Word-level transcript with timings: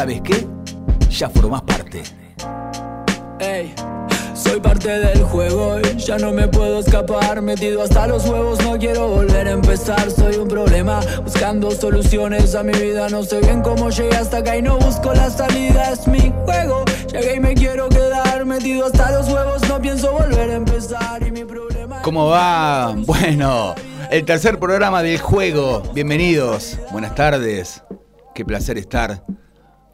¿Sabes 0.00 0.22
qué? 0.22 0.46
Ya 1.10 1.28
formás 1.28 1.60
parte. 1.60 2.02
Ey, 3.38 3.74
soy 4.32 4.58
parte 4.58 4.88
del 4.88 5.22
juego 5.24 5.78
y 5.78 5.98
ya 5.98 6.16
no 6.16 6.32
me 6.32 6.48
puedo 6.48 6.80
escapar. 6.80 7.42
Metido 7.42 7.82
hasta 7.82 8.06
los 8.06 8.26
huevos, 8.26 8.64
no 8.64 8.78
quiero 8.78 9.08
volver 9.08 9.46
a 9.46 9.50
empezar. 9.50 10.10
Soy 10.10 10.36
un 10.36 10.48
problema, 10.48 11.00
buscando 11.22 11.70
soluciones 11.70 12.54
a 12.54 12.62
mi 12.62 12.72
vida. 12.72 13.10
No 13.10 13.22
sé 13.24 13.40
bien 13.40 13.60
cómo 13.60 13.90
llegué 13.90 14.16
hasta 14.16 14.38
acá 14.38 14.56
y 14.56 14.62
no 14.62 14.78
busco 14.78 15.12
la 15.12 15.28
salida. 15.28 15.92
Es 15.92 16.08
mi 16.08 16.32
juego, 16.46 16.82
llegué 17.12 17.34
y 17.36 17.40
me 17.40 17.52
quiero 17.52 17.90
quedar. 17.90 18.46
Metido 18.46 18.86
hasta 18.86 19.10
los 19.10 19.28
huevos, 19.28 19.68
no 19.68 19.82
pienso 19.82 20.12
volver 20.12 20.48
a 20.48 20.54
empezar. 20.54 21.26
Y 21.26 21.30
mi 21.30 21.44
problema. 21.44 22.00
¿Cómo 22.00 22.26
va? 22.28 22.94
Bueno, 22.96 23.74
el 24.10 24.24
tercer 24.24 24.58
programa 24.58 25.02
del 25.02 25.18
juego. 25.18 25.82
Bienvenidos. 25.92 26.78
Buenas 26.90 27.14
tardes. 27.14 27.82
Qué 28.34 28.46
placer 28.46 28.78
estar 28.78 29.22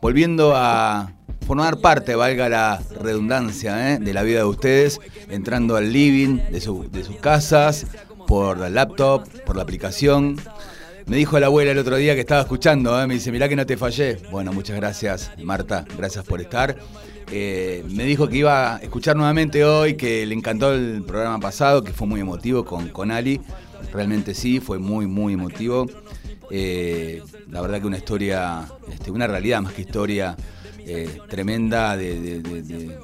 volviendo 0.01 0.53
a 0.55 1.13
formar 1.47 1.79
parte, 1.79 2.15
valga 2.15 2.49
la 2.49 2.83
redundancia, 3.01 3.93
¿eh? 3.95 3.99
de 3.99 4.13
la 4.13 4.23
vida 4.23 4.39
de 4.41 4.45
ustedes, 4.45 5.01
entrando 5.31 5.77
al 5.77 5.93
living 5.93 6.39
de, 6.51 6.61
su- 6.61 6.91
de 6.91 7.05
sus 7.05 7.17
casas, 7.17 7.87
por 8.27 8.59
la 8.59 8.69
laptop, 8.69 9.29
por 9.45 9.57
la 9.57 9.63
aplicación. 9.63 10.37
Me 11.07 11.17
dijo 11.17 11.39
la 11.39 11.47
abuela 11.47 11.71
el 11.71 11.79
otro 11.79 11.97
día 11.97 12.15
que 12.15 12.21
estaba 12.21 12.41
escuchando, 12.41 13.01
¿eh? 13.01 13.07
me 13.07 13.15
dice, 13.15 13.31
mirá 13.31 13.49
que 13.49 13.55
no 13.55 13.65
te 13.65 13.77
fallé. 13.77 14.19
Bueno, 14.33 14.53
muchas 14.53 14.75
gracias, 14.77 15.31
Marta, 15.43 15.85
gracias 15.97 16.25
por 16.25 16.41
estar. 16.41 16.77
Eh, 17.31 17.85
me 17.89 18.05
dijo 18.05 18.29
que 18.29 18.39
iba 18.39 18.77
a 18.77 18.79
escuchar 18.79 19.17
nuevamente 19.17 19.65
hoy, 19.65 19.95
que 19.95 20.27
le 20.27 20.35
encantó 20.35 20.73
el 20.73 21.05
programa 21.07 21.39
pasado, 21.39 21.85
que 21.85 21.93
fue 21.93 22.07
muy 22.09 22.21
emotivo 22.21 22.65
con, 22.65 22.89
con 22.89 23.11
Ali. 23.13 23.41
Realmente 23.93 24.35
sí, 24.35 24.59
fue 24.59 24.79
muy, 24.79 25.07
muy 25.07 25.35
emotivo. 25.35 25.87
Eh, 26.51 27.23
la 27.51 27.61
verdad 27.61 27.81
que 27.81 27.87
una 27.87 27.99
historia, 27.99 28.67
este, 28.91 29.11
una 29.11 29.27
realidad 29.27 29.61
más 29.63 29.73
que 29.73 29.83
historia 29.83 30.37
eh, 30.79 31.19
tremenda 31.29 31.97
de, 31.97 32.97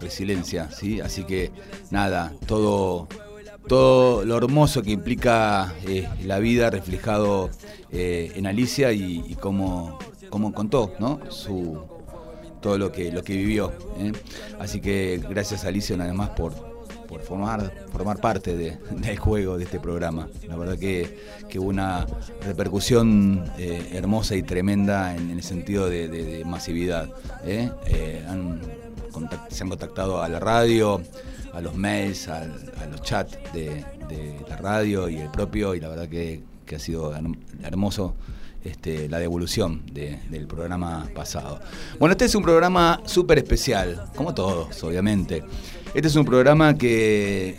resiliencia, 0.00 0.70
¿sí? 0.72 1.00
Así 1.00 1.24
que 1.24 1.52
nada, 1.90 2.32
todo, 2.46 3.06
todo 3.68 4.24
lo 4.24 4.36
hermoso 4.36 4.82
que 4.82 4.90
implica 4.90 5.72
eh, 5.86 6.08
la 6.24 6.40
vida 6.40 6.68
reflejado 6.70 7.50
en 7.90 8.46
Alicia 8.46 8.92
y, 8.92 9.24
y 9.28 9.34
cómo, 9.36 9.98
cómo 10.30 10.52
contó, 10.52 10.94
¿no? 10.98 11.20
Su, 11.30 11.80
todo 12.60 12.76
lo 12.76 12.90
que, 12.90 13.12
lo 13.12 13.22
que 13.22 13.34
vivió. 13.34 13.72
Así 14.58 14.80
que 14.80 15.22
gracias 15.28 15.64
Alicia 15.64 15.94
una 15.94 16.06
vez 16.06 16.14
más 16.14 16.30
por, 16.30 16.67
por 17.08 17.22
formar, 17.22 17.72
formar 17.90 18.20
parte 18.20 18.56
de- 18.56 18.78
del 18.90 19.18
juego 19.18 19.56
de 19.58 19.64
este 19.64 19.80
programa. 19.80 20.28
La 20.46 20.56
verdad 20.56 20.78
que, 20.78 21.18
que 21.48 21.58
una 21.58 22.06
repercusión 22.42 23.44
eh, 23.58 23.90
hermosa 23.94 24.36
y 24.36 24.42
tremenda 24.42 25.14
en, 25.16 25.30
el 25.30 25.42
sentido 25.42 25.88
de, 25.88 26.42
masividad. 26.44 27.08
¿eh? 27.44 27.70
Eh, 27.86 28.22
se 29.48 29.62
han 29.62 29.68
contactado 29.70 30.22
a 30.22 30.28
la 30.28 30.38
radio, 30.38 31.00
a 31.52 31.60
los 31.60 31.74
mails, 31.74 32.28
al- 32.28 32.72
a 32.80 32.86
los 32.86 33.02
chats 33.02 33.36
de, 33.52 33.84
la 34.48 34.56
radio 34.56 35.08
y 35.08 35.16
el 35.16 35.30
propio, 35.30 35.74
y 35.74 35.80
la 35.80 35.88
verdad 35.88 36.08
que, 36.08 36.42
que 36.66 36.76
ha 36.76 36.78
sido 36.78 37.14
herm- 37.14 37.38
hermoso 37.62 38.14
este, 38.64 39.08
la 39.08 39.18
devolución 39.18 39.82
de- 39.92 40.18
del 40.30 40.46
programa 40.46 41.08
pasado. 41.14 41.60
Bueno, 41.98 42.12
este 42.12 42.24
es 42.26 42.34
un 42.34 42.42
programa 42.42 43.00
súper 43.04 43.38
especial, 43.38 44.10
como 44.16 44.34
todos, 44.34 44.82
obviamente. 44.82 45.42
Este 45.94 46.08
es 46.08 46.16
un 46.16 46.24
programa 46.24 46.76
que, 46.76 47.56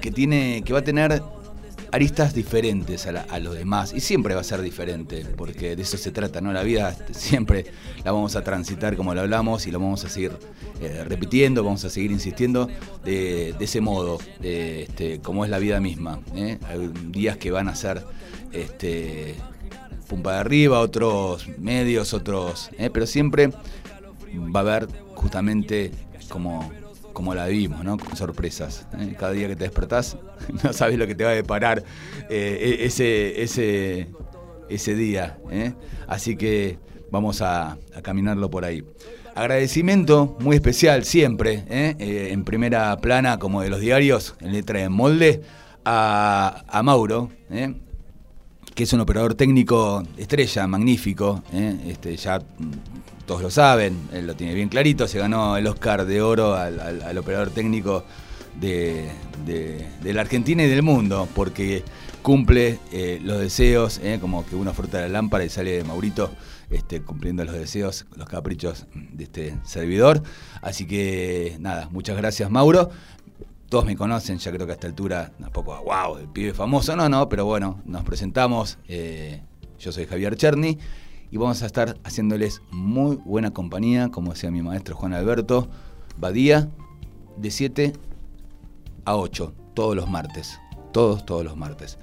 que, 0.00 0.10
tiene, 0.10 0.62
que 0.64 0.72
va 0.72 0.78
a 0.80 0.84
tener 0.84 1.22
aristas 1.92 2.34
diferentes 2.34 3.06
a, 3.06 3.38
los 3.38 3.56
demás 3.56 3.92
y 3.94 4.00
siempre 4.00 4.34
va 4.34 4.40
a 4.40 4.44
ser 4.44 4.60
diferente 4.60 5.24
porque 5.36 5.76
de 5.76 5.82
eso 5.82 5.96
se 5.96 6.10
trata, 6.10 6.40
¿no? 6.40 6.52
La 6.52 6.62
vida 6.62 6.96
siempre 7.12 7.66
la 8.04 8.12
vamos 8.12 8.36
a 8.36 8.44
transitar 8.44 8.96
como 8.96 9.14
lo 9.14 9.22
hablamos 9.22 9.66
y 9.66 9.70
lo 9.70 9.80
vamos 9.80 10.04
a 10.04 10.08
seguir 10.08 10.32
eh, 10.80 11.04
repitiendo, 11.08 11.64
vamos 11.64 11.84
a 11.84 11.90
seguir 11.90 12.10
insistiendo 12.10 12.68
de, 13.04 13.54
ese 13.58 13.80
modo, 13.80 14.18
este, 14.42 15.20
como 15.20 15.44
es 15.44 15.50
la 15.50 15.58
vida 15.58 15.80
misma. 15.80 16.20
¿eh? 16.34 16.58
Hay 16.68 16.90
días 17.08 17.36
que 17.36 17.50
van 17.50 17.68
a 17.68 17.74
ser 17.74 18.04
este, 18.52 19.34
pumpa 20.08 20.34
de 20.34 20.38
arriba, 20.38 20.80
otros 20.80 21.48
medios, 21.58 22.14
otros, 22.14 22.70
¿eh? 22.78 22.90
pero 22.92 23.06
siempre 23.06 23.50
va 24.54 24.60
a 24.60 24.62
haber 24.62 24.88
justamente 25.14 25.92
como, 26.28 26.70
como 27.16 27.34
la 27.34 27.46
vimos, 27.46 27.82
¿no? 27.82 27.96
Con 27.96 28.14
sorpresas. 28.14 28.86
¿eh? 28.98 29.16
Cada 29.18 29.32
día 29.32 29.48
que 29.48 29.56
te 29.56 29.64
despertás, 29.64 30.18
no 30.62 30.74
sabes 30.74 30.98
lo 30.98 31.06
que 31.06 31.14
te 31.14 31.24
va 31.24 31.30
a 31.30 31.34
deparar 31.34 31.82
eh, 32.28 32.76
e- 32.78 32.84
ese, 32.84 33.42
ese, 33.42 34.08
ese 34.68 34.94
día. 34.94 35.38
¿eh? 35.50 35.72
Así 36.06 36.36
que 36.36 36.78
vamos 37.10 37.40
a, 37.40 37.78
caminarlo 38.02 38.50
por 38.50 38.66
ahí. 38.66 38.84
Agradecimiento 39.34 40.36
muy 40.40 40.56
especial 40.56 41.04
siempre, 41.04 41.64
en 41.68 42.44
primera 42.44 42.96
plana 42.98 43.38
como 43.38 43.62
de 43.62 43.70
los 43.70 43.80
diarios, 43.80 44.34
en 44.40 44.52
letra 44.52 44.80
de 44.80 44.90
molde, 44.90 45.40
a, 45.86 46.64
a 46.68 46.82
Mauro, 46.82 47.30
que 48.74 48.82
es 48.82 48.92
un 48.92 49.00
operador 49.00 49.34
técnico 49.34 50.02
estrella, 50.16 50.66
magnífico, 50.66 51.42
este, 51.86 52.16
ya 52.16 52.40
todos 53.26 53.42
lo 53.42 53.50
saben, 53.50 54.08
lo 54.22 54.34
tiene 54.36 54.54
bien 54.54 54.68
clarito, 54.68 55.08
se 55.08 55.18
ganó 55.18 55.56
el 55.56 55.66
Oscar 55.66 56.06
de 56.06 56.22
Oro 56.22 56.54
al, 56.54 57.18
operador 57.18 57.50
técnico 57.50 58.04
de 58.60 59.10
la 60.04 60.20
Argentina 60.20 60.62
y 60.62 60.68
del 60.68 60.82
mundo, 60.82 61.28
porque 61.34 61.82
cumple 62.26 62.80
eh, 62.90 63.20
los 63.22 63.38
deseos, 63.38 64.00
¿eh? 64.02 64.18
como 64.20 64.44
que 64.44 64.56
uno 64.56 64.74
frota 64.74 65.00
la 65.00 65.08
lámpara 65.08 65.44
y 65.44 65.48
sale 65.48 65.84
Maurito 65.84 66.32
este, 66.70 67.00
cumpliendo 67.00 67.44
los 67.44 67.54
deseos, 67.54 68.04
los 68.16 68.28
caprichos 68.28 68.86
de 69.12 69.22
este 69.22 69.56
servidor. 69.62 70.24
Así 70.60 70.88
que 70.88 71.56
nada, 71.60 71.88
muchas 71.92 72.16
gracias 72.16 72.50
Mauro. 72.50 72.90
Todos 73.68 73.84
me 73.84 73.94
conocen, 73.94 74.38
ya 74.38 74.50
creo 74.50 74.66
que 74.66 74.72
a 74.72 74.74
esta 74.74 74.88
altura, 74.88 75.30
tampoco, 75.38 75.80
wow, 75.84 76.18
el 76.18 76.26
pibe 76.26 76.52
famoso, 76.52 76.96
no, 76.96 77.08
no, 77.08 77.28
pero 77.28 77.44
bueno, 77.44 77.80
nos 77.84 78.02
presentamos. 78.02 78.78
eh, 78.88 79.40
yo 79.78 79.92
soy 79.92 80.06
Javier 80.06 80.34
Cherny 80.36 80.78
y 81.30 81.36
vamos 81.36 81.62
a 81.62 81.66
estar 81.66 81.98
haciéndoles 82.04 82.62
muy 82.70 83.16
buena 83.16 83.52
compañía, 83.52 84.10
como 84.10 84.32
decía 84.32 84.50
mi 84.50 84.62
maestro 84.62 84.96
Juan 84.96 85.12
Alberto 85.12 85.68
Badía, 86.18 86.70
de 87.36 87.50
7 87.50 87.92
a 89.04 89.16
8, 89.16 89.54
todos 89.74 89.94
los 89.94 90.08
martes. 90.08 90.58
Todos, 90.92 91.26
todos 91.26 91.44
los 91.44 91.56
martes. 91.56 91.98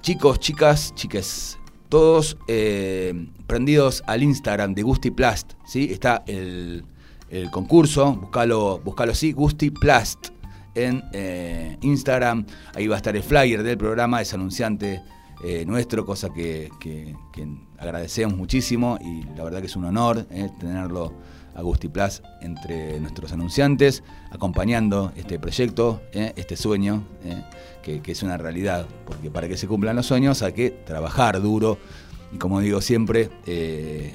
Chicos, 0.00 0.40
chicas, 0.40 0.92
chiques, 0.94 1.58
todos 1.88 2.36
eh, 2.48 3.28
prendidos 3.46 4.02
al 4.06 4.22
Instagram 4.22 4.74
de 4.74 4.82
Gusti 4.82 5.10
Plast, 5.10 5.52
¿sí? 5.64 5.88
Está 5.92 6.24
el, 6.26 6.84
el 7.28 7.50
concurso, 7.50 8.14
buscalo, 8.14 8.80
buscalo 8.80 9.12
así, 9.12 9.32
Gusti 9.32 9.70
Plast 9.70 10.28
en 10.74 11.04
eh, 11.12 11.76
Instagram. 11.82 12.46
Ahí 12.74 12.86
va 12.86 12.96
a 12.96 12.98
estar 12.98 13.14
el 13.14 13.22
flyer 13.22 13.62
del 13.62 13.78
programa, 13.78 14.20
es 14.20 14.34
anunciante 14.34 15.02
eh, 15.44 15.64
nuestro, 15.66 16.04
cosa 16.04 16.30
que, 16.32 16.70
que- 16.80 17.14
agradecemos 17.78 18.36
muchísimo 18.36 18.98
y 19.00 19.22
la 19.36 19.42
verdad 19.44 19.60
que 19.60 19.66
es 19.66 19.76
un 19.76 19.86
honor 19.86 20.26
eh, 20.30 20.50
tenerlo 20.60 21.14
a 21.54 21.62
Gusti 21.62 21.90
entre 22.42 23.00
nuestros 23.00 23.32
anunciantes, 23.32 24.02
acompañando 24.30 25.12
este 25.16 25.38
proyecto, 25.38 26.02
eh, 26.12 26.32
este 26.36 26.56
sueño, 26.56 27.02
que, 27.82 28.00
que 28.02 28.12
es 28.12 28.22
una 28.22 28.36
realidad, 28.36 28.86
porque 29.06 29.30
para 29.30 29.48
que 29.48 29.56
se 29.56 29.66
cumplan 29.66 29.96
los 29.96 30.06
sueños 30.06 30.42
hay 30.42 30.52
que 30.52 30.70
trabajar 30.70 31.40
duro 31.40 31.78
y 32.32 32.38
como 32.38 32.60
digo 32.60 32.80
siempre, 32.80 33.30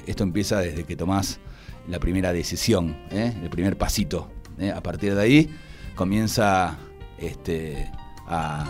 esto 0.06 0.22
empieza 0.22 0.60
desde 0.60 0.84
que 0.84 0.96
tomás 0.96 1.40
la 1.88 1.98
primera 1.98 2.32
decisión, 2.32 2.96
el 3.10 3.50
primer 3.50 3.76
pasito. 3.76 4.30
A 4.74 4.80
partir 4.80 5.14
de 5.14 5.20
ahí 5.22 5.50
comienza 5.94 6.78
este, 7.18 7.90
a 8.26 8.66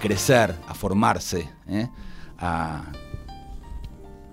crecer, 0.00 0.54
a 0.66 0.74
formarse, 0.74 1.48
eh, 1.68 1.88
a, 2.38 2.84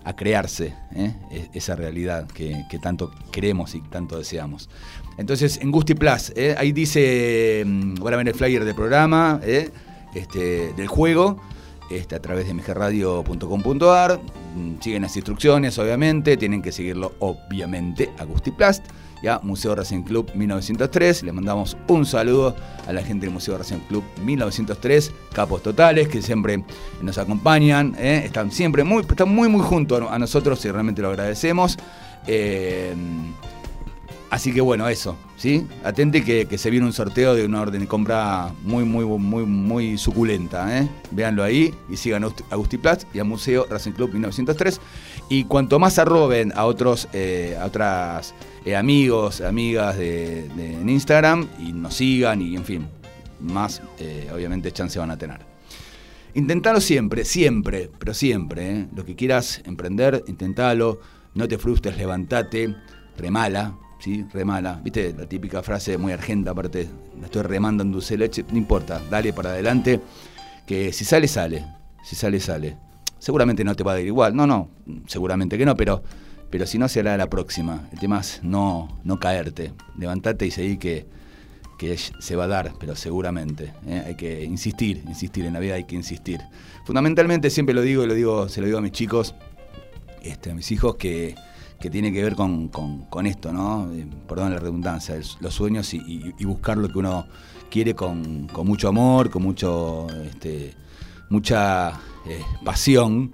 a 0.04 0.16
crearse 0.16 0.74
eh, 0.96 1.14
e- 1.32 1.50
esa 1.54 1.76
realidad 1.76 2.28
que, 2.28 2.64
tanto 2.82 3.12
queremos 3.32 3.74
y 3.76 3.82
tanto 3.82 4.18
deseamos. 4.18 4.70
Entonces, 5.18 5.58
en 5.62 5.72
Gusti 5.72 5.96
Plus, 5.96 6.32
eh, 6.36 6.56
ahí 6.58 6.72
dice, 6.72 7.64
mm, 7.66 7.96
van 7.96 8.14
a 8.14 8.18
ver 8.18 8.28
el 8.30 8.36
flyer 8.36 8.66
del 8.66 8.76
programa, 8.76 9.40
este, 10.14 10.74
del 10.74 10.88
juego, 10.88 11.40
este, 11.90 12.16
a 12.16 12.22
través 12.22 12.48
de 12.48 12.54
mgradio.com.ar. 12.54 14.20
Mm, 14.56 14.80
Siguen 14.82 15.02
las 15.04 15.16
instrucciones, 15.16 15.78
obviamente, 15.80 16.38
tienen 16.38 16.62
que 16.62 16.72
seguirlo, 16.72 17.14
obviamente, 17.20 18.12
a 18.18 18.24
Gusti 18.26 18.52
Plus. 19.16 19.22
Ya, 19.24 19.40
Museo 19.44 19.76
Racing 19.76 20.04
Club 20.04 20.32
1903. 20.36 21.24
Le 21.24 21.32
mandamos 21.32 21.78
un 21.88 22.06
saludo 22.06 22.56
a 22.88 22.94
la 22.94 23.02
gente 23.02 23.26
del 23.26 23.34
Museo 23.34 23.58
Racing 23.58 23.80
Club 23.88 24.04
1903, 24.24 25.12
capos 25.34 25.64
totales 25.64 26.08
que 26.08 26.22
siempre 26.22 26.64
nos 27.02 27.18
acompañan, 27.18 27.96
¿eh? 27.98 28.24
están 28.26 28.52
siempre 28.52 28.84
muy, 28.84 29.02
están 29.02 29.30
muy, 29.30 29.50
muy 29.50 29.62
junto 29.62 30.10
a 30.10 30.20
nosotros 30.20 30.64
y 30.66 30.72
realmente 30.72 31.02
lo 31.02 31.10
agradecemos. 31.10 31.78
Eh, 32.28 32.94
Así 34.36 34.52
que 34.52 34.60
bueno, 34.60 34.90
eso, 34.90 35.16
¿sí? 35.38 35.66
Atente 35.84 36.24
que, 36.24 36.58
se 36.58 36.70
viene 36.70 36.86
un 36.86 36.92
sorteo 36.92 37.36
de 37.36 37.46
una 37.46 37.62
orden 37.62 37.80
de 37.80 37.88
compra 37.88 38.52
muy, 38.64 38.84
muy, 38.84 39.06
muy, 39.06 39.46
muy 39.46 39.98
suculenta, 39.98 40.78
¿eh? 40.78 40.90
Véanlo 41.12 41.42
ahí 41.42 41.74
y 41.90 41.96
sigan 41.96 42.26
a 42.26 42.30
Agustiplatz 42.50 43.06
y 43.14 43.20
a 43.20 43.24
Museo 43.24 43.66
Racing 43.70 43.92
Club 43.92 44.12
1903. 44.12 44.82
Y 45.28 45.46
cuanto 45.46 45.80
más 45.80 45.98
arroben 45.98 46.54
a 46.56 46.66
otros, 46.66 47.08
eh, 47.14 47.58
a 47.60 47.66
otras 47.66 48.36
eh, 48.64 48.76
amigos, 48.76 49.42
amigas 49.42 49.98
de, 49.98 50.46
en 50.46 50.88
Instagram 50.88 51.48
y 51.60 51.74
nos 51.74 51.96
sigan 51.96 52.42
y 52.42 52.56
en 52.56 52.64
fin, 52.64 52.88
más 53.40 53.82
eh, 54.00 54.30
obviamente 54.34 54.72
chance 54.72 55.00
van 55.00 55.12
a 55.12 55.18
tener. 55.18 55.40
Intentalo 56.36 56.82
siempre, 56.82 57.26
siempre, 57.26 57.90
pero 57.98 58.14
siempre. 58.14 58.88
Lo 58.96 59.06
que 59.06 59.16
quieras 59.16 59.62
emprender, 59.66 60.24
intentalo. 60.28 61.00
No 61.34 61.48
te 61.48 61.58
frustres, 61.58 61.98
levantate, 61.98 62.76
remala, 63.18 63.76
¿sí? 64.00 64.26
Remala. 64.34 64.80
¿Viste? 64.84 65.14
La 65.18 65.28
típica 65.28 65.64
frase 65.64 65.98
muy 65.98 66.12
argenta, 66.12 66.52
aparte, 66.52 66.90
la 67.20 67.26
estoy 67.26 67.42
remando 67.44 67.84
en 67.84 67.92
dulce 67.92 68.18
leche. 68.18 68.46
No 68.52 68.58
importa, 68.58 69.02
dale 69.10 69.34
para 69.34 69.52
adelante. 69.52 70.02
Que 70.68 70.92
si 70.92 71.06
sale, 71.06 71.28
sale. 71.28 71.66
Si 72.04 72.16
sale, 72.16 72.40
sale. 72.40 72.78
Seguramente 73.26 73.64
no 73.64 73.74
te 73.74 73.84
va 73.84 73.94
a 73.94 74.00
ir 74.00 74.06
igual. 74.06 74.36
No, 74.36 74.46
no, 74.46 74.70
seguramente 75.08 75.58
que 75.58 75.66
no, 75.66 75.76
pero, 75.76 76.04
pero 76.52 76.68
si 76.68 76.78
no, 76.78 76.88
será 76.88 77.18
la 77.18 77.28
próxima. 77.28 77.90
El 77.92 77.98
tema 77.98 78.20
es 78.20 78.40
no, 78.44 79.00
no 79.04 79.20
caerte. 79.20 79.74
Levantate 79.98 80.46
y 80.46 80.52
seguir 80.52 80.78
que, 80.78 81.08
que 81.80 81.98
se 81.98 82.36
va 82.36 82.44
a 82.44 82.48
dar, 82.48 82.74
pero 82.80 82.96
seguramente. 82.96 83.74
¿eh? 83.88 84.04
Hay 84.06 84.16
que 84.16 84.44
insistir, 84.44 85.02
insistir. 85.08 85.46
En 85.46 85.54
la 85.54 85.60
vida 85.60 85.74
hay 85.74 85.86
que 85.86 85.96
insistir. 85.96 86.40
Fundamentalmente, 86.86 87.50
siempre 87.50 87.74
lo 87.74 87.82
digo 87.82 88.04
y 88.04 88.08
lo 88.08 88.14
digo, 88.14 88.48
se 88.48 88.62
lo 88.62 88.68
digo 88.68 88.78
a 88.78 88.82
mis 88.82 88.92
chicos, 88.92 89.34
este, 90.22 90.52
a 90.52 90.54
mis 90.54 90.72
hijos, 90.72 90.96
que 90.98 91.34
que 91.80 91.90
tiene 91.90 92.14
que 92.14 92.24
ver 92.24 92.36
con, 92.36 93.26
esto, 93.26 93.52
¿no? 93.52 93.92
Eh, 93.92 94.08
perdón 94.28 94.54
la 94.54 94.60
redundancia, 94.60 95.20
los 95.40 95.54
sueños 95.54 95.94
y, 95.94 96.32
buscar 96.46 96.78
lo 96.78 96.88
que 96.88 96.98
uno 97.00 97.28
quiere 97.70 97.94
con, 97.94 98.48
mucho 98.64 98.88
amor, 98.88 99.30
con 99.30 99.44
mucho, 99.44 100.08
este, 100.26 100.74
mucha 101.30 102.00
eh, 102.28 102.42
pasión 102.64 103.32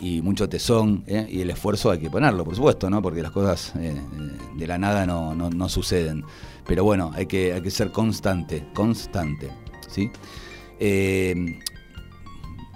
y 0.00 0.20
mucho 0.20 0.48
tesón, 0.48 1.04
¿eh? 1.06 1.26
y 1.30 1.40
el 1.40 1.50
esfuerzo 1.50 1.90
hay 1.90 1.98
que 1.98 2.10
ponerlo, 2.10 2.44
por 2.44 2.56
supuesto, 2.56 2.90
¿no? 2.90 3.00
Porque 3.00 3.22
las 3.22 3.30
cosas 3.30 3.72
de 3.74 4.66
la 4.66 4.78
nada 4.78 5.06
no, 5.06 5.68
suceden. 5.68 6.24
Pero 6.66 6.82
bueno, 6.84 7.12
hay 7.14 7.26
que, 7.26 7.52
hay 7.52 7.60
que 7.60 7.70
ser 7.70 7.92
constante, 7.92 8.66
constante, 8.74 9.50
¿sí? 9.88 10.10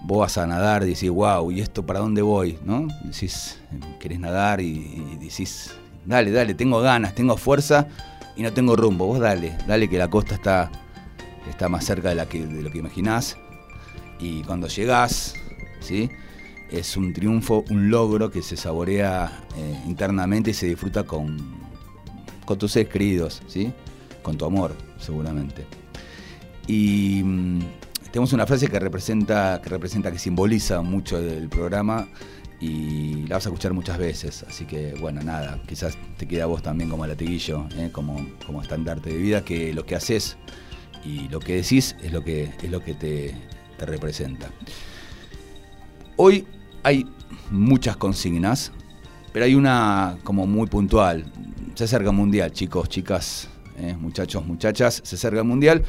vos 0.07 0.19
vas 0.19 0.39
a 0.39 0.47
nadar 0.47 0.85
y 0.85 0.91
decís, 0.91 1.11
wow, 1.11 1.51
¿y 1.51 1.61
esto 1.61 1.85
para 1.85 1.99
dónde 1.99 2.23
voy? 2.23 2.59
¿No? 2.65 2.87
Decís, 3.03 3.59
querés 3.99 4.21
nadar 4.21 4.61
y, 4.61 5.17
decís, 5.21 5.75
dale, 6.05 6.31
dale, 6.31 6.55
tengo 6.55 6.81
ganas, 6.81 7.15
tengo 7.15 7.37
fuerza 7.37 7.89
y 8.37 8.43
no 8.43 8.53
tengo 8.53 8.77
rumbo. 8.77 9.07
Vos 9.07 9.19
dale, 9.19 9.59
dale 9.67 9.89
que 9.89 9.99
la 9.99 10.09
costa 10.09 10.37
está, 10.37 10.71
está 11.51 11.69
más 11.69 11.85
cerca 11.85 12.11
de, 12.11 12.15
la 12.15 12.27
que, 12.27 12.47
de 12.47 12.63
lo 12.63 12.71
que 12.71 12.79
imaginás. 12.79 13.37
Y 14.21 14.43
cuando 14.45 14.69
llegás, 14.69 15.35
es 16.71 16.97
un 16.97 17.13
triunfo, 17.13 17.65
un 17.71 17.91
logro 17.91 18.31
que 18.31 18.43
se 18.43 18.57
saborea 18.57 19.45
eh, 19.57 19.83
internamente 19.87 20.51
y 20.51 20.55
se 20.55 20.67
disfruta 20.67 21.05
con, 21.05 21.37
tus 22.59 22.73
seres 22.73 22.89
queridos, 22.89 23.43
¿sí? 23.47 23.73
con 24.23 24.37
tu 24.37 24.45
amor, 24.45 24.75
seguramente. 24.99 25.65
Y 26.67 27.23
mm, 27.25 27.61
tenemos 28.11 28.33
una 28.33 28.47
frase 28.47 28.69
que 28.69 28.79
representa, 28.79 29.61
que 29.63 29.69
representa, 29.69 30.11
que 30.11 30.19
simboliza 30.19 30.83
mucho 30.83 31.21
del 31.21 31.49
programa 31.49 32.09
y 32.61 33.27
la 33.27 33.37
vas 33.37 33.47
a 33.47 33.51
escuchar 33.51 33.73
muchas 33.73 33.99
veces. 33.99 34.45
Así 34.49 34.65
que, 34.65 34.95
bueno, 35.01 35.23
nada, 35.23 35.61
quizás 35.67 35.97
te 36.17 36.27
queda 36.27 36.45
a 36.45 36.47
vos 36.47 36.63
también 36.63 36.91
como 36.91 37.07
latiguillo, 37.07 37.67
¿eh? 37.77 37.91
como, 37.93 38.27
como 38.45 38.63
estandarte 38.63 39.11
de 39.11 39.19
vida, 39.19 39.45
que 39.45 39.73
lo 39.73 39.85
que 39.85 39.95
haces 39.95 40.37
y 41.05 41.29
lo 41.29 41.39
que 41.39 41.57
decís 41.57 41.97
es 42.03 42.13
lo 42.13 42.25
que, 42.25 42.51
es 42.63 42.71
lo 42.71 42.83
que 42.83 42.95
te, 42.95 43.35
te 43.79 43.87
representa. 43.87 44.51
Hoy 46.17 46.47
hay 46.83 47.07
muchas 47.51 47.97
consignas, 47.97 48.73
pero 49.33 49.45
hay 49.45 49.55
una 49.55 50.17
como 50.25 50.47
muy 50.47 50.67
puntual. 50.67 51.25
Se 51.75 51.85
acerca 51.85 52.11
el 52.11 52.17
mundial, 52.17 52.53
chicos, 52.53 52.89
chicas, 52.89 53.49
¿eh? 53.79 53.95
muchachos, 54.01 54.47
muchachas, 54.47 55.03
se 55.05 55.17
acerca 55.17 55.41
el 55.41 55.45
mundial. 55.45 55.83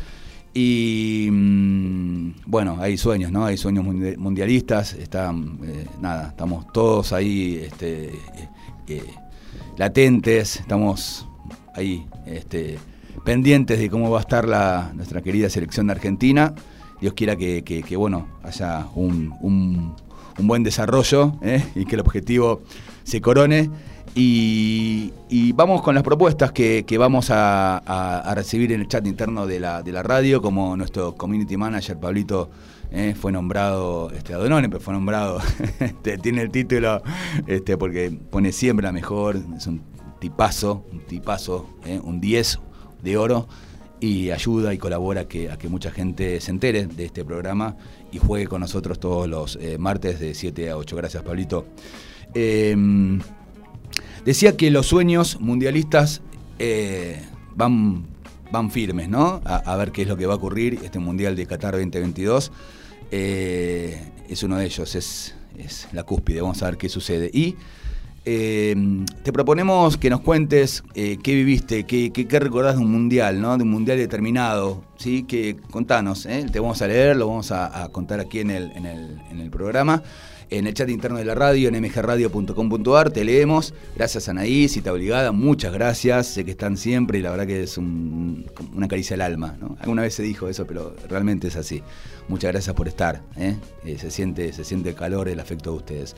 Y 0.54 1.30
mm, 1.32 2.32
bueno, 2.46 2.78
hay 2.80 2.98
sueños, 2.98 3.32
¿no? 3.32 3.46
Hay 3.46 3.58
sueños 3.58 3.86
mundialistas, 3.86 4.94
están, 4.94 5.60
eh, 5.64 5.86
nada, 6.02 6.30
estamos 6.30 6.72
todos 6.74 7.14
ahí 7.14 7.62
este, 7.64 8.12
eh, 8.88 9.04
latentes, 9.78 10.58
estamos 10.58 11.28
ahí 11.74 12.06
este, 12.26 12.80
pendientes 13.24 13.80
de 13.80 13.90
cómo 13.90 14.10
va 14.10 14.18
a 14.18 14.22
estar 14.22 14.48
la, 14.48 14.92
nuestra 14.94 15.22
querida 15.22 15.50
selección 15.50 15.88
de 15.88 15.94
Argentina. 15.94 16.54
Dios 17.00 17.14
quiera 17.14 17.36
que, 17.36 17.96
bueno, 17.96 18.28
haya 18.44 18.88
un, 18.96 19.94
buen 20.46 20.64
desarrollo 20.64 21.34
y 21.74 21.86
que 21.86 21.96
el 21.96 22.02
objetivo 22.02 22.62
se 23.04 23.22
corone. 23.22 23.70
Y, 24.20 25.52
vamos 25.54 25.82
con 25.82 25.94
las 25.94 26.04
propuestas 26.04 26.52
que, 26.52 26.98
vamos 27.00 27.30
a, 27.32 28.34
recibir 28.36 28.72
en 28.72 28.82
el 28.82 28.88
chat 28.88 29.06
interno 29.08 29.48
de 29.48 29.60
la, 29.60 29.82
de 29.82 29.92
la 29.92 30.04
radio, 30.04 30.42
como 30.42 30.76
nuestro 30.76 31.16
community 31.16 31.58
manager 31.58 32.00
Pablito 32.00 32.50
eh, 32.92 33.16
fue 33.20 33.32
nombrado, 33.32 34.12
este, 34.12 34.34
Adonone, 34.34 34.70
pero 34.70 34.80
fue 34.82 34.94
nombrado, 34.94 35.40
este, 35.80 36.18
tiene 36.18 36.42
el 36.42 36.52
título, 36.52 37.02
este, 37.46 37.78
porque 37.78 38.12
pone 38.12 38.52
siempre 38.52 38.86
la 38.86 38.92
mejor, 38.92 39.38
es 39.56 39.68
un 39.68 39.82
tipazo, 40.20 40.86
un 40.92 41.02
tipazo, 41.02 41.70
eh, 41.86 42.00
un 42.02 42.22
10 42.22 42.60
de 43.04 43.18
oro 43.18 43.48
y 44.00 44.32
ayuda 44.32 44.74
y 44.74 44.78
colabora 44.78 45.28
que, 45.28 45.52
a 45.52 45.58
que 45.58 45.68
mucha 45.68 45.92
gente 45.92 46.40
se 46.40 46.52
entere 46.52 46.88
de 46.88 47.06
este 47.06 47.26
programa 47.26 47.76
y 48.12 48.20
juegue 48.20 48.48
con 48.48 48.62
nosotros 48.62 49.00
todos 49.00 49.28
los 49.28 49.58
eh, 49.62 49.78
martes 49.78 50.20
de 50.20 50.34
7 50.34 50.70
a 50.70 50.78
8. 50.78 50.96
Gracias, 50.96 51.24
Pablito. 51.24 51.66
Em, 52.34 53.20
Decía 54.28 54.58
que 54.58 54.70
los 54.72 54.88
sueños 54.88 55.40
mundialistas 55.40 56.22
eh, 56.60 57.22
van, 57.56 58.06
van 58.52 58.72
firmes, 58.72 59.08
¿no? 59.08 59.42
A, 59.46 59.74
ver 59.78 59.94
qué 59.94 60.02
es 60.02 60.10
lo 60.10 60.18
que 60.18 60.26
va 60.26 60.34
a 60.34 60.36
ocurrir 60.36 60.82
este 60.84 61.00
Mundial 61.00 61.38
de 61.38 61.46
Qatar 61.46 61.76
2022. 61.76 62.52
Eh, 63.10 64.12
es 64.28 64.44
uno 64.44 64.58
de 64.58 64.66
ellos, 64.66 64.96
es, 64.96 65.34
la 65.94 66.04
cúspide, 66.04 66.42
vamos 66.42 66.62
a 66.62 66.66
ver 66.66 66.78
qué 66.78 66.90
sucede. 66.90 67.32
Y 67.34 67.56
eh, 68.30 68.76
te 69.24 69.32
proponemos 69.32 69.98
que 69.98 70.10
nos 70.10 70.20
cuentes 70.20 70.84
qué 70.94 71.18
viviste, 71.24 71.86
qué, 71.86 72.12
qué, 72.12 72.40
recordás 72.40 72.76
de 72.76 72.84
un 72.84 72.92
mundial, 72.92 73.40
¿no? 73.42 73.58
De 73.58 73.64
un 73.64 73.72
mundial 73.72 73.98
determinado, 73.98 74.84
¿sí? 74.98 75.24
Que 75.24 75.56
contanos, 75.72 76.28
te 76.52 76.60
vamos 76.60 76.82
a 76.82 76.88
leer, 76.88 77.16
lo 77.16 77.28
vamos 77.28 77.52
a, 77.52 77.88
contar 77.92 78.20
aquí 78.20 78.40
en 78.40 78.52
el, 78.52 78.72
en 78.74 78.86
el, 78.86 79.22
en 79.32 79.40
el 79.40 79.50
programa 79.50 80.04
en 80.50 80.68
el 80.68 80.74
chat 80.74 80.90
interno 80.90 81.18
de 81.18 81.26
la 81.26 81.36
radio, 81.36 81.70
en 81.70 81.82
mgradio.com.ar, 81.82 83.12
te 83.12 83.24
leemos. 83.24 83.74
Gracias 83.96 84.30
Anaí, 84.30 84.68
cita 84.70 84.94
obligada, 84.94 85.32
muchas 85.32 85.74
gracias, 85.74 86.28
sé 86.28 86.46
que 86.46 86.52
están 86.52 86.78
siempre 86.78 87.20
y 87.20 87.22
la 87.22 87.32
verdad 87.32 87.48
que 87.48 87.64
es 87.64 87.78
una 87.78 88.88
caricia 88.88 89.16
al 89.16 89.22
alma. 89.22 89.58
Alguna 89.80 90.04
vez 90.04 90.14
se 90.14 90.24
dijo 90.24 90.48
eso, 90.48 90.66
pero 90.66 90.96
realmente 91.10 91.48
es 91.48 91.56
así. 91.56 91.84
Muchas 92.28 92.52
gracias 92.52 92.76
por 92.76 92.88
estar, 92.88 93.22
¿eh? 93.38 93.56
Eh, 93.86 93.98
se, 93.98 94.12
siente, 94.12 94.52
se 94.54 94.64
siente 94.64 94.90
el 94.90 94.96
calor, 94.96 95.30
el 95.30 95.40
afecto 95.40 95.72
de 95.72 95.78
ustedes. 95.78 96.16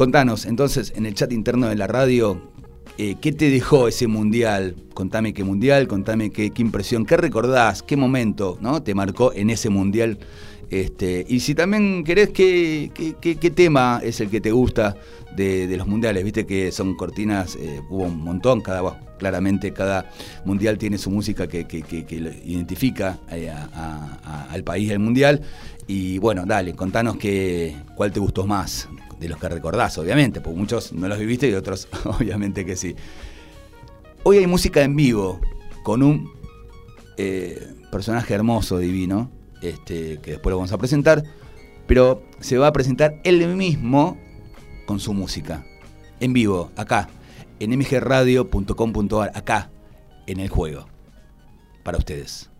Contanos, 0.00 0.46
entonces, 0.46 0.94
en 0.96 1.04
el 1.04 1.12
chat 1.12 1.30
interno 1.30 1.68
de 1.68 1.76
la 1.76 1.86
radio, 1.86 2.40
eh, 2.96 3.16
¿qué 3.20 3.32
te 3.32 3.50
dejó 3.50 3.86
ese 3.86 4.06
mundial? 4.06 4.74
Contame 4.94 5.34
qué 5.34 5.44
mundial, 5.44 5.88
contame 5.88 6.30
qué, 6.30 6.50
impresión, 6.56 7.04
qué 7.04 7.18
recordás, 7.18 7.82
qué 7.82 7.98
momento 7.98 8.56
¿no? 8.62 8.82
te 8.82 8.94
marcó 8.94 9.34
en 9.34 9.50
ese 9.50 9.68
mundial 9.68 10.18
este, 10.70 11.26
y 11.28 11.40
si 11.40 11.54
también 11.54 12.02
querés, 12.02 12.30
¿qué, 12.30 12.90
qué, 13.20 13.50
tema 13.50 14.00
es 14.02 14.22
el 14.22 14.30
que 14.30 14.40
te 14.40 14.52
gusta 14.52 14.96
de, 15.36 15.66
los 15.76 15.86
mundiales? 15.86 16.24
Viste 16.24 16.46
que 16.46 16.72
son 16.72 16.94
cortinas, 16.94 17.56
eh, 17.56 17.82
hubo 17.90 18.04
un 18.04 18.22
montón, 18.22 18.62
cada, 18.62 18.98
claramente 19.18 19.72
cada 19.74 20.10
mundial 20.46 20.78
tiene 20.78 20.96
su 20.96 21.10
música 21.10 21.46
que, 21.46 21.66
identifica 22.46 23.18
eh, 23.30 23.52
al 23.52 24.64
país 24.64 24.88
del 24.88 25.00
mundial. 25.00 25.42
Y 25.86 26.16
bueno, 26.18 26.46
dale, 26.46 26.72
contanos 26.74 27.18
que, 27.18 27.76
cuál 27.96 28.12
te 28.12 28.20
gustó 28.20 28.46
más, 28.46 28.88
de 29.20 29.28
los 29.28 29.38
que 29.38 29.48
recordás, 29.48 29.98
obviamente, 29.98 30.40
porque 30.40 30.58
muchos 30.58 30.92
no 30.92 31.06
los 31.06 31.18
viviste 31.18 31.48
y 31.48 31.52
otros 31.52 31.88
obviamente 32.04 32.64
que 32.64 32.74
sí. 32.74 32.96
Hoy 34.22 34.38
hay 34.38 34.46
música 34.46 34.82
en 34.82 34.96
vivo 34.96 35.40
con 35.82 36.02
un 36.02 36.32
eh, 37.18 37.74
personaje 37.92 38.32
hermoso, 38.34 38.78
divino, 38.78 39.30
este, 39.60 40.18
que 40.20 40.32
después 40.32 40.50
lo 40.50 40.56
vamos 40.56 40.72
a 40.72 40.78
presentar, 40.78 41.22
pero 41.86 42.22
se 42.40 42.56
va 42.56 42.68
a 42.68 42.72
presentar 42.72 43.20
él 43.24 43.46
mismo 43.56 44.16
con 44.86 45.00
su 45.00 45.12
música, 45.12 45.64
en 46.18 46.32
vivo, 46.32 46.70
acá, 46.76 47.08
en 47.58 47.78
mgradio.com.ar, 47.78 49.32
acá, 49.34 49.70
en 50.26 50.40
el 50.40 50.48
juego, 50.48 50.86
para 51.82 51.98
ustedes. 51.98 52.50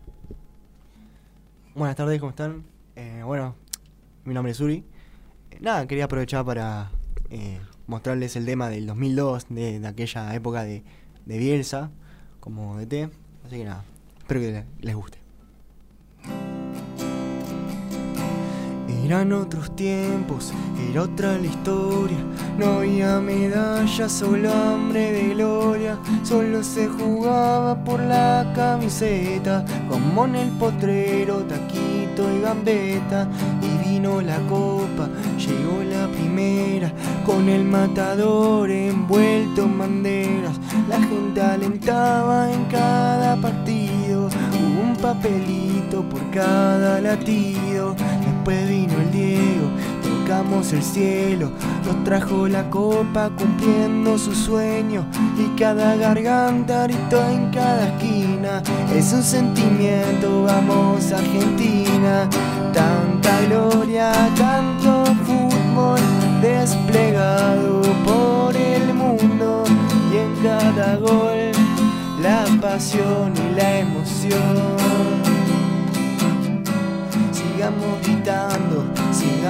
Buenas 1.73 1.95
tardes, 1.95 2.19
¿cómo 2.19 2.29
están? 2.29 2.63
Eh, 2.95 3.21
bueno, 3.25 3.55
mi 4.25 4.33
nombre 4.33 4.51
es 4.51 4.59
Uri. 4.59 4.83
Nada, 5.61 5.85
quería 5.85 6.05
aprovechar 6.05 6.43
para 6.43 6.89
eh, 7.29 7.59
mostrarles 7.85 8.35
el 8.35 8.47
tema 8.47 8.67
del 8.67 8.87
2002, 8.87 9.45
de, 9.49 9.85
aquella 9.85 10.33
época 10.33 10.63
de, 10.63 10.83
de 11.27 11.37
Bielsa. 11.37 11.91
como 12.39 12.79
DT. 12.79 13.11
Así 13.45 13.57
que 13.57 13.65
nada, 13.65 13.83
espero 14.17 14.39
que 14.39 14.63
les 14.79 14.95
guste. 14.95 15.19
Eran 19.05 19.33
otros 19.33 19.75
tiempos, 19.75 20.53
era 20.89 21.03
otra 21.03 21.37
la 21.37 21.45
historia. 21.45 22.17
No 22.57 22.77
había 22.77 23.19
medallas, 23.19 24.11
solo 24.11 24.53
hambre 24.53 25.11
de 25.11 25.33
gloria. 25.33 25.99
Solo 26.23 26.63
se 26.63 26.87
jugaba 26.87 27.83
por 27.83 27.99
la 27.99 28.51
camiseta, 28.55 29.65
como 29.89 30.25
en 30.25 30.35
el 30.35 30.49
potrero, 30.51 31.43
taquito 31.43 32.31
y 32.33 32.41
gambeta. 32.41 33.27
Vino 33.91 34.21
la 34.21 34.39
copa, 34.47 35.09
llegó 35.37 35.83
la 35.83 36.07
primera, 36.07 36.91
con 37.25 37.49
el 37.49 37.65
matador 37.65 38.71
envuelto 38.71 39.63
en 39.63 39.77
banderas. 39.77 40.57
La 40.87 40.99
gente 41.01 41.41
alentaba 41.41 42.51
en 42.51 42.63
cada 42.65 43.35
partido, 43.35 44.27
hubo 44.27 44.81
un 44.89 44.95
papelito 44.95 46.03
por 46.09 46.21
cada 46.31 47.01
latido. 47.01 47.95
Después 48.25 48.69
vino 48.69 48.93
el 48.93 49.11
Diego, 49.11 49.67
tocamos 50.31 50.71
el 50.71 50.81
cielo, 50.81 51.51
nos 51.85 52.03
trajo 52.05 52.47
la 52.47 52.69
copa 52.69 53.29
cumpliendo 53.37 54.17
su 54.17 54.33
sueño. 54.33 55.05
Y 55.37 55.59
cada 55.59 55.95
garganta 55.97 56.83
gritó 56.83 57.21
en 57.29 57.49
cada 57.51 57.87
esquina. 57.89 58.63
Es 58.95 59.11
un 59.11 59.23
sentimiento, 59.23 60.43
vamos 60.43 61.11
Argentina, 61.11 62.29
tanta 62.73 63.41
gloria, 63.47 64.13
tanto 64.37 65.03
fútbol 65.25 65.99
desplegado 66.41 67.81
por 68.05 68.55
el 68.55 68.93
mundo. 68.93 69.65
Y 70.13 70.17
en 70.17 70.33
cada 70.43 70.95
gol 70.95 71.51
la 72.21 72.45
pasión 72.61 73.33
y 73.35 73.55
la 73.55 73.79
emoción. 73.79 74.77
Sigamos 77.33 78.01
gritando, 78.03 78.60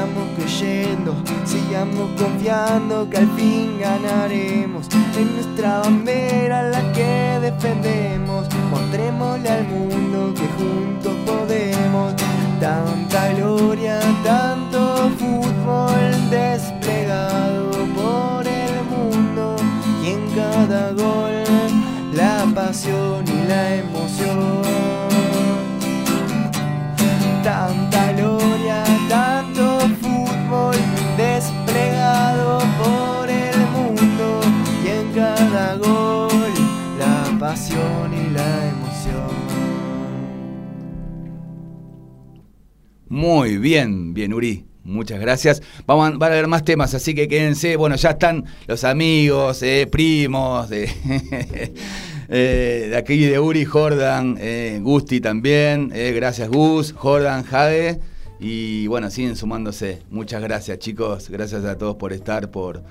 sigamos 0.02 0.28
creyendo, 0.36 1.16
sigamos 1.46 2.10
confiando 2.20 3.08
que 3.08 3.18
al 3.18 3.28
fin 3.38 3.80
ganaremos. 3.80 4.88
En 5.16 5.36
nuestra 5.36 5.80
bandera 5.82 6.64
la 6.70 6.92
que 6.92 7.40
defendemos, 7.40 8.48
mostrémosle 8.72 9.50
al 9.50 9.68
mundo 9.68 10.34
que 10.34 10.48
juntos 10.58 11.14
podemos. 11.26 12.14
Tanta 12.60 13.34
gloria, 13.34 14.00
tanto 14.24 15.12
fútbol 15.20 16.30
desplegado 16.32 17.72
por 17.96 18.48
el 18.48 18.84
mundo 18.86 19.56
y 20.04 20.12
en 20.12 20.30
cada 20.32 20.92
gol 20.94 21.44
la 22.14 22.46
pasión 22.56 23.24
y 23.28 23.48
la 23.48 23.76
emoción 23.76 24.62
tanta 27.44 27.81
Muy 43.22 43.58
bien, 43.58 44.14
bien 44.16 44.34
Uri. 44.34 44.66
Muchas 44.84 45.20
gracias. 45.20 45.62
Vamos 45.86 46.18
van 46.18 46.32
a 46.32 46.34
haber 46.34 46.48
más 46.48 46.66
temas, 46.66 46.96
así 46.96 47.14
que 47.14 47.28
quédense. 47.28 47.76
Bueno, 47.76 47.96
ya 47.96 48.10
están 48.12 48.46
los 48.66 48.84
amigos, 48.84 49.62
eh, 49.62 49.88
primos, 49.92 50.70
de, 50.70 50.86
eh, 52.30 52.88
de 52.90 52.98
aquí 52.98 53.20
de 53.20 53.40
Uri, 53.40 53.64
Jordan, 53.66 54.38
eh, 54.40 54.80
Gusti 54.82 55.22
también. 55.22 55.92
eh, 55.94 56.14
gracias 56.16 56.50
Gus, 56.50 56.94
Jordan, 56.94 57.44
Jade. 57.44 58.00
Y 58.40 58.88
bueno, 58.88 59.12
siguen 59.12 59.36
sumándose. 59.36 60.02
Muchas 60.10 60.42
gracias 60.42 60.80
chicos. 60.80 61.30
Gracias 61.30 61.64
a 61.64 61.78
todos 61.78 61.98
por 61.98 62.14
estar, 62.14 62.50
por, 62.50 62.82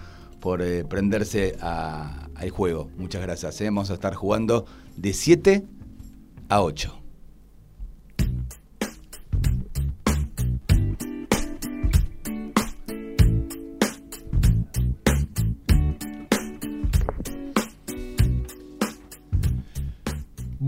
por 0.40 0.62
eh, 0.62 0.84
prenderse 0.84 1.56
a- 1.60 2.28
al 2.36 2.50
juego. 2.50 2.88
Muchas 2.98 3.20
gracias. 3.20 3.60
eh. 3.62 3.64
Vamos 3.64 3.90
a 3.90 3.94
estar 3.94 4.14
jugando 4.14 4.64
de 4.96 5.12
7 5.12 5.64
a 6.48 6.62
8. 6.62 6.99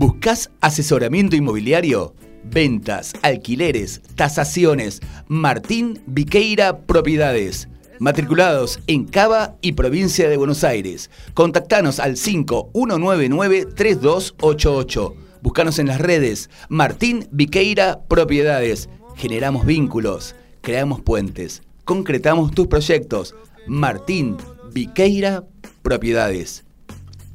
¿Buscas 0.03 0.51
asesoramiento 0.59 1.37
inmobiliario? 1.37 2.13
Ventas, 2.43 3.13
alquileres, 3.21 4.01
tasaciones. 4.15 4.99
Martín 5.29 6.03
Viqueira 6.07 6.79
Propiedades. 6.79 7.69
Matriculados 7.99 8.81
en 8.87 9.05
Cava 9.05 9.55
y 9.61 9.71
provincia 9.71 10.27
de 10.27 10.35
Buenos 10.35 10.65
Aires. 10.65 11.09
Contactanos 11.33 12.01
al 12.01 12.17
5199-3288. 12.17 15.13
Buscanos 15.41 15.79
en 15.79 15.87
las 15.87 16.01
redes. 16.01 16.49
Martín 16.67 17.29
Viqueira 17.31 18.01
Propiedades. 18.09 18.89
Generamos 19.15 19.65
vínculos, 19.65 20.35
creamos 20.59 20.99
puentes, 20.99 21.63
concretamos 21.85 22.51
tus 22.51 22.67
proyectos. 22.67 23.35
Martín 23.67 24.35
Viqueira 24.73 25.45
Propiedades. 25.81 26.65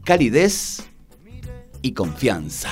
Calidez 0.05 0.88
y 1.83 1.93
confianza. 1.93 2.71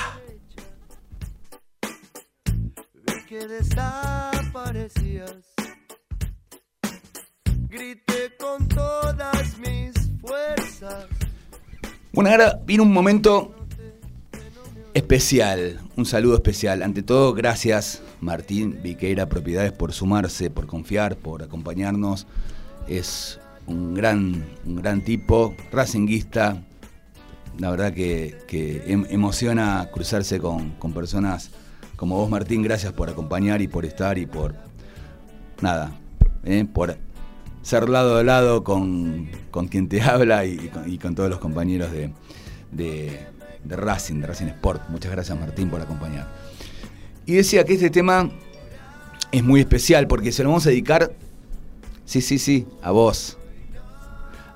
Que 3.27 3.45
desaparecías. 3.47 5.35
Grité 7.69 8.35
con 8.39 8.67
todas 8.69 9.57
mis 9.59 9.93
fuerzas. 10.21 11.07
Bueno, 12.13 12.29
ahora 12.29 12.59
viene 12.65 12.83
un 12.83 12.93
momento 12.93 13.53
especial, 14.93 15.79
un 15.95 16.05
saludo 16.05 16.35
especial. 16.35 16.81
Ante 16.81 17.03
todo, 17.03 17.33
gracias 17.33 18.01
Martín 18.21 18.79
Viqueira 18.81 19.29
Propiedades 19.29 19.71
por 19.71 19.93
sumarse, 19.93 20.49
por 20.49 20.65
confiar, 20.65 21.17
por 21.17 21.43
acompañarnos. 21.43 22.25
Es 22.87 23.39
un 23.67 23.93
gran, 23.93 24.45
un 24.65 24.75
gran 24.77 25.01
tipo, 25.01 25.53
racinguista. 25.71 26.63
La 27.59 27.71
verdad 27.71 27.93
que, 27.93 28.37
em- 28.87 29.05
emociona 29.09 29.89
cruzarse 29.91 30.39
con, 30.39 30.73
personas 30.93 31.51
como 31.95 32.15
vos, 32.15 32.29
Martín. 32.29 32.61
Gracias 32.61 32.93
por 32.93 33.09
acompañar 33.09 33.61
y 33.61 33.67
por 33.67 33.85
estar 33.85 34.17
y 34.17 34.25
por, 34.25 34.55
nada, 35.61 35.91
eh, 36.43 36.65
por 36.71 36.97
ser 37.63 37.89
lado 37.89 38.17
a 38.17 38.23
lado 38.23 38.63
con, 38.63 39.29
con 39.51 39.67
quien 39.67 39.89
te 39.89 40.01
habla 40.03 40.45
y, 40.45 40.53
y 40.53 40.67
con, 40.69 40.91
y 40.91 40.97
con 40.97 41.15
todos 41.15 41.29
los 41.29 41.39
compañeros 41.39 41.91
de, 41.91 42.13
de, 42.71 43.27
de 43.63 43.75
Racing, 43.75 44.21
de 44.21 44.27
Racing 44.27 44.47
Sport. 44.47 44.89
Muchas 44.89 45.11
gracias 45.11 45.39
Martín 45.39 45.69
por 45.69 45.81
acompañar. 45.81 46.27
Y 47.25 47.33
decía 47.33 47.65
que 47.65 47.73
este 47.73 47.89
tema 47.89 48.29
es 49.31 49.43
muy 49.43 49.59
especial 49.59 50.07
porque 50.07 50.31
se 50.31 50.43
lo 50.43 50.49
vamos 50.49 50.65
a 50.65 50.69
dedicar, 50.69 51.11
sí, 52.05 52.21
sí, 52.21 52.39
sí, 52.39 52.65
a 52.81 52.91
vos. 52.91 53.37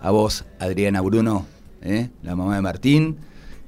A 0.02 0.10
vos, 0.10 0.46
Adriana 0.60 1.02
Bruno, 1.02 1.46
¿eh? 1.82 2.10
la 2.24 2.36
mamá 2.36 2.56
de 2.56 2.62
Martín, 2.62 3.18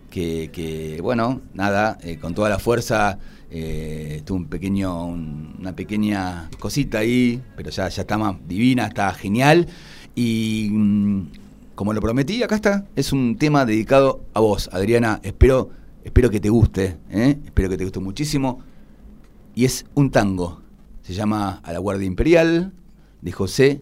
que, 0.10 0.50
que, 0.53 1.00
bueno, 1.01 1.41
nada, 1.53 1.98
eh, 2.03 2.17
con 2.17 2.34
toda 2.36 2.50
la 2.50 2.60
fuerza 2.60 3.17
eh, 3.50 4.22
tuvo 4.25 4.38
un 4.39 4.46
pequeño, 4.46 5.05
un- 5.05 5.55
una 5.60 5.75
pequeña 5.75 6.50
cosita 6.60 7.00
ahí, 7.00 7.41
pero 7.55 7.70
ya, 7.70 7.88
ya 7.89 8.01
está 8.01 8.17
más 8.17 8.36
divina, 8.48 8.88
está 8.88 9.12
genial. 9.13 9.67
Y 10.15 10.70
mm, 10.72 11.22
como 11.75 11.93
lo 11.93 12.01
prometí, 12.01 12.43
acá 12.43 12.55
está, 12.55 12.86
es 12.96 13.13
un 13.13 13.38
tema 13.38 13.65
dedicado 13.65 14.24
a 14.34 14.39
vos, 14.39 14.70
Adriana. 14.72 15.20
Espero, 15.24 15.70
espero 16.03 16.29
que 16.29 16.39
te 16.39 16.50
guste, 16.50 16.98
espero 17.10 17.70
que 17.70 17.77
te 17.77 17.84
guste 17.84 18.00
muchísimo. 18.00 18.60
Y 19.55 19.65
es 19.65 19.86
un 19.93 20.10
tango, 20.12 20.62
se 21.03 21.13
llama 21.13 21.60
A 21.63 21.74
la 21.74 21.79
Guardia 21.79 22.08
Imperial, 22.08 22.74
de 23.22 23.32
José 23.32 23.82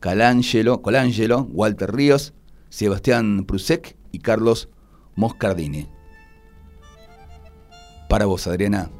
Calangelo, 0.00 0.82
Colangelo, 0.82 1.48
Walter 1.52 1.94
Ríos, 1.94 2.32
Sebastián 2.72 3.44
Prusek 3.44 3.98
y 4.12 4.20
Carlos 4.20 4.70
Moscardini. 5.14 5.90
Para 8.08 8.24
vos, 8.24 8.46
Adriana, 8.46 8.90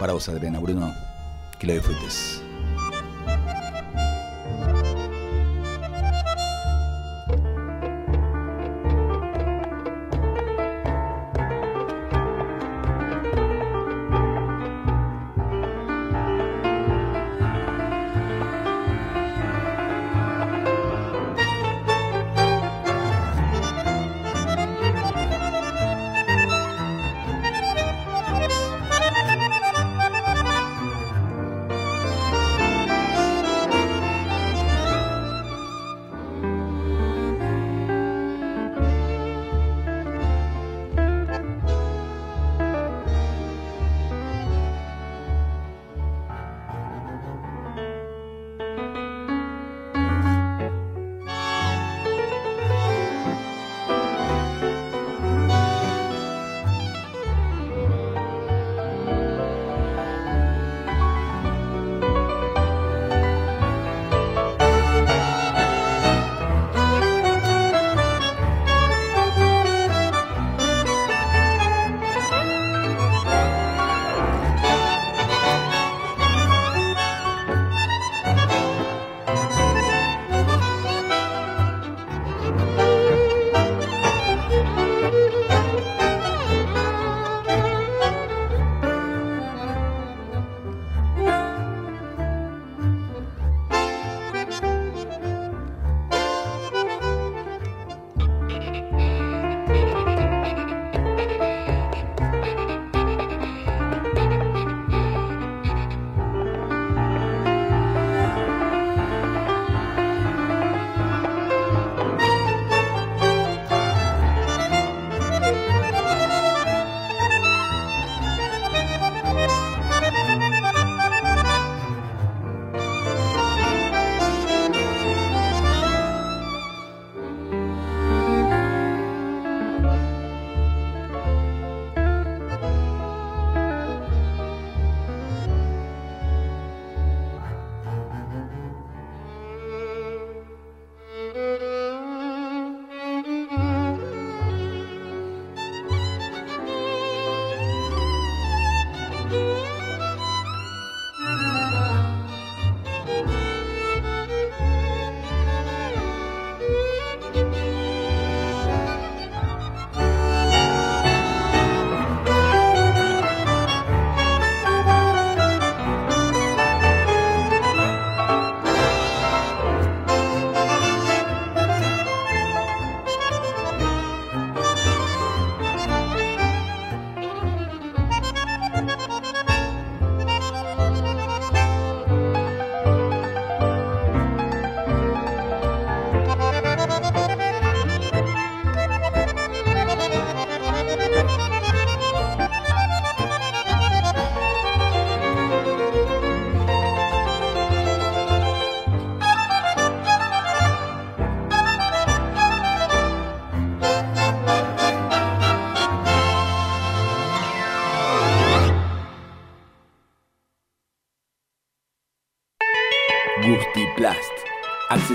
para 0.00 0.14
vos, 0.14 0.28
Adriana 0.28 0.58
Bruno, 0.58 0.92
que 1.60 1.68
lo 1.68 1.74
disfrutes. 1.74 2.43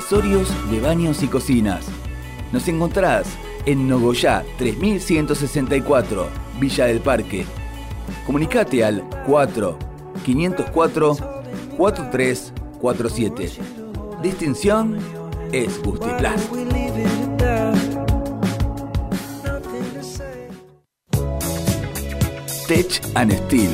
Accesorios 0.09 0.71
de 0.71 0.81
baños 0.81 1.21
y 1.21 1.27
cocinas. 1.27 1.85
Nos 2.51 2.67
encontrás 2.67 3.27
en 3.67 3.87
Nogoyá 3.87 4.43
3164, 4.57 6.27
Villa 6.59 6.85
del 6.87 6.99
Parque. 6.99 7.45
Comunicate 8.25 8.83
al 8.83 9.07
4 9.27 9.77
504 10.25 11.17
4347. 11.77 13.51
Distinción 14.23 14.97
es 15.51 15.79
Gustiplas. 15.83 16.49
Tech 22.67 23.01
and 23.13 23.31
Steel. 23.45 23.69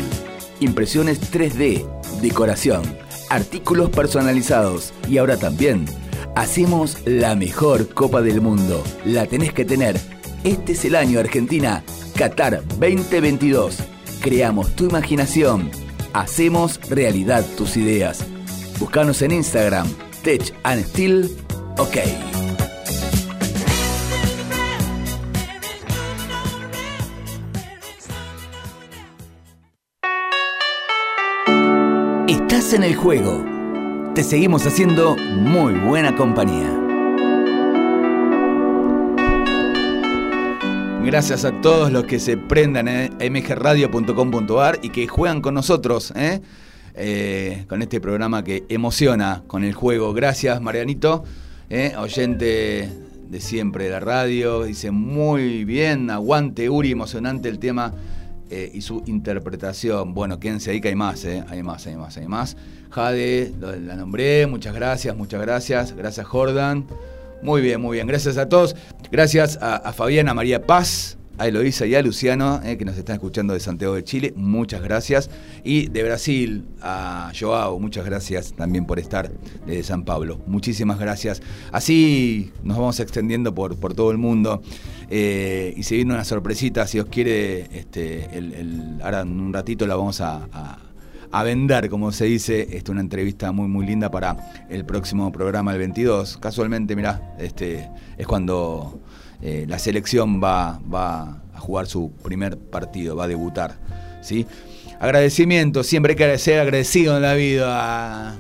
Impresiones 0.59 1.31
3D, 1.31 1.85
decoración, 2.19 2.83
artículos 3.29 3.89
personalizados 3.89 4.93
y 5.07 5.17
ahora 5.17 5.37
también 5.37 5.85
hacemos 6.35 6.97
la 7.05 7.35
mejor 7.35 7.89
Copa 7.93 8.21
del 8.21 8.41
Mundo. 8.41 8.83
La 9.05 9.25
tenés 9.25 9.53
que 9.53 9.65
tener. 9.65 9.99
Este 10.43 10.73
es 10.73 10.85
el 10.85 10.95
año 10.95 11.19
Argentina, 11.19 11.83
Qatar 12.15 12.63
2022. 12.79 13.77
Creamos 14.21 14.75
tu 14.75 14.85
imaginación. 14.85 15.71
Hacemos 16.13 16.79
realidad 16.89 17.45
tus 17.57 17.77
ideas. 17.77 18.25
Búscanos 18.79 19.21
en 19.21 19.31
Instagram, 19.31 19.87
Tech 20.23 20.53
and 20.63 20.85
Steel. 20.85 21.31
OK. 21.77 21.97
Estás 32.27 32.73
en 32.73 32.83
el 32.83 32.95
juego. 32.95 33.54
Te 34.15 34.23
seguimos 34.23 34.65
haciendo 34.65 35.17
muy 35.17 35.73
buena 35.73 36.15
compañía. 36.15 36.71
Gracias 41.03 41.43
a 41.43 41.59
todos 41.59 41.91
los 41.91 42.05
que 42.05 42.21
se 42.21 42.37
prendan 42.37 42.87
en 42.87 43.33
mgradio.com.ar 43.33 44.79
y 44.81 44.89
que 44.91 45.05
juegan 45.07 45.41
con 45.41 45.53
nosotros, 45.53 46.13
¿eh? 46.15 46.39
Eh, 46.93 47.65
con 47.67 47.81
este 47.81 47.99
programa 47.99 48.41
que 48.41 48.63
emociona 48.69 49.43
con 49.47 49.65
el 49.65 49.73
juego. 49.73 50.13
Gracias, 50.13 50.61
Marianito, 50.61 51.25
¿eh? 51.69 51.93
oyente 51.97 52.89
de 53.29 53.41
siempre 53.41 53.83
de 53.83 53.89
la 53.89 53.99
radio. 53.99 54.63
Dice 54.63 54.91
muy 54.91 55.65
bien, 55.65 56.09
aguante, 56.09 56.69
Uri, 56.69 56.91
emocionante 56.91 57.49
el 57.49 57.59
tema 57.59 57.93
y 58.73 58.79
su 58.79 59.03
interpretación. 59.07 60.13
Bueno, 60.13 60.39
quédense 60.39 60.71
ahí 60.71 60.79
que 60.79 60.87
hay 60.87 60.95
más, 60.95 61.25
hay 61.25 61.61
más, 61.63 61.85
hay 61.85 61.97
más, 61.97 62.15
hay 62.15 62.27
más. 62.29 62.55
Jade, 62.95 63.51
la 63.59 63.95
nombré, 63.97 64.47
muchas 64.47 64.73
gracias, 64.73 65.17
muchas 65.17 65.41
gracias. 65.41 65.93
Gracias, 65.93 66.25
Jordan. 66.25 66.87
Muy 67.43 67.61
bien, 67.61 67.81
muy 67.81 67.97
bien. 67.97 68.07
Gracias 68.07 68.37
a 68.37 68.47
todos. 68.47 68.73
Gracias 69.11 69.59
a, 69.61 69.75
a 69.75 69.91
Fabiana 69.91 70.33
María 70.33 70.65
Paz, 70.65 71.17
a 71.37 71.45
Eloísa 71.45 71.85
y 71.85 71.93
a 71.93 72.01
Luciano, 72.01 72.61
eh, 72.63 72.77
que 72.77 72.85
nos 72.85 72.97
están 72.97 73.15
escuchando 73.15 73.53
de 73.53 73.59
Santiago 73.59 73.95
de 73.95 74.05
Chile. 74.05 74.33
Muchas 74.37 74.81
gracias. 74.81 75.29
Y 75.65 75.87
de 75.87 76.03
Brasil, 76.03 76.63
a 76.81 77.33
Joao, 77.37 77.79
muchas 77.79 78.05
gracias 78.05 78.53
también 78.53 78.85
por 78.85 78.97
estar 78.97 79.29
de 79.67 79.83
San 79.83 80.05
Pablo. 80.05 80.39
Muchísimas 80.47 80.97
gracias. 80.97 81.41
Así 81.73 82.53
nos 82.63 82.77
vamos 82.77 83.01
extendiendo 83.01 83.53
por, 83.53 83.77
por 83.77 83.93
todo 83.93 84.11
el 84.11 84.17
mundo. 84.17 84.61
Eh, 85.09 85.73
y 85.75 85.83
se 85.83 85.95
viene 85.95 86.13
una 86.13 86.23
sorpresita, 86.23 86.87
si 86.87 86.99
os 86.99 87.07
quiere, 87.07 87.67
este, 87.77 88.29
ahora 89.03 89.21
en 89.21 89.37
un 89.39 89.53
ratito 89.53 89.85
la 89.85 89.97
vamos 89.97 90.21
a, 90.21 90.79
vender, 91.43 91.89
como 91.89 92.11
se 92.11 92.25
dice, 92.25 92.67
este, 92.71 92.91
una 92.91 93.01
entrevista 93.01 93.51
muy 93.51 93.67
muy 93.67 93.85
linda 93.85 94.09
para 94.09 94.37
el 94.69 94.85
próximo 94.85 95.31
programa, 95.31 95.73
el 95.73 95.79
22. 95.79 96.37
Casualmente, 96.37 96.95
mirá, 96.95 97.35
este, 97.37 97.89
es 98.17 98.25
cuando 98.25 99.01
eh, 99.41 99.65
la 99.67 99.77
selección 99.79 100.41
va, 100.41 100.79
va 100.91 101.41
a 101.53 101.59
jugar 101.59 101.87
su 101.87 102.11
primer 102.23 102.57
partido, 102.57 103.15
va 103.15 103.25
a 103.25 103.27
debutar. 103.27 103.77
¿sí? 104.21 104.45
Agradecimiento, 104.99 105.83
siempre 105.83 106.13
hay 106.13 106.15
que 106.15 106.37
ser 106.37 106.59
agradecido 106.59 107.17
en 107.17 107.21
la 107.21 107.33
vida. 107.33 108.37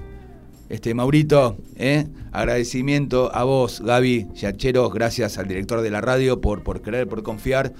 Este, 0.69 0.93
Maurito, 0.93 1.57
¿eh? 1.75 2.07
agradecimiento 2.31 3.29
a 3.35 3.43
vos, 3.43 3.81
Gaby 3.81 4.29
Yacheros, 4.33 4.93
gracias 4.93 5.37
al 5.37 5.47
director 5.47 5.81
de 5.81 5.91
la 5.91 6.01
radio 6.01 6.41
por, 6.41 6.63
por 6.63 6.81
querer, 6.81 7.07
por 7.07 7.23
confiar, 7.23 7.73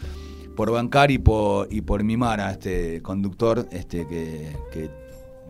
por 0.56 0.72
bancar 0.72 1.10
y 1.10 1.18
por, 1.18 1.68
y 1.72 1.82
por 1.82 2.04
mimar 2.04 2.42
a 2.42 2.52
este 2.52 3.02
conductor 3.02 3.68
este, 3.72 4.06
que 4.08 5.05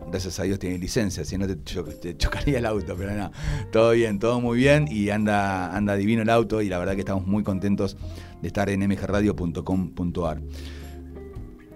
gracias 0.08 0.38
a 0.40 0.44
Dios 0.44 0.58
tiene 0.58 0.78
licencia, 0.78 1.24
si 1.24 1.36
no 1.36 1.46
te, 1.46 2.16
chocaría 2.16 2.58
el 2.58 2.66
auto, 2.66 2.94
pero 2.96 3.12
no, 3.14 3.30
todo 3.70 3.92
bien, 3.92 4.18
todo 4.18 4.40
muy 4.40 4.58
bien 4.58 4.86
y 4.90 5.10
anda, 5.10 5.76
anda 5.76 5.96
divino 5.96 6.22
el 6.22 6.30
auto 6.30 6.62
y 6.62 6.68
la 6.68 6.78
verdad 6.78 6.94
que 6.94 7.00
estamos 7.00 7.26
muy 7.26 7.42
contentos 7.42 7.96
de 8.40 8.48
estar 8.48 8.68
en 8.70 8.86
mgradio.com.ar. 8.86 10.40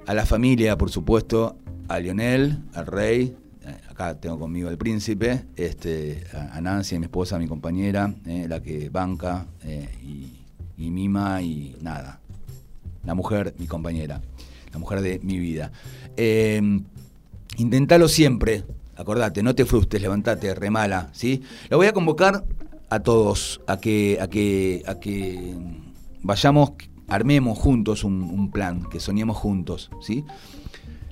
A 0.07 0.15
la 0.15 0.27
familia, 0.27 0.77
por 0.77 0.91
supuesto, 0.91 1.57
a 1.89 1.99
Lionel, 1.99 2.59
al 2.75 2.87
Rey, 2.87 3.37
eh, 3.63 3.77
acá 3.89 4.19
tengo 4.19 4.39
conmigo 4.39 4.69
al 4.69 4.79
príncipe, 4.79 5.45
este, 5.57 6.25
a 6.33 6.61
Nancy, 6.61 6.99
mi 6.99 7.05
esposa, 7.05 7.39
mi 7.39 7.47
compañera, 7.47 8.15
eh, 8.27 8.47
la 8.49 8.61
que 8.63 8.89
banca 8.89 9.47
eh, 9.65 9.89
y, 10.03 10.41
y 10.79 10.91
mima 10.91 11.43
y 11.43 11.77
nada. 11.81 12.21
La 13.05 13.15
mujer, 13.15 13.55
mi 13.59 13.67
compañera, 13.67 14.21
la 14.73 14.79
mujer 14.79 15.01
de 15.01 15.21
mi 15.23 15.39
vida. 15.39 15.73
Eh, 16.17 16.61
Intentalo 17.61 18.09
siempre, 18.09 18.65
acordate, 18.97 19.43
no 19.43 19.55
te 19.55 19.67
frustres, 19.67 20.01
levantate, 20.01 20.55
remala, 20.55 21.11
¿sí? 21.13 21.43
Lo 21.69 21.77
voy 21.77 21.89
a 21.89 21.93
convocar 21.93 22.43
a 22.89 23.01
todos 23.01 23.61
a 23.67 23.77
que, 23.77 24.17
a 24.19 24.29
que, 24.29 24.83
a 24.87 24.95
que 24.95 25.59
vayamos, 26.23 26.73
armemos 27.07 27.59
juntos 27.59 28.03
un, 28.03 28.51
plan, 28.51 28.85
que 28.91 28.99
soñemos 28.99 29.37
juntos, 29.37 29.91
¿sí? 30.01 30.25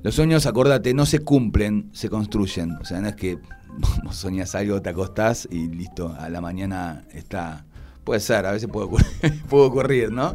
Los 0.00 0.14
sueños, 0.14 0.46
acordate, 0.46 0.94
no 0.94 1.04
se 1.04 1.18
cumplen, 1.18 1.90
se 1.92 2.08
construyen. 2.08 2.78
O 2.80 2.84
sea, 2.86 3.02
no 3.02 3.08
es 3.08 3.14
que 3.14 3.36
vos 4.04 4.16
soñas 4.16 4.54
algo, 4.54 4.80
te 4.80 4.88
acostás 4.88 5.46
y 5.50 5.68
listo, 5.68 6.16
a 6.18 6.30
la 6.30 6.40
mañana 6.40 7.04
está 7.12 7.66
Puede 8.08 8.20
ser, 8.20 8.46
a 8.46 8.52
veces 8.52 8.70
puede 9.48 9.66
ocurrir, 9.66 10.10
¿no? 10.10 10.34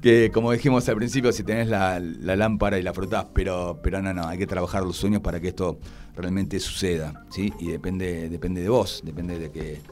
Que 0.00 0.30
como 0.32 0.52
dijimos 0.52 0.88
al 0.88 0.96
principio, 0.96 1.32
si 1.32 1.42
tenés 1.42 1.68
la, 1.68 2.00
lámpara 2.00 2.78
y 2.78 2.82
la 2.82 2.94
frotás, 2.94 3.26
pero, 3.34 3.78
pero 3.82 4.00
no, 4.00 4.14
no, 4.14 4.26
hay 4.26 4.38
que 4.38 4.46
trabajar 4.46 4.84
los 4.84 4.96
sueños 4.96 5.20
para 5.20 5.38
que 5.38 5.48
esto 5.48 5.78
realmente 6.16 6.58
suceda, 6.60 7.26
¿sí? 7.28 7.52
Y 7.60 7.72
depende, 7.72 8.30
depende 8.30 8.62
de 8.62 8.70
vos, 8.70 9.02
depende 9.04 9.38
de 9.38 9.50
que, 9.50 9.82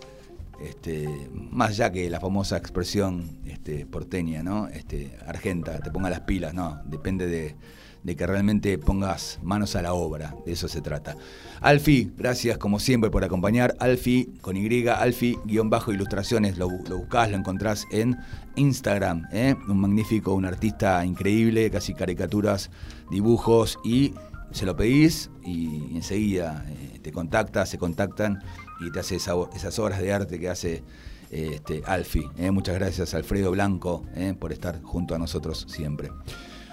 este, 0.65 1.29
más 1.51 1.73
allá 1.73 1.93
que 1.93 2.09
la 2.09 2.19
famosa 2.19 2.57
expresión 2.57 3.29
este, 3.45 3.85
porteña, 3.85 4.43
¿no? 4.43 4.69
Este, 4.69 5.15
argenta, 5.27 5.81
te 5.81 5.91
ponga 5.91 6.09
las 6.09 6.21
pilas, 6.21 6.55
no, 6.55 6.81
depende 6.87 7.27
de 7.27 7.57
de 8.03 8.17
que 8.17 8.27
realmente 8.27 8.79
pongas 8.79 9.39
manos 9.43 9.77
a 9.77 9.83
la 9.83 9.93
obra, 9.93 10.35
de 10.47 10.53
eso 10.53 10.69
se 10.69 10.81
trata. 10.81 11.17
Alfi, 11.61 12.13
gracias 12.17 12.59
como 12.59 12.79
siempre 12.79 13.11
por 13.11 13.25
acompañar. 13.25 13.77
Alfi 13.81 14.35
con 14.41 14.57
Y, 14.57 14.87
Alfi-ilustraciones, 14.87 16.57
lo, 16.59 16.69
lo, 16.89 16.99
buscás, 16.99 17.31
lo 17.31 17.37
encontrás 17.37 17.87
en 17.91 18.17
Instagram. 18.57 19.27
¿eh? 19.33 19.55
Un 19.69 19.81
magnífico, 19.81 20.35
un 20.35 20.45
artista 20.45 21.05
increíble, 21.05 21.71
casi 21.71 21.95
caricaturas, 21.95 22.71
dibujos 23.11 23.79
y 23.85 24.15
se 24.53 24.65
lo 24.65 24.77
pedís 24.77 25.31
y 25.45 25.97
enseguida 25.97 26.65
eh, 26.69 26.99
te 27.03 27.13
contacta, 27.13 27.67
se 27.67 27.77
contactan 27.79 28.43
y 28.81 28.91
te 28.91 29.01
hace 29.01 29.17
esas 29.17 29.79
obras 29.79 30.01
de 30.01 30.13
arte 30.13 30.39
que 30.39 30.49
hace 30.49 30.83
este, 31.31 31.83
Alfi. 31.85 32.25
¿eh? 32.39 32.51
Muchas 32.51 32.77
gracias 32.77 33.15
Alfredo 33.15 33.51
Blanco 33.51 34.05
por 34.39 34.53
estar 34.53 34.81
junto 34.83 35.15
a 35.15 35.19
nosotros 35.19 35.67
siempre. 35.69 36.11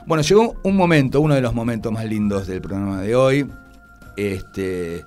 Bueno, 0.07 0.21
llegó 0.21 0.55
un 0.61 0.75
momento, 0.75 1.19
uno 1.19 1.33
de 1.33 1.41
los 1.41 1.55
momentos 1.55 1.91
más 1.91 2.05
lindos 2.05 2.45
del 2.45 2.61
programa 2.61 3.01
de 3.01 3.15
hoy. 3.15 3.49
Este. 4.15 5.03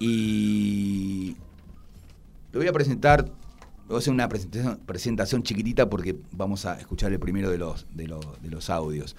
Y. 0.00 1.36
Lo 2.50 2.58
voy 2.58 2.66
a 2.66 2.72
presentar. 2.72 3.30
Voy 3.86 3.96
a 3.96 3.98
hacer 3.98 4.12
una 4.12 4.28
presentación, 4.28 4.80
presentación 4.84 5.42
chiquitita 5.44 5.88
porque 5.88 6.16
vamos 6.32 6.66
a 6.66 6.80
escuchar 6.80 7.12
el 7.12 7.20
primero 7.20 7.48
de 7.48 7.58
los, 7.58 7.86
de 7.94 8.08
los, 8.08 8.70
audios. 8.70 9.14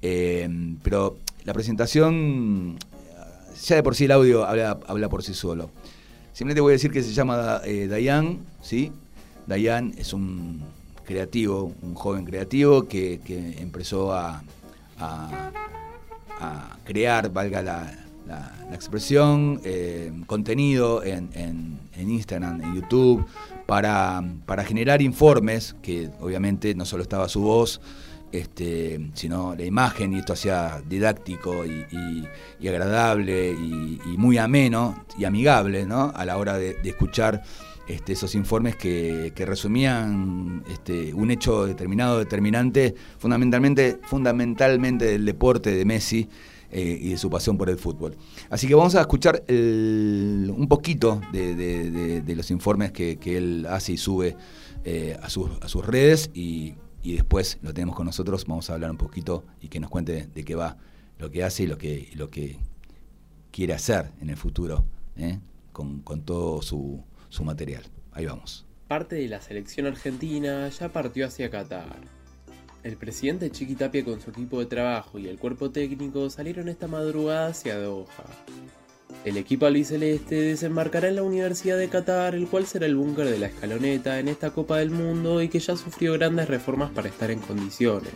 Eh, 0.00 0.48
pero 0.82 1.18
la 1.44 1.52
presentación. 1.52 2.78
Ya 3.62 3.76
de 3.76 3.82
por 3.82 3.94
sí 3.94 4.06
el 4.06 4.12
audio 4.12 4.46
habla, 4.46 4.78
habla 4.86 5.10
por 5.10 5.22
sí 5.22 5.34
solo. 5.34 5.68
Simplemente 6.32 6.62
voy 6.62 6.70
a 6.70 6.76
decir 6.76 6.90
que 6.90 7.02
se 7.02 7.12
llama 7.12 7.60
eh, 7.64 7.88
Dayan, 7.88 8.38
¿sí? 8.62 8.90
Dayan 9.46 9.92
es 9.98 10.14
un 10.14 10.62
creativo, 11.04 11.72
un 11.82 11.94
joven 11.94 12.24
creativo 12.24 12.88
que, 12.88 13.20
empezó 13.58 14.12
a, 14.12 14.42
crear, 16.84 17.32
valga 17.32 17.62
la, 17.62 18.00
expresión, 18.72 19.60
eh, 19.64 20.10
contenido 20.26 21.04
en, 21.04 21.78
Instagram, 21.96 22.62
en 22.62 22.74
YouTube, 22.74 23.26
para, 23.66 24.22
generar 24.66 25.02
informes, 25.02 25.76
que 25.82 26.10
obviamente 26.20 26.74
no 26.74 26.84
solo 26.84 27.02
estaba 27.02 27.28
su 27.28 27.42
voz, 27.42 27.80
este, 28.32 29.10
sino 29.14 29.54
la 29.54 29.64
imagen, 29.64 30.12
y 30.12 30.18
esto 30.18 30.32
hacía 30.32 30.82
didáctico 30.88 31.64
y, 31.64 32.26
agradable 32.66 33.52
y, 33.52 34.16
muy 34.16 34.38
ameno 34.38 35.04
y 35.16 35.24
amigable 35.24 35.86
¿no? 35.86 36.12
a 36.14 36.24
la 36.24 36.36
hora 36.36 36.58
de, 36.58 36.76
escuchar 36.84 37.42
este, 37.88 38.12
esos 38.12 38.34
informes 38.34 38.76
que, 38.76 39.32
que 39.34 39.44
resumían 39.46 40.64
este, 40.70 41.12
un 41.14 41.30
hecho 41.30 41.66
determinado, 41.66 42.18
determinante, 42.18 42.94
fundamentalmente, 43.18 43.98
fundamentalmente 44.04 45.04
del 45.06 45.24
deporte 45.24 45.74
de 45.74 45.84
Messi 45.84 46.28
eh, 46.70 46.98
y 47.00 47.10
de 47.10 47.16
su 47.18 47.28
pasión 47.30 47.56
por 47.58 47.68
el 47.70 47.76
fútbol. 47.78 48.16
Así 48.50 48.66
que 48.66 48.74
vamos 48.74 48.94
a 48.94 49.00
escuchar 49.00 49.44
un 49.48 50.66
poquito 50.68 51.20
de, 51.32 51.54
de- 51.54 52.34
los 52.34 52.50
informes 52.50 52.90
que, 52.92 53.16
que 53.16 53.36
él 53.36 53.66
hace 53.68 53.92
y 53.92 53.96
sube 53.96 54.36
eh, 54.84 55.16
a, 55.22 55.28
sus, 55.30 55.50
a 55.60 55.68
sus 55.68 55.86
redes 55.86 56.30
y, 56.34 56.74
y 57.02 57.12
después 57.14 57.58
lo 57.62 57.72
tenemos 57.72 57.94
con 57.94 58.06
nosotros, 58.06 58.44
vamos 58.46 58.70
a 58.70 58.74
hablar 58.74 58.90
un 58.90 58.96
poquito 58.96 59.44
y 59.60 59.68
que 59.68 59.78
nos 59.78 59.88
cuente 59.90 60.26
de 60.34 60.44
qué 60.44 60.54
va 60.56 60.76
lo 61.18 61.30
que 61.30 61.44
hace 61.44 61.62
y 61.62 61.66
lo 61.68 61.78
que, 61.78 62.08
lo 62.16 62.28
que 62.28 62.56
quiere 63.52 63.72
hacer 63.72 64.10
en 64.20 64.30
el 64.30 64.36
futuro 64.36 64.84
¿eh? 65.16 65.38
con, 65.72 66.00
con 66.00 66.22
todo 66.22 66.60
su, 66.60 67.00
su 67.34 67.44
material. 67.44 67.82
Ahí 68.12 68.26
vamos. 68.26 68.64
Parte 68.86 69.16
de 69.16 69.28
la 69.28 69.40
selección 69.40 69.86
argentina 69.86 70.68
ya 70.68 70.88
partió 70.88 71.26
hacia 71.26 71.50
Qatar. 71.50 72.00
El 72.84 72.96
presidente 72.96 73.50
Chiqui 73.50 73.74
Tapia 73.74 74.04
con 74.04 74.20
su 74.20 74.30
equipo 74.30 74.60
de 74.60 74.66
trabajo 74.66 75.18
y 75.18 75.26
el 75.26 75.38
cuerpo 75.38 75.70
técnico 75.70 76.30
salieron 76.30 76.68
esta 76.68 76.86
madrugada 76.86 77.48
hacia 77.48 77.78
Doha. 77.78 78.06
El 79.24 79.36
equipo 79.36 79.66
albiceleste 79.66 80.34
desembarcará 80.34 81.08
en 81.08 81.16
la 81.16 81.22
Universidad 81.22 81.78
de 81.78 81.88
Qatar, 81.88 82.34
el 82.34 82.46
cual 82.46 82.66
será 82.66 82.86
el 82.86 82.96
búnker 82.96 83.26
de 83.26 83.38
la 83.38 83.46
escaloneta 83.46 84.18
en 84.18 84.28
esta 84.28 84.50
Copa 84.50 84.78
del 84.78 84.90
Mundo 84.90 85.42
y 85.42 85.48
que 85.48 85.60
ya 85.60 85.76
sufrió 85.76 86.12
grandes 86.14 86.48
reformas 86.48 86.90
para 86.90 87.08
estar 87.08 87.30
en 87.30 87.40
condiciones. 87.40 88.12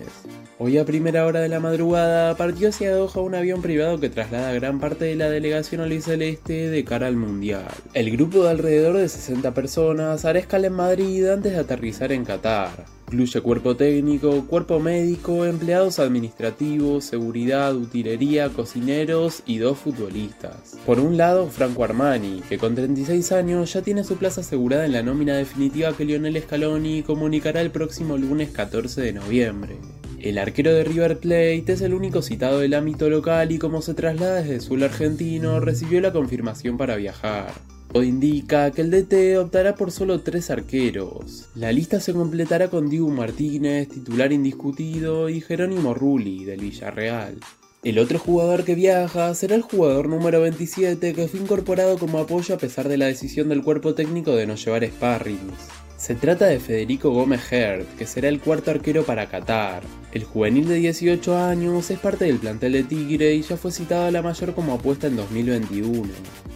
Hoy 0.58 0.76
a 0.76 0.84
primera 0.84 1.24
hora 1.24 1.40
de 1.40 1.48
la 1.48 1.60
madrugada 1.60 2.36
partió 2.36 2.68
hacia 2.68 2.92
Doha 2.92 3.20
un 3.20 3.34
avión 3.34 3.62
privado 3.62 4.00
que 4.00 4.10
traslada 4.10 4.52
gran 4.52 4.80
parte 4.80 5.06
de 5.06 5.16
la 5.16 5.30
delegación 5.30 5.80
albiceleste 5.80 6.68
de 6.68 6.84
cara 6.84 7.06
al 7.06 7.16
Mundial. 7.16 7.68
El 7.94 8.10
grupo 8.10 8.42
de 8.42 8.50
alrededor 8.50 8.96
de 8.96 9.08
60 9.08 9.54
personas 9.54 10.24
hará 10.24 10.38
escala 10.38 10.66
en 10.66 10.74
Madrid 10.74 11.26
antes 11.26 11.52
de 11.52 11.58
aterrizar 11.58 12.12
en 12.12 12.24
Qatar. 12.24 12.97
Incluye 13.08 13.40
cuerpo 13.40 13.74
técnico, 13.74 14.44
cuerpo 14.46 14.80
médico, 14.80 15.46
empleados 15.46 15.98
administrativos, 15.98 17.06
seguridad, 17.06 17.74
utilería, 17.74 18.50
cocineros 18.50 19.42
y 19.46 19.56
dos 19.56 19.78
futbolistas. 19.78 20.76
Por 20.84 21.00
un 21.00 21.16
lado, 21.16 21.46
Franco 21.48 21.84
Armani, 21.84 22.42
que 22.50 22.58
con 22.58 22.74
36 22.74 23.32
años 23.32 23.72
ya 23.72 23.80
tiene 23.80 24.04
su 24.04 24.16
plaza 24.16 24.42
asegurada 24.42 24.84
en 24.84 24.92
la 24.92 25.02
nómina 25.02 25.38
definitiva 25.38 25.96
que 25.96 26.04
Lionel 26.04 26.38
Scaloni 26.42 27.02
comunicará 27.02 27.62
el 27.62 27.70
próximo 27.70 28.18
lunes 28.18 28.50
14 28.50 29.00
de 29.00 29.14
noviembre. 29.14 29.78
El 30.20 30.36
arquero 30.36 30.74
de 30.74 30.84
River 30.84 31.18
Plate 31.18 31.64
es 31.66 31.80
el 31.80 31.94
único 31.94 32.20
citado 32.20 32.58
del 32.58 32.74
ámbito 32.74 33.08
local 33.08 33.50
y 33.52 33.58
como 33.58 33.80
se 33.80 33.94
traslada 33.94 34.42
desde 34.42 34.60
suelo 34.60 34.84
argentino, 34.84 35.60
recibió 35.60 36.02
la 36.02 36.12
confirmación 36.12 36.76
para 36.76 36.96
viajar. 36.96 37.54
Todo 37.92 38.02
indica 38.02 38.70
que 38.70 38.82
el 38.82 38.90
DT 38.90 39.38
optará 39.38 39.74
por 39.74 39.90
solo 39.90 40.20
tres 40.20 40.50
arqueros. 40.50 41.48
La 41.54 41.72
lista 41.72 42.00
se 42.00 42.12
completará 42.12 42.68
con 42.68 42.90
Dibu 42.90 43.08
Martínez, 43.08 43.88
titular 43.88 44.32
indiscutido, 44.32 45.28
y 45.28 45.40
Jerónimo 45.40 45.94
Rulli, 45.94 46.44
del 46.44 46.60
Villarreal. 46.60 47.38
El 47.82 47.98
otro 47.98 48.18
jugador 48.18 48.64
que 48.64 48.74
viaja 48.74 49.34
será 49.34 49.54
el 49.54 49.62
jugador 49.62 50.08
número 50.08 50.40
27 50.40 51.14
que 51.14 51.28
fue 51.28 51.40
incorporado 51.40 51.96
como 51.96 52.18
apoyo 52.18 52.54
a 52.54 52.58
pesar 52.58 52.88
de 52.88 52.98
la 52.98 53.06
decisión 53.06 53.48
del 53.48 53.62
cuerpo 53.62 53.94
técnico 53.94 54.34
de 54.34 54.46
no 54.46 54.56
llevar 54.56 54.84
sparrings. 54.84 55.87
Se 55.98 56.14
trata 56.14 56.46
de 56.46 56.60
Federico 56.60 57.10
Gómez 57.10 57.52
Hert, 57.52 57.96
que 57.96 58.06
será 58.06 58.28
el 58.28 58.40
cuarto 58.40 58.70
arquero 58.70 59.02
para 59.02 59.28
Qatar. 59.28 59.82
El 60.12 60.22
juvenil 60.22 60.68
de 60.68 60.76
18 60.76 61.36
años 61.36 61.90
es 61.90 61.98
parte 61.98 62.26
del 62.26 62.38
plantel 62.38 62.72
de 62.72 62.84
Tigre 62.84 63.34
y 63.34 63.42
ya 63.42 63.56
fue 63.56 63.72
citado 63.72 64.06
a 64.06 64.12
la 64.12 64.22
mayor 64.22 64.54
como 64.54 64.74
apuesta 64.74 65.08
en 65.08 65.16
2021. 65.16 66.08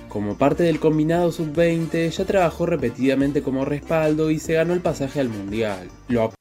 Como 0.08 0.38
parte 0.38 0.62
del 0.62 0.78
combinado 0.78 1.32
sub-20, 1.32 2.10
ya 2.10 2.24
trabajó 2.24 2.66
repetidamente 2.66 3.42
como 3.42 3.64
respaldo 3.64 4.30
y 4.30 4.38
se 4.38 4.52
ganó 4.52 4.74
el 4.74 4.80
pasaje 4.80 5.18
al 5.18 5.28
Mundial. 5.28 5.88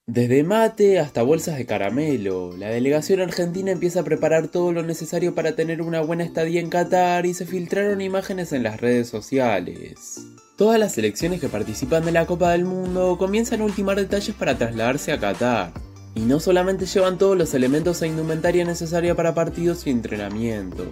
Desde 0.05 0.43
mate 0.43 0.99
hasta 0.99 1.23
bolsas 1.23 1.57
de 1.57 1.65
caramelo, 1.65 2.55
la 2.55 2.69
delegación 2.69 3.19
argentina 3.19 3.71
empieza 3.71 4.01
a 4.01 4.03
preparar 4.03 4.49
todo 4.49 4.73
lo 4.73 4.83
necesario 4.83 5.33
para 5.33 5.55
tener 5.55 5.81
una 5.81 6.01
buena 6.01 6.23
estadía 6.23 6.61
en 6.61 6.69
Qatar 6.69 7.25
y 7.25 7.33
se 7.33 7.47
filtraron 7.47 7.99
imágenes 7.99 8.53
en 8.53 8.61
las 8.61 8.79
redes 8.79 9.09
sociales. 9.09 10.21
Todas 10.61 10.79
las 10.79 10.93
selecciones 10.93 11.41
que 11.41 11.49
participan 11.49 12.05
de 12.05 12.11
la 12.11 12.27
Copa 12.27 12.51
del 12.51 12.65
Mundo 12.65 13.17
comienzan 13.17 13.61
a 13.61 13.63
ultimar 13.63 13.97
detalles 13.97 14.35
para 14.35 14.59
trasladarse 14.59 15.11
a 15.11 15.19
Qatar. 15.19 15.71
Y 16.13 16.21
no 16.21 16.41
solamente 16.41 16.85
llevan 16.85 17.17
todos 17.17 17.37
los 17.37 17.53
elementos 17.53 18.01
e 18.01 18.07
indumentaria 18.07 18.65
necesaria 18.65 19.15
para 19.15 19.33
partidos 19.33 19.87
y 19.87 19.91
entrenamientos. 19.91 20.87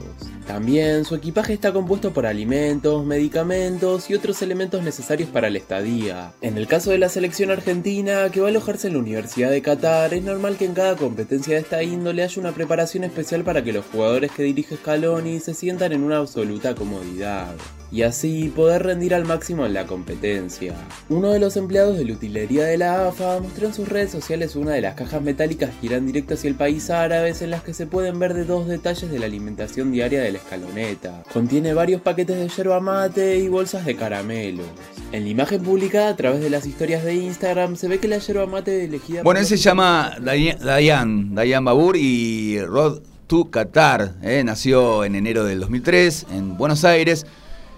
También 0.47 1.03
su 1.03 1.13
equipaje 1.13 1.53
está 1.53 1.73
compuesto 1.73 2.13
por 2.13 2.25
alimentos, 2.25 3.05
medicamentos 3.05 4.09
y 4.09 4.15
otros 4.15 4.41
elementos 4.41 4.81
necesarios 4.81 5.29
para 5.29 5.49
la 5.49 5.57
estadía. 5.57 6.31
En 6.41 6.57
el 6.57 6.67
caso 6.67 6.91
de 6.91 6.97
la 6.97 7.09
selección 7.09 7.51
argentina, 7.51 8.29
que 8.31 8.39
va 8.39 8.47
a 8.47 8.49
alojarse 8.49 8.87
en 8.87 8.93
la 8.93 8.99
Universidad 8.99 9.51
de 9.51 9.61
Qatar, 9.61 10.13
es 10.13 10.23
normal 10.23 10.55
que 10.57 10.65
en 10.65 10.73
cada 10.73 10.95
competencia 10.95 11.55
de 11.55 11.61
esta 11.61 11.83
índole 11.83 12.23
haya 12.23 12.41
una 12.41 12.53
preparación 12.53 13.03
especial 13.03 13.43
para 13.43 13.63
que 13.63 13.73
los 13.73 13.85
jugadores 13.85 14.31
que 14.31 14.43
dirige 14.43 14.77
Scaloni 14.77 15.39
se 15.39 15.53
sientan 15.53 15.91
en 15.91 16.03
una 16.03 16.17
absoluta 16.17 16.73
comodidad 16.75 17.53
y 17.91 18.03
así 18.03 18.49
poder 18.55 18.83
rendir 18.83 19.15
al 19.15 19.25
máximo 19.25 19.65
en 19.65 19.73
la 19.73 19.87
competencia. 19.87 20.75
Uno 21.09 21.31
de 21.31 21.39
los 21.39 21.57
empleados 21.57 21.97
de 21.97 22.05
la 22.05 22.13
utilería 22.13 22.65
de 22.65 22.77
la 22.77 23.07
AFA 23.07 23.39
mostró 23.39 23.67
en 23.67 23.73
sus 23.73 23.89
redes 23.89 24.11
sociales 24.11 24.55
una 24.55 24.73
de 24.73 24.81
las 24.81 24.95
cajas 24.95 25.08
metálicas 25.17 25.71
que 25.79 25.87
irán 25.87 26.05
directo 26.05 26.35
hacia 26.35 26.47
el 26.47 26.55
país 26.55 26.89
árabes 26.89 27.41
en 27.41 27.49
las 27.49 27.63
que 27.63 27.73
se 27.73 27.87
pueden 27.87 28.19
ver 28.19 28.35
de 28.35 28.45
dos 28.45 28.67
detalles 28.67 29.09
de 29.09 29.17
la 29.17 29.25
alimentación 29.25 29.91
diaria 29.91 30.21
de 30.21 30.31
la 30.31 30.37
escaloneta. 30.37 31.23
Contiene 31.33 31.73
varios 31.73 32.01
paquetes 32.01 32.37
de 32.37 32.47
yerba 32.47 32.79
mate 32.79 33.37
y 33.37 33.47
bolsas 33.47 33.85
de 33.85 33.95
caramelos. 33.95 34.67
En 35.11 35.23
la 35.23 35.29
imagen 35.29 35.63
publicada 35.63 36.09
a 36.09 36.15
través 36.15 36.41
de 36.41 36.51
las 36.51 36.67
historias 36.67 37.03
de 37.03 37.15
Instagram 37.15 37.75
se 37.75 37.87
ve 37.87 37.99
que 37.99 38.07
la 38.07 38.19
yerba 38.19 38.45
mate 38.45 38.85
elegida 38.85 39.23
Bueno, 39.23 39.39
él 39.39 39.47
se 39.47 39.57
llama 39.57 40.15
Dayan, 40.21 41.33
Dayan, 41.33 41.65
Babur 41.65 41.97
y 41.97 42.61
Rod 42.61 43.01
to 43.25 43.49
Qatar. 43.49 44.13
¿eh? 44.21 44.43
Nació 44.43 45.03
en 45.03 45.15
enero 45.15 45.43
del 45.43 45.59
2003 45.59 46.27
en 46.31 46.57
Buenos 46.57 46.85
Aires. 46.85 47.25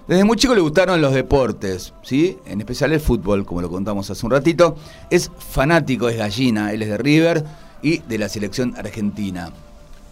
Desde 0.07 0.23
muy 0.23 0.35
chico 0.35 0.55
le 0.55 0.61
gustaron 0.61 0.99
los 0.99 1.13
deportes, 1.13 1.93
¿sí? 2.01 2.37
En 2.45 2.59
especial 2.59 2.91
el 2.91 2.99
fútbol, 2.99 3.45
como 3.45 3.61
lo 3.61 3.69
contamos 3.69 4.09
hace 4.09 4.25
un 4.25 4.31
ratito. 4.31 4.75
Es 5.09 5.31
fanático, 5.37 6.09
es 6.09 6.17
gallina, 6.17 6.73
él 6.73 6.81
es 6.81 6.89
de 6.89 6.97
River 6.97 7.45
y 7.81 7.99
de 7.99 8.17
la 8.17 8.27
selección 8.27 8.73
argentina. 8.77 9.51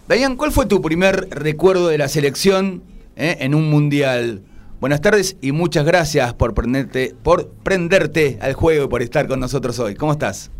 Dayan, 0.08 0.36
¿cuál 0.36 0.52
fue 0.52 0.66
tu 0.66 0.80
primer 0.80 1.28
recuerdo 1.30 1.88
de 1.88 1.98
la 1.98 2.08
selección 2.08 2.82
eh, 3.16 3.36
en 3.40 3.54
un 3.54 3.68
mundial? 3.68 4.42
Buenas 4.80 5.02
tardes 5.02 5.36
y 5.42 5.52
muchas 5.52 5.84
gracias 5.84 6.32
por 6.34 6.54
prenderte, 6.54 7.14
por 7.22 7.50
prenderte 7.50 8.38
al 8.40 8.54
juego 8.54 8.86
y 8.86 8.88
por 8.88 9.02
estar 9.02 9.28
con 9.28 9.38
nosotros 9.38 9.78
hoy. 9.78 9.94
¿Cómo 9.94 10.12
estás? 10.12 10.50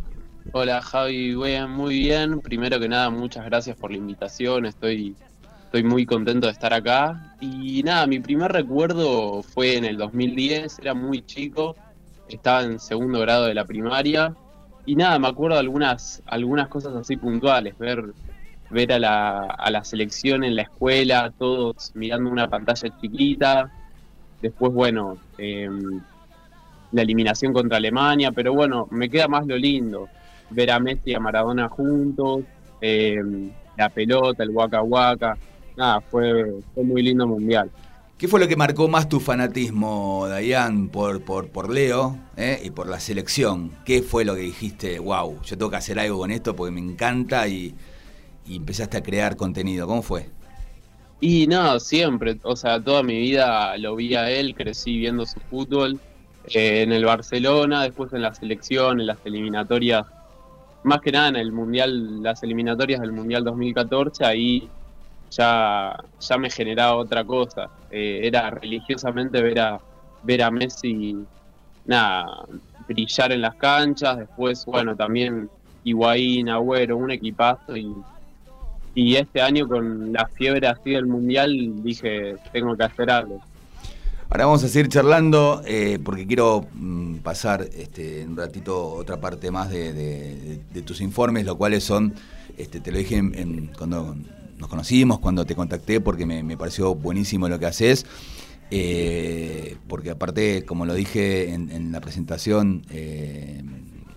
Hola 0.53 0.83
Javi, 0.83 1.35
muy 1.35 2.01
bien. 2.01 2.41
Primero 2.41 2.79
que 2.79 2.89
nada, 2.89 3.09
muchas 3.11 3.45
gracias 3.47 3.77
por 3.77 3.91
la 3.91 3.97
invitación. 3.97 4.67
Estoy, 4.67 5.17
estoy 5.71 5.85
muy 5.85 6.05
contento 6.05 6.49
de 6.49 6.53
estar 6.53 6.75
acá. 6.75 7.37
Y 7.41 7.85
nada, 7.85 8.05
mi 8.09 8.19
primer 8.19 8.51
recuerdo 8.51 9.41
fue 9.45 9.77
en 9.77 9.85
el 9.85 9.97
2010, 9.99 10.81
era 10.81 10.95
muy 10.95 11.25
chico, 11.25 11.77
estaba 12.29 12.65
en 12.65 12.81
segundo 12.81 13.21
grado 13.21 13.45
de 13.45 13.55
la 13.55 13.65
primaria. 13.65 14.35
Y 14.85 14.97
nada, 14.97 15.21
me 15.21 15.29
acuerdo 15.29 15.55
de 15.55 15.61
algunas, 15.61 16.25
algunas 16.27 16.67
cosas 16.67 16.97
así 16.97 17.17
puntuales, 17.17 17.79
ver, 17.79 18.03
ver 18.69 18.93
a, 18.95 18.99
la, 18.99 19.43
a 19.43 19.71
la 19.71 19.85
selección 19.85 20.43
en 20.43 20.57
la 20.57 20.63
escuela, 20.63 21.33
todos 21.39 21.93
mirando 21.95 22.31
una 22.31 22.49
pantalla 22.49 22.93
chiquita. 23.01 23.71
Después, 24.43 24.73
bueno, 24.73 25.19
em, 25.39 26.01
la 26.91 27.03
eliminación 27.03 27.53
contra 27.53 27.77
Alemania, 27.77 28.33
pero 28.33 28.55
bueno, 28.55 28.89
me 28.91 29.09
queda 29.09 29.29
más 29.29 29.47
lo 29.47 29.57
lindo, 29.57 30.09
ver 30.51 30.73
a 30.73 30.81
Messi 30.81 31.13
y 31.13 31.15
a 31.15 31.21
Maradona 31.21 31.69
juntos, 31.69 32.43
eh, 32.81 33.23
la 33.77 33.89
pelota, 33.89 34.43
el 34.43 34.51
Waka 34.51 34.83
Waka, 34.83 35.39
nada, 35.81 36.01
fue, 36.03 36.61
fue 36.75 36.85
muy 36.85 37.03
lindo 37.03 37.27
mundial. 37.27 37.71
¿Qué 38.19 38.29
fue 38.29 38.39
lo 38.39 38.47
que 38.47 38.57
marcó 38.57 38.87
más 38.87 39.09
tu 39.09 39.19
fanatismo, 39.19 40.27
Dayan, 40.29 40.89
por, 40.89 41.25
por, 41.25 41.49
por 41.49 41.71
Leo 41.71 42.19
eh, 42.37 42.61
y 42.63 42.71
por 42.71 42.87
la 42.87 43.01
selección? 43.01 43.73
¿Qué 43.87 44.03
fue 44.03 44.27
lo 44.27 44.35
que 44.35 44.43
dijiste, 44.43 44.99
wow, 44.99 45.41
yo 45.43 45.57
tengo 45.57 45.71
que 45.71 45.77
hacer 45.77 45.99
algo 45.99 46.19
con 46.19 46.31
esto 46.31 46.55
porque 46.55 46.71
me 46.71 46.81
encanta 46.81 47.49
y, 47.49 47.75
y 48.47 48.57
empezaste 48.57 48.99
a 48.99 49.03
crear 49.03 49.37
contenido? 49.37 49.87
¿Cómo 49.87 50.03
fue? 50.03 50.29
Y 51.19 51.47
nada, 51.47 51.81
siempre, 51.81 52.39
o 52.43 52.57
sea, 52.57 52.79
toda 52.79 53.03
mi 53.03 53.19
vida 53.19 53.77
lo 53.79 53.97
vi 53.97 54.15
a 54.15 54.31
él, 54.31 54.55
crecí 54.55 54.99
viendo 54.99 55.25
su 55.25 55.41
fútbol, 55.41 55.99
eh, 56.47 56.83
en 56.83 56.93
el 56.93 57.07
Barcelona, 57.07 57.85
después 57.85 58.13
en 58.13 58.21
la 58.21 58.35
selección, 58.35 59.01
en 59.01 59.07
las 59.07 59.19
eliminatorias, 59.25 60.07
más 60.83 61.01
que 61.01 61.13
nada 61.13 61.29
en 61.29 61.37
el 61.37 61.53
Mundial, 61.53 62.23
las 62.23 62.43
eliminatorias 62.43 63.01
del 63.01 63.13
Mundial 63.13 63.45
2014, 63.45 64.27
ahí 64.27 64.69
ya, 65.31 65.97
ya 66.21 66.39
me 66.39 66.51
generaba 66.51 66.97
otra 66.97 67.25
cosa. 67.25 67.69
Eh, 67.91 68.21
era 68.25 68.51
religiosamente 68.51 69.43
ver 69.43 69.61
a, 69.61 69.81
ver 70.23 70.43
a 70.43 70.51
Messi, 70.51 71.17
nada, 71.87 72.27
brillar 72.89 73.33
en 73.33 73.41
las 73.43 73.55
canchas, 73.57 74.19
después, 74.19 74.65
bueno, 74.67 74.95
también 74.97 75.49
Higuaín, 75.85 76.49
Agüero, 76.49 76.97
un 76.97 77.11
equipazo 77.11 77.77
y, 77.77 77.95
y 78.95 79.17
este 79.17 79.41
año 79.41 79.67
con 79.69 80.13
la 80.13 80.27
fiebre 80.27 80.67
así 80.67 80.91
del 80.91 81.07
Mundial 81.07 81.83
dije, 81.83 82.37
tengo 82.53 82.77
que 82.77 82.85
hacer 82.85 83.11
algo. 83.11 83.41
Ahora 84.29 84.47
vamos 84.47 84.63
a 84.63 84.69
seguir 84.69 84.89
charlando 84.89 85.61
eh, 85.67 85.99
porque 86.05 86.25
quiero 86.27 86.65
mm, 86.75 87.17
pasar 87.17 87.63
este, 87.75 88.23
en 88.23 88.31
un 88.31 88.37
ratito 88.37 88.93
otra 88.95 89.21
parte 89.21 89.51
más 89.51 89.71
de, 89.71 89.93
de- 89.93 90.83
tus 90.83 91.01
informes, 91.01 91.45
lo 91.45 91.57
cuales 91.59 91.83
son, 91.83 92.15
este, 92.57 92.79
te 92.81 92.93
lo 92.93 92.99
dije 92.99 93.17
en- 93.17 93.35
en- 93.37 93.67
cuando 93.77 94.15
nos 94.61 94.69
conocimos, 94.69 95.19
cuando 95.19 95.45
te 95.47 95.55
contacté, 95.57 96.01
porque 96.01 96.27
me, 96.27 96.57
pareció 96.57 96.95
buenísimo 96.95 97.49
lo 97.49 97.59
que 97.59 97.67
haces. 97.67 98.07
eh, 98.71 99.77
porque 99.89 100.11
aparte, 100.11 100.65
como 100.65 100.87
lo 100.87 100.95
dije 100.95 101.53
en, 101.53 101.91
la 101.91 102.01
presentación 102.01 102.83
eh, 102.91 103.63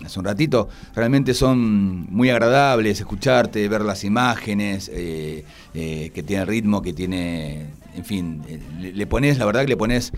hace 0.06 0.20
un 0.20 0.26
ratito, 0.26 0.68
realmente 0.96 1.34
son 1.34 2.06
muy 2.12 2.30
agradables 2.30 3.00
escucharte, 3.00 3.68
ver 3.68 3.82
las 3.82 4.04
imágenes, 4.04 4.92
eh, 4.94 5.44
que 5.74 6.24
tiene 6.24 6.46
ritmo, 6.46 6.82
que 6.84 6.94
tiene, 6.94 7.68
en 7.96 8.06
fin, 8.06 8.44
le, 8.80 9.08
pones, 9.08 9.40
la 9.40 9.46
verdad 9.46 9.62
que 9.62 9.70
le 9.70 9.78
pones 9.78 10.12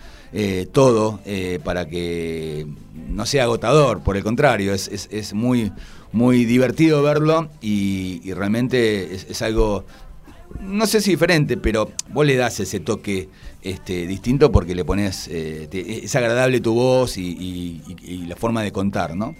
todo 0.74 1.22
para 1.64 1.86
que 1.86 2.68
no 3.10 3.26
sea 3.26 3.44
agotador, 3.44 4.02
por 4.02 4.18
el 4.18 4.24
contrario, 4.24 4.74
es, 4.74 4.90
es- 5.12 5.34
muy, 5.34 5.72
muy 6.12 6.46
divertido 6.46 7.02
verlo 7.04 7.50
y, 7.62 8.34
realmente 8.34 9.14
es 9.16 9.42
algo 9.42 9.86
no 10.62 10.86
sé 10.88 11.02
si 11.02 11.12
diferente, 11.12 11.58
pero 11.58 11.92
vos 12.10 12.26
le 12.26 12.36
das 12.36 12.60
ese 12.60 12.80
toque 12.80 13.30
este, 13.62 14.08
distinto 14.08 14.52
porque 14.52 14.76
le 14.76 14.86
pones, 14.86 15.28
eh, 15.30 15.68
te- 15.70 16.06
es 16.06 16.16
agradable 16.16 16.60
tu 16.62 16.74
voz 16.74 17.18
y, 17.18 17.22
y- 17.32 17.82
y- 18.06 18.12
y 18.14 18.18
la 18.26 18.36
forma 18.36 18.62
de 18.64 18.72
contar, 18.72 19.16
¿no? 19.16 19.36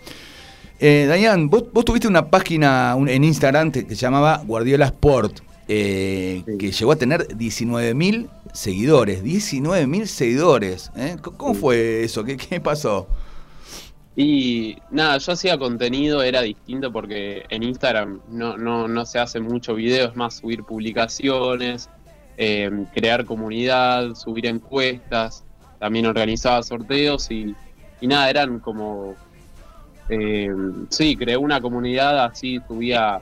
Eh, 0.80 1.06
Dayan, 1.08 1.50
vos, 1.50 1.66
vos 1.72 1.86
tuviste 1.86 2.08
una 2.08 2.30
página 2.30 2.96
un- 2.96 3.08
en 3.10 3.24
Instagram 3.24 3.72
que 3.72 3.82
se 3.88 3.96
llamaba 3.96 4.44
Guardiola 4.46 4.86
Sport, 4.88 5.40
eh, 5.68 6.44
Sí. 6.46 6.58
que 6.58 6.72
llegó 6.72 6.92
a 6.92 6.96
tener 6.96 7.28
19.000 7.38 8.28
seguidores, 8.54 9.24
19.000 9.24 10.08
seguidores. 10.08 10.92
¿eh? 10.96 11.18
¿Cómo 11.22 11.54
Sí. 11.54 11.60
fue 11.62 12.04
eso? 12.04 12.24
¿Qué, 12.24 12.38
qué 12.38 12.60
pasó? 12.60 13.08
Y 14.18 14.78
nada, 14.92 15.18
yo 15.18 15.34
hacía 15.34 15.58
contenido, 15.58 16.24
era 16.24 16.42
distinto 16.42 16.92
porque 16.92 17.44
en 17.50 17.64
Instagram 17.64 18.22
no, 18.30 18.56
no, 18.56 18.88
no 18.88 19.06
se 19.06 19.20
hace 19.20 19.42
mucho 19.42 19.76
video, 19.76 20.08
es 20.08 20.16
más 20.16 20.36
subir 20.36 20.64
publicaciones, 20.64 21.90
eh, 22.38 22.86
crear 22.94 23.26
comunidad, 23.26 24.16
subir 24.16 24.46
encuestas, 24.46 25.44
también 25.80 26.06
organizaba 26.06 26.64
sorteos 26.64 27.30
y, 27.30 27.54
y 28.00 28.08
nada, 28.08 28.30
eran 28.30 28.60
como... 28.60 29.16
eh, 30.08 30.50
sí, 30.90 31.18
creé 31.18 31.36
una 31.36 31.60
comunidad 31.60 32.24
así, 32.24 32.62
subía 32.70 33.20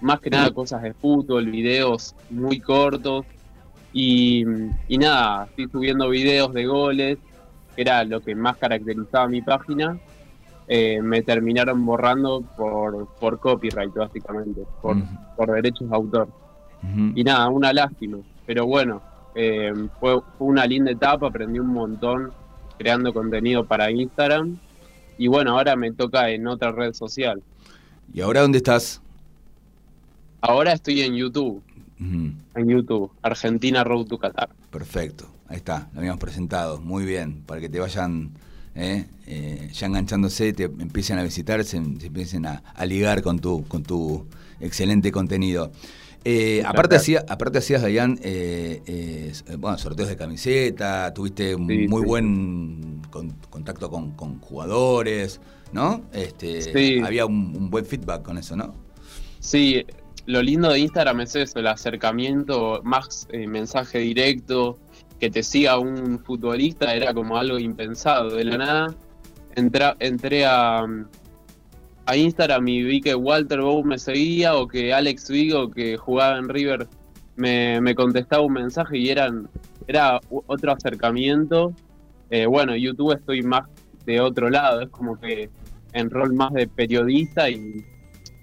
más 0.00 0.20
que 0.20 0.30
nada 0.30 0.52
cosas 0.52 0.80
de 0.82 0.94
fútbol, 0.94 1.50
videos 1.50 2.14
muy 2.30 2.60
cortos 2.60 3.26
y, 3.92 4.44
y 4.86 4.98
nada, 4.98 5.46
estoy 5.46 5.68
subiendo 5.72 6.08
videos 6.08 6.52
de 6.54 6.66
goles, 6.66 7.18
era 7.76 8.04
lo 8.04 8.20
que 8.20 8.36
más 8.36 8.56
caracterizaba 8.58 9.26
mi 9.26 9.42
página 9.42 9.98
eh, 10.68 11.00
me 11.02 11.22
terminaron 11.22 11.84
borrando 11.84 12.42
por, 12.56 13.06
por 13.20 13.38
copyright, 13.38 13.94
básicamente, 13.94 14.62
por, 14.82 14.96
por 15.36 15.52
derechos 15.52 15.88
de 15.88 15.96
autor. 15.96 16.28
Y 17.14 17.24
nada, 17.24 17.48
una 17.48 17.72
lástima. 17.72 18.18
Pero 18.46 18.66
bueno, 18.66 19.02
eh, 19.34 19.72
fue, 19.98 20.20
fue 20.38 20.46
una 20.46 20.66
linda 20.66 20.92
etapa, 20.92 21.26
aprendí 21.26 21.58
un 21.58 21.68
montón 21.68 22.30
creando 22.78 23.12
contenido 23.12 23.64
para 23.64 23.90
Instagram. 23.90 24.56
Y 25.18 25.26
bueno, 25.28 25.52
ahora 25.52 25.74
me 25.74 25.90
toca 25.92 26.30
en 26.30 26.46
otra 26.46 26.70
red 26.70 26.92
social. 26.92 27.42
¿Y 28.12 28.20
ahora 28.20 28.42
dónde 28.42 28.58
estás? 28.58 29.00
Ahora 30.40 30.72
estoy 30.72 31.00
en 31.00 31.14
YouTube, 31.14 31.60
en 31.98 32.68
YouTube, 32.68 33.10
Argentina 33.22 33.82
Road 33.82 34.06
to 34.06 34.18
Qatar. 34.18 34.50
Perfecto, 34.70 35.26
ahí 35.48 35.56
está, 35.56 35.88
lo 35.92 35.98
habíamos 35.98 36.20
presentado, 36.20 36.78
muy 36.78 37.04
bien, 37.04 37.42
para 37.46 37.60
que 37.60 37.68
te 37.68 37.80
vayan 37.80 38.30
eh, 38.76 39.06
eh, 39.26 39.70
ya 39.72 39.86
enganchándose, 39.86 40.52
te 40.52 40.64
empiecen 40.64 41.18
a 41.18 41.22
visitar, 41.22 41.64
se, 41.64 41.82
se 41.98 42.06
empiecen 42.06 42.46
a, 42.46 42.62
a 42.74 42.86
ligar 42.86 43.22
con 43.22 43.38
tu, 43.40 43.64
con 43.66 43.82
tu 43.82 44.26
excelente 44.60 45.10
contenido. 45.10 45.72
Eh, 46.28 46.62
aparte, 46.66 46.96
hacía, 46.96 47.24
aparte 47.28 47.58
hacías, 47.58 47.82
Dayan, 47.82 48.18
eh, 48.22 49.32
bueno, 49.58 49.78
sorteos 49.78 50.08
de 50.08 50.16
camiseta, 50.16 51.14
tuviste 51.14 51.54
un 51.54 51.68
Sí, 51.68 51.86
muy 51.88 52.02
sí. 52.02 52.06
buen 52.08 53.00
con- 53.10 53.30
contacto 53.48 53.88
con, 53.88 54.10
con 54.12 54.40
jugadores, 54.40 55.40
¿no? 55.72 56.02
Este, 56.12 56.62
Sí. 56.62 57.00
Había 57.04 57.26
un, 57.26 57.54
un 57.56 57.70
buen 57.70 57.86
feedback 57.86 58.22
con 58.22 58.38
eso, 58.38 58.56
¿no? 58.56 58.74
Sí, 59.38 59.84
lo 60.26 60.42
lindo 60.42 60.68
de 60.70 60.80
Instagram 60.80 61.20
es 61.20 61.36
eso, 61.36 61.60
el 61.60 61.68
acercamiento, 61.68 62.80
más 62.82 63.28
eh, 63.30 63.46
mensaje 63.46 63.98
directo, 64.00 64.78
que 65.18 65.30
te 65.30 65.42
siga 65.42 65.78
un 65.78 66.18
futbolista 66.18 66.94
era 66.94 67.14
como 67.14 67.36
algo 67.36 67.58
impensado. 67.58 68.30
De 68.30 68.44
la 68.44 68.58
nada 68.58 68.94
entré 69.54 70.44
a, 70.44 70.86
a 72.04 72.16
Instagram 72.16 72.68
y 72.68 72.82
vi 72.82 73.00
que 73.00 73.14
Walter 73.14 73.60
Bow 73.60 73.82
me 73.84 73.98
seguía 73.98 74.54
o 74.56 74.68
que 74.68 74.92
Alex 74.92 75.30
Vigo, 75.30 75.70
que 75.70 75.96
jugaba 75.96 76.38
en 76.38 76.48
River, 76.48 76.86
me, 77.36 77.80
me 77.80 77.94
contestaba 77.94 78.42
un 78.42 78.52
mensaje 78.52 78.98
y 78.98 79.08
eran, 79.08 79.48
era 79.86 80.20
otro 80.28 80.72
acercamiento. 80.72 81.72
Eh, 82.30 82.46
bueno, 82.46 82.76
YouTube 82.76 83.14
estoy 83.14 83.42
más 83.42 83.68
de 84.04 84.20
otro 84.20 84.50
lado, 84.50 84.82
es 84.82 84.88
como 84.90 85.18
que 85.18 85.48
en 85.92 86.10
rol 86.10 86.34
más 86.34 86.52
de 86.52 86.66
periodista 86.66 87.48
y 87.48 87.84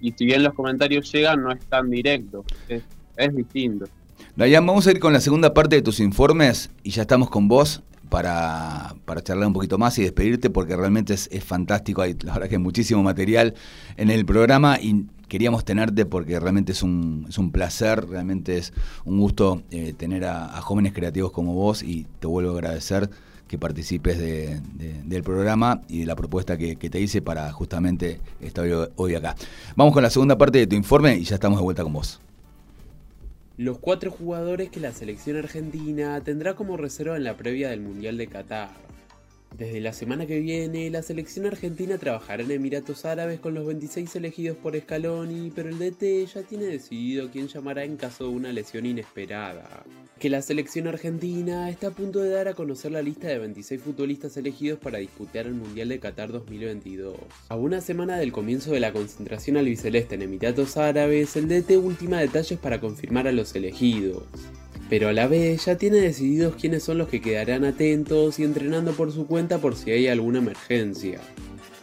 y 0.04 0.12
si 0.12 0.26
bien 0.26 0.42
los 0.42 0.52
comentarios 0.52 1.10
llegan, 1.10 1.42
no 1.42 1.50
es 1.50 1.64
tan 1.64 1.88
directo, 1.88 2.44
es, 2.68 2.82
es 3.16 3.34
distinto. 3.34 3.86
Dayan, 4.36 4.66
vamos 4.66 4.86
a 4.86 4.90
ir 4.90 4.98
con 4.98 5.12
la 5.12 5.20
segunda 5.20 5.54
parte 5.54 5.76
de 5.76 5.82
tus 5.82 6.00
informes 6.00 6.70
y 6.82 6.90
ya 6.90 7.02
estamos 7.02 7.30
con 7.30 7.46
vos 7.46 7.82
para, 8.08 8.94
para 9.04 9.22
charlar 9.22 9.46
un 9.46 9.52
poquito 9.52 9.78
más 9.78 9.96
y 9.98 10.02
despedirte 10.02 10.50
porque 10.50 10.74
realmente 10.76 11.14
es, 11.14 11.28
es 11.30 11.44
fantástico. 11.44 12.02
Hay, 12.02 12.16
la 12.22 12.32
verdad 12.34 12.48
que 12.48 12.56
hay 12.56 12.62
muchísimo 12.62 13.02
material 13.04 13.54
en 13.96 14.10
el 14.10 14.26
programa 14.26 14.78
y 14.80 15.06
queríamos 15.28 15.64
tenerte 15.64 16.04
porque 16.04 16.40
realmente 16.40 16.72
es 16.72 16.82
un, 16.82 17.26
es 17.28 17.38
un 17.38 17.52
placer, 17.52 18.06
realmente 18.08 18.58
es 18.58 18.72
un 19.04 19.20
gusto 19.20 19.62
eh, 19.70 19.94
tener 19.96 20.24
a, 20.24 20.48
jóvenes 20.62 20.92
creativos 20.94 21.30
como 21.30 21.54
vos 21.54 21.84
y 21.84 22.06
te 22.18 22.26
vuelvo 22.26 22.50
a 22.50 22.54
agradecer 22.54 23.10
que 23.46 23.56
participes 23.56 24.18
de- 24.18 24.60
de- 24.74 25.00
del 25.04 25.22
programa 25.22 25.82
y 25.88 26.00
de 26.00 26.06
la 26.06 26.16
propuesta 26.16 26.56
que, 26.58 26.74
te 26.74 27.00
hice 27.00 27.22
para 27.22 27.52
justamente 27.52 28.20
estar 28.40 28.66
hoy 28.96 29.14
acá. 29.14 29.36
Vamos 29.76 29.94
con 29.94 30.02
la 30.02 30.10
segunda 30.10 30.36
parte 30.36 30.58
de 30.58 30.66
tu 30.66 30.74
informe 30.74 31.16
y 31.18 31.22
ya 31.22 31.36
estamos 31.36 31.58
de 31.58 31.62
vuelta 31.62 31.84
con 31.84 31.92
vos. 31.92 32.20
Los 33.56 33.78
cuatro 33.78 34.10
jugadores 34.10 34.68
que 34.68 34.80
la 34.80 34.92
selección 34.92 35.36
argentina 35.36 36.20
tendrá 36.24 36.56
como 36.56 36.76
reserva 36.76 37.16
en 37.16 37.22
la 37.22 37.36
previa 37.36 37.70
del 37.70 37.82
Mundial 37.82 38.16
de 38.16 38.26
Qatar. 38.26 38.70
Desde 39.56 39.80
la 39.80 39.92
semana 39.92 40.26
que 40.26 40.40
viene, 40.40 40.90
la 40.90 41.00
selección 41.00 41.46
argentina 41.46 41.96
trabajará 41.96 42.42
en 42.42 42.50
Emiratos 42.50 43.04
Árabes 43.04 43.38
con 43.38 43.54
los 43.54 43.64
26 43.64 44.16
elegidos 44.16 44.56
por 44.56 44.76
Scaloni, 44.76 45.52
pero 45.54 45.68
el 45.68 45.78
DT 45.78 46.26
ya 46.26 46.42
tiene 46.42 46.64
decidido 46.64 47.30
quién 47.30 47.46
llamará 47.46 47.84
en 47.84 47.96
caso 47.96 48.24
de 48.24 48.30
una 48.30 48.52
lesión 48.52 48.84
inesperada. 48.84 49.84
Que 50.18 50.28
la 50.28 50.42
selección 50.42 50.88
argentina 50.88 51.70
está 51.70 51.88
a 51.88 51.90
punto 51.92 52.18
de 52.18 52.30
dar 52.30 52.48
a 52.48 52.54
conocer 52.54 52.90
la 52.90 53.02
lista 53.02 53.28
de 53.28 53.38
26 53.38 53.80
futbolistas 53.80 54.36
elegidos 54.36 54.80
para 54.80 54.98
disputar 54.98 55.46
el 55.46 55.54
Mundial 55.54 55.88
de 55.88 56.00
Qatar 56.00 56.32
2022. 56.32 57.14
A 57.48 57.54
una 57.54 57.80
semana 57.80 58.16
del 58.16 58.32
comienzo 58.32 58.72
de 58.72 58.80
la 58.80 58.92
concentración 58.92 59.56
albiceleste 59.56 60.16
en 60.16 60.22
Emiratos 60.22 60.76
Árabes, 60.76 61.36
el 61.36 61.46
DT 61.46 61.76
ultima 61.76 62.18
detalles 62.18 62.58
para 62.58 62.80
confirmar 62.80 63.28
a 63.28 63.32
los 63.32 63.54
elegidos. 63.54 64.24
Pero 64.94 65.08
a 65.08 65.12
la 65.12 65.26
vez 65.26 65.64
ya 65.64 65.76
tiene 65.76 65.96
decididos 65.96 66.54
quiénes 66.54 66.84
son 66.84 66.98
los 66.98 67.08
que 67.08 67.20
quedarán 67.20 67.64
atentos 67.64 68.38
y 68.38 68.44
entrenando 68.44 68.92
por 68.92 69.10
su 69.10 69.26
cuenta 69.26 69.58
por 69.58 69.74
si 69.74 69.90
hay 69.90 70.06
alguna 70.06 70.38
emergencia. 70.38 71.20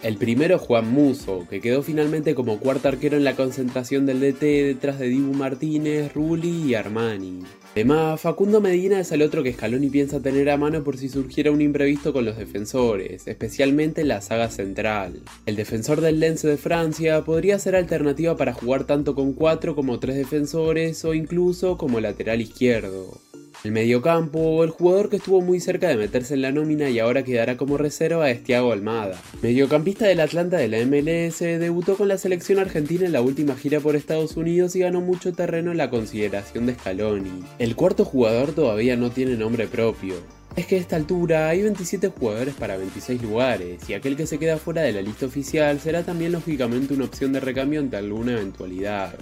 El 0.01 0.15
primero 0.15 0.57
Juan 0.57 0.89
Muso, 0.89 1.45
que 1.49 1.59
quedó 1.59 1.83
finalmente 1.83 2.35
como 2.35 2.57
cuarto 2.57 2.87
arquero 2.87 3.17
en 3.17 3.25
la 3.25 3.35
concentración 3.35 4.05
del 4.05 4.21
DT 4.21 4.39
detrás 4.39 4.97
de 4.97 5.09
Dibu 5.09 5.33
Martínez, 5.33 6.13
Rulli 6.13 6.69
y 6.69 6.73
Armani. 6.73 7.41
Además, 7.73 8.19
Facundo 8.19 8.59
Medina 8.59 8.99
es 8.99 9.13
el 9.13 9.21
otro 9.21 9.43
que 9.43 9.53
Scaloni 9.53 9.89
piensa 9.89 10.19
tener 10.19 10.49
a 10.49 10.57
mano 10.57 10.83
por 10.83 10.97
si 10.97 11.07
surgiera 11.07 11.51
un 11.51 11.61
imprevisto 11.61 12.11
con 12.11 12.25
los 12.25 12.37
defensores, 12.37 13.27
especialmente 13.27 14.01
en 14.01 14.09
la 14.09 14.19
saga 14.19 14.49
central. 14.49 15.21
El 15.45 15.55
defensor 15.55 16.01
del 16.01 16.19
Lens 16.19 16.41
de 16.41 16.57
Francia 16.57 17.23
podría 17.23 17.59
ser 17.59 17.77
alternativa 17.77 18.35
para 18.35 18.53
jugar 18.53 18.83
tanto 18.83 19.15
con 19.15 19.31
4 19.31 19.73
como 19.73 19.99
3 19.99 20.17
defensores 20.17 21.05
o 21.05 21.13
incluso 21.13 21.77
como 21.77 22.01
lateral 22.01 22.41
izquierdo. 22.41 23.21
El 23.63 23.73
mediocampo, 23.73 24.63
el 24.63 24.71
jugador 24.71 25.09
que 25.09 25.17
estuvo 25.17 25.39
muy 25.39 25.59
cerca 25.59 25.87
de 25.87 25.95
meterse 25.95 26.33
en 26.33 26.41
la 26.41 26.51
nómina 26.51 26.89
y 26.89 26.97
ahora 26.97 27.21
quedará 27.21 27.57
como 27.57 27.77
reserva 27.77 28.27
es 28.31 28.43
Thiago 28.43 28.71
Almada. 28.71 29.21
Mediocampista 29.43 30.07
del 30.07 30.19
Atlanta 30.19 30.57
de 30.57 30.67
la 30.67 30.79
MLS, 30.83 31.37
debutó 31.37 31.95
con 31.95 32.07
la 32.07 32.17
selección 32.17 32.57
argentina 32.57 33.05
en 33.05 33.11
la 33.11 33.21
última 33.21 33.55
gira 33.55 33.79
por 33.79 33.95
Estados 33.95 34.35
Unidos 34.35 34.75
y 34.75 34.79
ganó 34.79 35.01
mucho 35.01 35.33
terreno 35.33 35.69
en 35.69 35.77
la 35.77 35.91
consideración 35.91 36.65
de 36.65 36.73
Scaloni. 36.73 37.43
El 37.59 37.75
cuarto 37.75 38.03
jugador 38.03 38.53
todavía 38.53 38.95
no 38.95 39.11
tiene 39.11 39.35
nombre 39.35 39.67
propio. 39.67 40.15
Es 40.55 40.65
que 40.65 40.77
a 40.77 40.79
esta 40.79 40.95
altura 40.95 41.49
hay 41.49 41.61
27 41.61 42.07
jugadores 42.07 42.55
para 42.55 42.77
26 42.77 43.21
lugares, 43.21 43.87
y 43.87 43.93
aquel 43.93 44.17
que 44.17 44.25
se 44.25 44.39
queda 44.39 44.57
fuera 44.57 44.81
de 44.81 44.91
la 44.91 45.03
lista 45.03 45.27
oficial 45.27 45.79
será 45.79 46.01
también 46.01 46.31
lógicamente 46.31 46.95
una 46.95 47.05
opción 47.05 47.31
de 47.31 47.39
recambio 47.39 47.79
ante 47.79 47.95
alguna 47.95 48.31
eventualidad. 48.33 49.13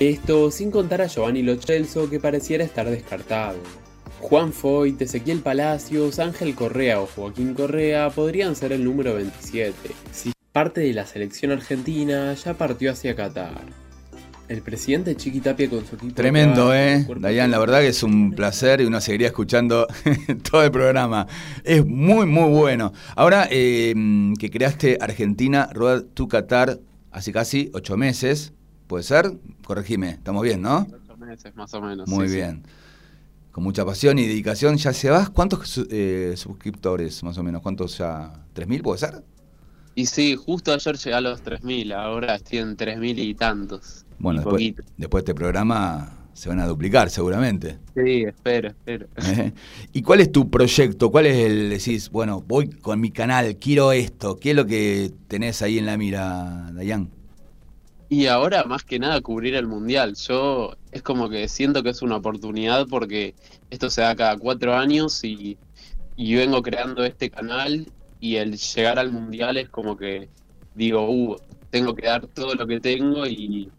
Esto 0.00 0.50
sin 0.50 0.70
contar 0.70 1.02
a 1.02 1.06
Giovanni 1.08 1.42
Lo 1.42 1.56
Celso 1.56 2.08
que 2.08 2.18
pareciera 2.18 2.64
estar 2.64 2.88
descartado. 2.88 3.58
Juan 4.22 4.52
Foyt, 4.52 5.02
Ezequiel 5.02 5.40
Palacios, 5.40 6.20
Ángel 6.20 6.54
Correa 6.54 7.00
o 7.00 7.06
Joaquín 7.06 7.54
Correa 7.54 8.08
podrían 8.08 8.54
ser 8.54 8.72
el 8.72 8.84
número 8.84 9.14
27. 9.14 9.74
Si 10.12 10.32
parte 10.52 10.80
de 10.80 10.92
la 10.92 11.04
selección 11.04 11.50
argentina 11.50 12.32
ya 12.34 12.54
partió 12.54 12.92
hacia 12.92 13.16
Qatar. 13.16 13.64
El 14.48 14.62
presidente 14.62 15.16
Chiquitapia 15.16 15.68
con 15.68 15.84
su 15.84 15.96
equipo. 15.96 16.14
Tremendo, 16.14 16.72
¿eh? 16.72 17.04
Dayan, 17.18 17.50
la 17.50 17.58
verdad 17.58 17.80
que 17.80 17.88
es 17.88 18.02
un 18.02 18.32
placer 18.32 18.80
y 18.80 18.84
uno 18.84 19.00
seguiría 19.00 19.26
escuchando 19.26 19.88
todo 20.50 20.62
el 20.62 20.70
programa. 20.70 21.26
Es 21.64 21.84
muy, 21.84 22.24
muy 22.24 22.50
bueno. 22.50 22.92
Ahora 23.16 23.48
eh, 23.50 23.92
que 24.38 24.50
creaste 24.50 24.98
Argentina 25.00 25.68
Road 25.72 26.04
to 26.14 26.28
Qatar 26.28 26.78
hace 27.10 27.32
casi 27.32 27.70
ocho 27.74 27.96
meses, 27.96 28.52
¿puede 28.86 29.02
ser? 29.02 29.32
Corregime, 29.64 30.10
estamos 30.10 30.42
bien, 30.42 30.62
¿no? 30.62 30.86
Ocho 30.92 31.16
meses 31.16 31.54
más 31.56 31.74
o 31.74 31.80
menos. 31.82 32.08
Muy 32.08 32.28
bien. 32.28 32.62
Con 33.52 33.64
mucha 33.64 33.84
pasión 33.84 34.18
y 34.18 34.26
dedicación, 34.26 34.78
¿ya 34.78 34.94
se 34.94 35.10
vas? 35.10 35.28
¿Cuántos 35.28 35.78
eh, 35.90 36.32
suscriptores 36.36 37.22
más 37.22 37.36
o 37.36 37.42
menos? 37.42 37.60
¿Cuántos 37.60 37.98
ya? 37.98 38.32
¿3.000 38.54 38.82
puede 38.82 38.98
ser? 38.98 39.22
Y 39.94 40.06
sí, 40.06 40.36
justo 40.36 40.72
ayer 40.72 40.96
llegué 40.96 41.14
a 41.14 41.20
los 41.20 41.44
3.000, 41.44 41.92
ahora 41.94 42.36
estoy 42.36 42.60
en 42.60 42.78
3.000 42.78 43.18
y 43.18 43.34
tantos. 43.34 44.06
Bueno, 44.18 44.40
después, 44.40 44.74
después, 44.96 45.24
de 45.24 45.32
este 45.32 45.34
programa 45.34 46.18
se 46.32 46.48
van 46.48 46.60
a 46.60 46.66
duplicar 46.66 47.10
seguramente. 47.10 47.78
Sí, 47.94 48.22
espero, 48.22 48.70
espero. 48.70 49.06
¿Y 49.92 50.00
cuál 50.00 50.20
es 50.20 50.32
tu 50.32 50.48
proyecto? 50.48 51.10
¿Cuál 51.10 51.26
es 51.26 51.36
el, 51.36 51.68
decís, 51.68 52.08
bueno, 52.10 52.42
voy 52.46 52.70
con 52.70 53.00
mi 53.00 53.10
canal, 53.10 53.56
quiero 53.56 53.92
esto? 53.92 54.36
¿Qué 54.36 54.50
es 54.50 54.56
lo 54.56 54.64
que 54.64 55.12
tenés 55.28 55.60
ahí 55.60 55.78
en 55.78 55.84
la 55.84 55.98
mira, 55.98 56.70
Dayan? 56.72 57.10
Y 58.12 58.26
ahora 58.26 58.64
más 58.64 58.84
que 58.84 58.98
nada 58.98 59.22
cubrir 59.22 59.54
el 59.54 59.66
mundial. 59.66 60.16
Yo 60.16 60.76
es 60.90 61.00
como 61.00 61.30
que 61.30 61.48
siento 61.48 61.82
que 61.82 61.88
es 61.88 62.02
una 62.02 62.16
oportunidad 62.16 62.86
porque 62.86 63.34
esto 63.70 63.88
se 63.88 64.02
da 64.02 64.14
cada 64.14 64.36
cuatro 64.36 64.74
años 64.74 65.24
y, 65.24 65.56
y 66.14 66.34
vengo 66.34 66.60
creando 66.60 67.06
este 67.06 67.30
canal 67.30 67.90
y 68.20 68.36
el 68.36 68.58
llegar 68.58 68.98
al 68.98 69.12
mundial 69.12 69.56
es 69.56 69.70
como 69.70 69.96
que 69.96 70.28
digo, 70.74 71.08
uh, 71.08 71.36
tengo 71.70 71.94
que 71.94 72.06
dar 72.06 72.26
todo 72.26 72.54
lo 72.54 72.66
que 72.66 72.80
tengo 72.80 73.26
y, 73.26 73.70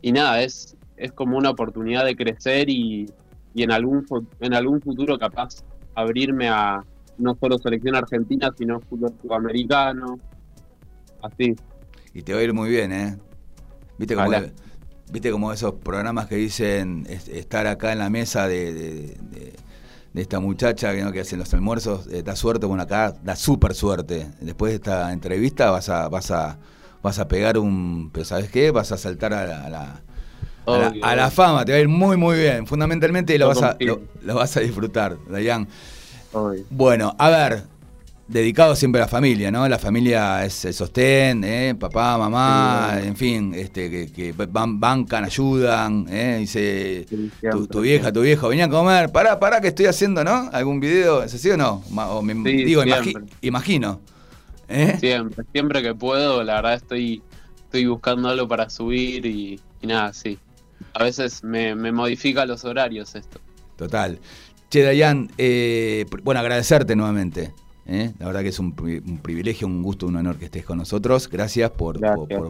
y 0.00 0.12
nada, 0.12 0.44
es, 0.44 0.76
es 0.96 1.10
como 1.10 1.36
una 1.36 1.50
oportunidad 1.50 2.04
de 2.04 2.14
crecer 2.14 2.70
y, 2.70 3.10
y 3.52 3.64
en, 3.64 3.72
algún, 3.72 4.06
en 4.38 4.54
algún 4.54 4.80
futuro 4.80 5.18
capaz 5.18 5.64
abrirme 5.96 6.48
a 6.48 6.84
no 7.18 7.34
solo 7.34 7.58
selección 7.58 7.96
argentina, 7.96 8.54
sino 8.56 8.78
fútbol 8.78 9.12
sudamericano, 9.20 10.20
así. 11.20 11.56
Y 12.14 12.22
te 12.22 12.32
va 12.32 12.38
a 12.38 12.42
ir 12.44 12.54
muy 12.54 12.70
bien, 12.70 12.92
¿eh? 12.92 13.18
¿Viste 14.02 14.16
como, 14.16 14.30
¿viste 15.10 15.30
como 15.30 15.52
esos 15.52 15.74
programas 15.74 16.26
que 16.26 16.36
dicen 16.36 17.06
estar 17.08 17.66
acá 17.66 17.92
en 17.92 17.98
la 17.98 18.10
mesa 18.10 18.48
de, 18.48 18.74
de, 18.74 20.20
esta 20.20 20.40
muchacha 20.40 20.92
que, 20.92 21.02
¿no? 21.02 21.12
que 21.12 21.20
hacen 21.20 21.38
los 21.38 21.54
almuerzos? 21.54 22.06
Eh, 22.08 22.22
da 22.22 22.34
suerte, 22.36 22.66
bueno, 22.66 22.82
acá 22.82 23.14
da 23.22 23.36
súper 23.36 23.74
suerte. 23.74 24.26
Después 24.40 24.72
de 24.72 24.76
esta 24.76 25.12
entrevista 25.12 25.70
vas 25.70 25.88
a... 25.88 26.08
Vas 26.08 26.30
a 26.30 26.58
vas 27.02 27.18
a 27.18 27.28
pegar 27.28 27.58
un. 27.58 28.10
Pero 28.12 28.24
¿sabes 28.24 28.50
qué? 28.50 28.70
Vas 28.70 28.92
a 28.92 28.96
saltar 28.96 29.34
a 29.34 29.44
la, 29.68 30.00
a 30.66 31.16
la, 31.16 31.30
fama, 31.30 31.64
te 31.64 31.72
va 31.72 31.78
a 31.78 31.80
ir 31.80 31.88
muy, 31.88 32.16
muy 32.16 32.38
bien. 32.38 32.66
Fundamentalmente 32.66 33.36
lo, 33.38 33.48
vas, 33.48 33.62
a, 33.62 33.76
lo, 33.80 34.34
vas 34.34 34.56
a 34.56 34.60
disfrutar, 34.60 35.18
Dayan. 35.28 35.68
Bueno, 36.70 37.14
a 37.18 37.28
ver, 37.28 37.64
dedicado 38.28 38.74
siempre 38.76 39.00
a 39.00 39.04
la 39.04 39.08
familia, 39.08 39.50
¿no? 39.50 39.68
La 39.68 39.78
familia 39.78 40.44
es 40.44 40.64
el 40.64 40.74
sostén, 40.74 41.44
¿eh? 41.44 41.74
papá, 41.78 42.16
mamá, 42.16 42.98
en 43.02 43.16
fin, 43.16 43.52
este, 43.54 44.10
que, 44.10 44.32
van, 44.32 44.80
bancan, 44.80 45.24
ayudan, 45.24 46.06
¿eh? 46.08 46.38
dice 46.40 47.06
tu, 47.70 47.80
vieja, 47.80 48.12
tu 48.12 48.22
viejo, 48.22 48.48
venía 48.48 48.66
a 48.66 48.70
comer, 48.70 49.10
pará, 49.10 49.38
pará, 49.38 49.60
que 49.60 49.68
estoy 49.68 49.86
haciendo, 49.86 50.24
¿no? 50.24 50.48
¿Algún 50.52 50.80
video? 50.80 51.22
¿Es 51.22 51.34
así 51.34 51.50
o 51.50 51.56
no? 51.56 51.82
O 51.94 52.22
me, 52.22 52.34
digo, 52.50 52.82
imagino. 53.40 54.00
¿Eh? 54.68 54.96
Siempre, 54.98 55.44
siempre 55.52 55.82
que 55.82 55.94
puedo, 55.94 56.42
la 56.42 56.54
verdad 56.56 56.74
estoy, 56.74 57.22
estoy 57.64 57.86
buscando 57.86 58.28
algo 58.28 58.48
para 58.48 58.70
subir 58.70 59.26
y, 59.26 59.60
nada, 59.82 60.12
sí. 60.12 60.38
A 60.94 61.04
veces 61.04 61.44
me, 61.44 61.74
modifica 61.74 62.46
los 62.46 62.64
horarios 62.64 63.14
esto. 63.14 63.40
Total. 63.76 64.18
Che, 64.70 64.82
Dayan, 64.82 65.30
eh, 65.36 66.06
bueno, 66.22 66.40
agradecerte 66.40 66.96
nuevamente. 66.96 67.52
¿Eh? 67.86 68.12
La 68.18 68.26
verdad 68.26 68.42
que 68.42 68.48
es 68.48 68.58
un, 68.58 68.72
privilegio, 68.72 69.66
un 69.66 69.82
gusto, 69.82 70.06
un 70.06 70.16
honor 70.16 70.36
que 70.36 70.46
estés 70.46 70.64
con 70.64 70.78
nosotros. 70.78 71.28
Gracias 71.28 71.70
por, 71.70 72.00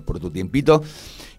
por, 0.05 0.21
tu 0.21 0.31
tiempito. 0.31 0.83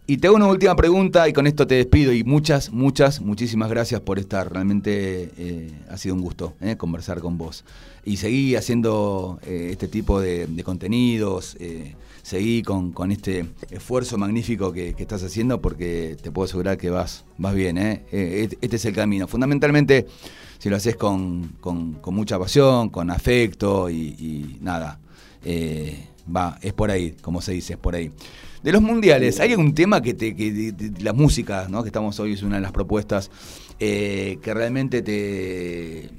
Y 0.06 0.18
te 0.18 0.28
hago 0.28 0.36
una 0.36 0.48
última 0.48 0.76
pregunta 0.76 1.30
y 1.30 1.34
con 1.34 1.48
esto 1.48 1.66
te 1.66 1.76
despido. 1.76 2.12
Y 2.12 2.24
muchas, 2.24 2.72
muchas, 2.72 3.22
muchísimas 3.22 3.70
gracias 3.70 4.02
por 4.02 4.20
estar. 4.20 4.52
Realmente 4.52 5.72
ha 5.90 5.98
sido 5.98 6.16
un 6.16 6.22
gusto 6.22 6.54
conversar 6.78 7.20
con 7.20 7.38
vos 7.38 7.64
y 8.06 8.18
seguí 8.18 8.56
haciendo 8.56 9.40
eh, 9.46 9.70
este 9.72 9.88
tipo 9.88 10.20
de, 10.20 10.48
contenidos, 10.64 11.56
eh, 11.60 11.96
seguí 12.22 12.62
con, 12.62 12.94
este 13.12 13.46
esfuerzo 13.72 14.18
magnífico 14.18 14.74
que, 14.74 14.96
estás 14.98 15.24
haciendo 15.24 15.62
porque 15.62 16.18
te 16.22 16.32
puedo 16.32 16.46
asegurar 16.46 16.78
que 16.78 16.90
vas, 16.90 17.24
vas 17.38 17.56
bien. 17.56 17.78
¿eh? 17.78 18.04
este 18.62 18.76
es 18.76 18.86
el 18.86 18.94
camino. 18.94 19.28
Fundamentalmente, 19.28 20.08
si 20.64 20.70
lo 20.70 20.78
haces 20.78 20.96
con, 20.96 21.58
mucha 22.06 22.40
pasión, 22.40 22.88
con 22.88 23.12
afecto 23.12 23.90
y, 23.90 24.60
nada, 24.62 24.98
va, 26.34 26.58
es 26.62 26.72
por 26.72 26.90
ahí, 26.90 27.18
como 27.22 27.42
se 27.42 27.52
dice, 27.52 27.74
es 27.74 27.80
por 27.80 27.96
ahí. 27.96 28.10
De 28.64 28.72
los 28.72 28.82
mundiales, 28.82 29.42
¿hay 29.42 29.52
algún 29.52 29.76
tema 29.76 30.02
que 30.02 30.14
te, 30.14 30.34
que 30.34 30.72
de, 30.72 31.04
la 31.04 31.12
música, 31.12 31.68
¿no? 31.70 31.84
que 31.84 31.90
estamos 31.90 32.18
hoy, 32.22 32.32
es 32.32 32.44
una 32.44 32.56
de 32.56 32.62
las 32.62 32.72
propuestas, 32.72 33.30
que 33.78 34.40
realmente 34.46 35.02
te, 35.02 36.12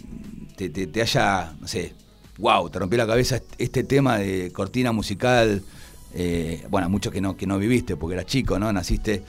te, 0.58 1.00
haya, 1.00 1.54
no 1.58 1.66
sé, 1.66 1.94
wow, 2.36 2.68
te 2.68 2.78
rompió 2.78 2.98
la 2.98 3.06
cabeza 3.06 3.40
este 3.56 3.82
tema 3.82 4.18
de 4.18 4.52
cortina 4.52 4.92
musical. 4.92 5.62
Eh, 6.16 6.64
bueno, 6.70 6.88
mucho 6.88 7.10
que 7.10 7.20
no, 7.20 7.36
que 7.36 7.46
no 7.46 7.58
viviste 7.58 7.96
porque 7.96 8.14
eras 8.14 8.26
chico, 8.26 8.56
¿no? 8.58 8.72
Naciste, 8.72 9.24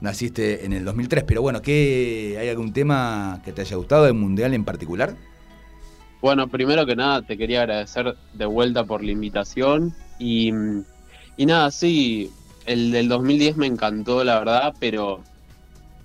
naciste 0.00 0.64
en 0.64 0.72
el 0.72 0.86
2003, 0.86 1.24
pero 1.24 1.42
bueno, 1.42 1.60
¿qué, 1.60 2.36
¿hay 2.40 2.48
algún 2.48 2.72
tema 2.72 3.42
que 3.44 3.52
te 3.52 3.60
haya 3.60 3.76
gustado 3.76 4.04
del 4.04 4.14
Mundial 4.14 4.54
en 4.54 4.64
particular? 4.64 5.14
Bueno, 6.22 6.48
primero 6.48 6.86
que 6.86 6.96
nada 6.96 7.20
te 7.22 7.36
quería 7.36 7.60
agradecer 7.60 8.16
de 8.32 8.46
vuelta 8.46 8.84
por 8.84 9.04
la 9.04 9.10
invitación 9.10 9.94
y, 10.18 10.50
y 11.36 11.46
nada, 11.46 11.70
sí, 11.70 12.30
el 12.64 12.90
del 12.90 13.08
2010 13.08 13.56
me 13.58 13.66
encantó, 13.66 14.24
la 14.24 14.38
verdad, 14.38 14.74
pero 14.80 15.20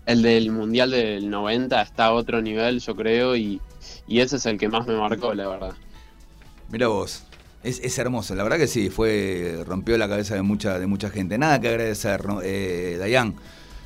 el 0.05 0.21
del 0.21 0.51
Mundial 0.51 0.91
del 0.91 1.29
90 1.29 1.81
está 1.81 2.05
a 2.07 2.13
otro 2.13 2.41
nivel, 2.41 2.81
yo 2.81 2.93
creo, 2.95 3.37
y, 3.37 3.61
y 4.05 4.19
ese 4.19 4.35
es 4.35 4.45
el 4.45 4.57
que 4.57 4.67
más 4.67 4.85
me 4.85 4.95
marcó, 4.95 5.33
la 5.33 5.47
verdad. 5.47 5.73
Mira 6.69 6.87
vos, 6.87 7.23
es, 7.65 7.97
hermoso, 7.97 8.35
la 8.35 8.43
verdad 8.43 8.57
que 8.57 8.67
sí, 8.67 8.89
fue 8.89 9.63
rompió 9.65 9.97
la 9.97 10.07
cabeza 10.07 10.35
de 10.35 10.41
mucha, 10.41 10.79
de 10.79 10.87
mucha 10.87 11.09
gente. 11.09 11.37
Nada 11.37 11.59
que 11.59 11.69
agradecer, 11.69 12.21
eh, 12.43 12.97
Dayan, 12.99 13.35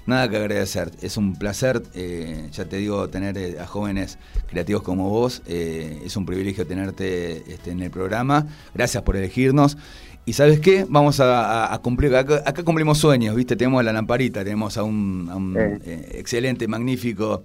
nada 0.10 0.30
que 0.30 0.36
agradecer. 0.36 0.92
Es 1.02 1.16
un 1.16 1.36
placer, 1.36 1.82
eh, 1.94 2.50
ya 2.52 2.66
te 2.66 2.78
digo, 2.78 3.08
tener 3.08 3.38
eh, 3.38 3.58
a 3.60 3.66
jóvenes 3.66 4.18
creativos 4.48 4.84
como 4.84 5.10
vos. 5.10 5.42
Eh, 5.48 6.02
es 6.04 6.18
un 6.18 6.26
privilegio 6.26 6.68
tenerte 6.68 7.44
este, 7.52 7.72
en 7.72 7.82
el 7.82 7.92
programa. 7.92 8.48
Gracias 8.74 9.04
por 9.04 9.16
elegirnos. 9.16 9.78
Y 10.26 10.34
sabes 10.34 10.60
qué, 10.60 10.86
vamos 10.88 11.20
a, 11.22 11.80
cumplir, 11.82 12.16
acá, 12.16 12.64
cumplimos 12.64 13.00
sueños, 13.00 13.36
¿viste? 13.36 13.56
Tenemos 13.56 13.84
la 13.84 13.94
lamparita, 13.94 14.44
tenemos 14.44 14.78
a 14.78 14.84
un, 14.84 15.58
excelente, 16.12 16.68
magnífico 16.68 17.44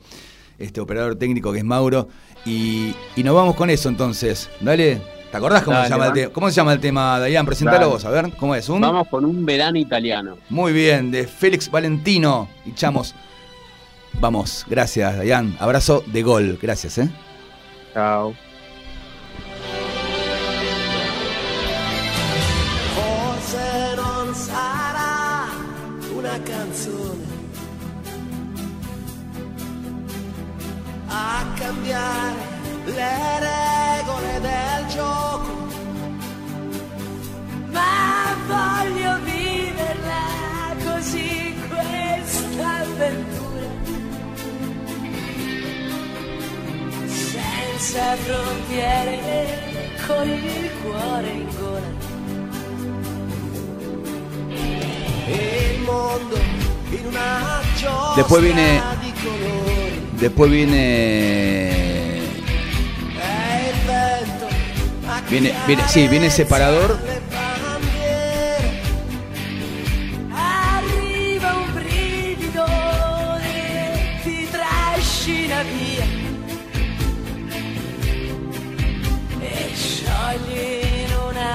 este 0.58 0.80
operador 0.80 1.16
técnico 1.16 1.50
que 1.52 1.58
es 1.58 1.64
Mauro. 1.64 2.08
Y, 2.44 2.94
nos 3.16 3.34
vamos 3.34 3.54
con 3.54 3.70
eso 3.70 3.88
entonces. 3.88 4.50
Dale. 4.60 5.13
¿Te 5.34 5.38
acordás 5.38 5.64
cómo, 5.64 5.82
se, 5.82 5.88
llama 5.88 6.12
el 6.14 6.30
cómo 6.30 6.48
se 6.48 6.54
llama 6.54 6.72
el 6.74 6.78
tema, 6.78 7.18
Dayan? 7.18 7.44
Presentalo 7.44 7.90
vos, 7.90 8.04
a 8.04 8.10
ver, 8.10 8.30
¿cómo 8.36 8.54
es? 8.54 8.68
Vamos 8.68 9.08
con 9.08 9.24
un 9.24 9.44
verano 9.44 9.76
italiano. 9.76 10.38
Muy 10.48 10.72
bien, 10.72 11.10
de 11.10 11.26
Félix 11.26 11.68
Valentino. 11.68 12.48
Y 12.64 12.72
chamos. 12.72 13.16
Vamos, 14.20 14.64
gracias, 14.68 15.16
Dayan. 15.16 15.56
Abrazo 15.58 16.04
de 16.06 16.22
gol. 16.22 16.56
Gracias, 16.62 16.98
¿eh? 16.98 17.10
Chao. 17.94 18.32
una 26.16 26.38
canzone 26.44 27.24
a 31.10 31.44
cambiare 31.58 32.54
le 32.86 33.40
regole 33.40 33.63
senza 47.78 48.16
frontiere 48.16 49.18
con 50.06 50.28
il 50.28 50.70
cuore 50.82 51.30
in 51.30 51.48
gola. 51.58 52.02
Después 58.16 58.42
viene. 58.42 58.82
Después 60.18 60.50
viene. 60.50 61.82
Viene, 65.28 65.54
viene, 65.66 65.88
sí, 65.88 66.06
viene 66.06 66.30
separador 66.30 67.13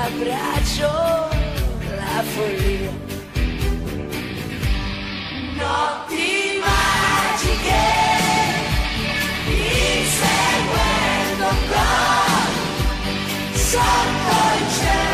abbraccio 0.10 0.92
la 1.96 2.24
follia. 2.24 2.92
Notti 5.56 6.62
magiche, 6.66 7.86
inseguendo 9.46 10.70
con 11.70 12.52
sotto 13.54 14.38
il 14.58 14.66
cielo 14.78 15.09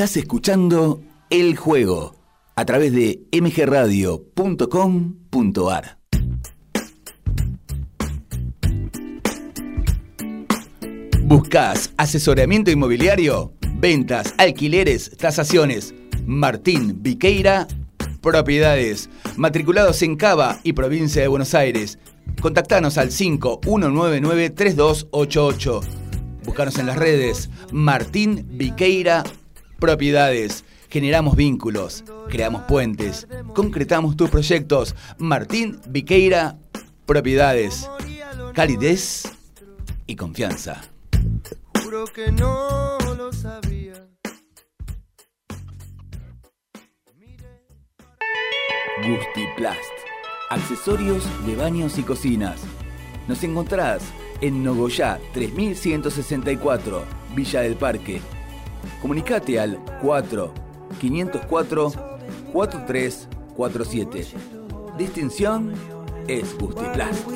Estás 0.00 0.16
escuchando 0.16 1.02
El 1.28 1.58
Juego 1.58 2.16
a 2.56 2.64
través 2.64 2.94
de 2.94 3.20
mgradio.com.ar. 3.38 5.98
¿Buscas 11.24 11.92
asesoramiento 11.98 12.70
inmobiliario? 12.70 13.52
Ventas, 13.74 14.34
alquileres, 14.38 15.14
tasaciones. 15.18 15.92
Martín 16.24 17.02
Viqueira, 17.02 17.68
propiedades. 18.22 19.10
Matriculados 19.36 20.00
en 20.00 20.16
Cava 20.16 20.60
y 20.62 20.72
provincia 20.72 21.20
de 21.20 21.28
Buenos 21.28 21.54
Aires. 21.54 21.98
Contactanos 22.40 22.96
al 22.96 23.10
5199-3288. 23.10 25.80
Búscanos 26.46 26.78
en 26.78 26.86
las 26.86 26.96
redes. 26.96 27.50
Martín 27.70 28.46
Viqueira, 28.52 29.24
propiedades. 29.80 30.64
Generamos 30.88 31.36
vínculos, 31.36 32.04
creamos 32.28 32.62
puentes, 32.62 33.26
concretamos 33.54 34.16
tus 34.16 34.30
proyectos. 34.30 34.94
Martín 35.18 35.80
Viqueira, 35.88 36.58
propiedades. 37.06 37.88
Calidez 38.54 39.22
y 40.06 40.16
confianza. 40.16 40.82
Juro 41.82 42.04
que 42.06 42.30
no 42.32 42.98
lo 43.16 43.32
sabía. 43.32 44.06
Gustiplast. 48.98 49.78
Accesorios 50.50 51.24
de 51.46 51.56
baños 51.56 51.96
y 51.98 52.02
cocinas. 52.02 52.60
Nos 53.28 53.42
encontrás 53.44 54.02
en 54.40 54.64
Nogoyá 54.64 55.20
3164, 55.32 57.04
Villa 57.34 57.60
del 57.60 57.76
Parque. 57.76 58.20
Comunicate 59.00 59.58
al 59.60 59.78
4 60.02 60.52
504 61.00 61.92
4347. 62.52 64.26
Distinción 64.98 65.72
es 66.26 66.56
Gustiplast. 66.58 67.26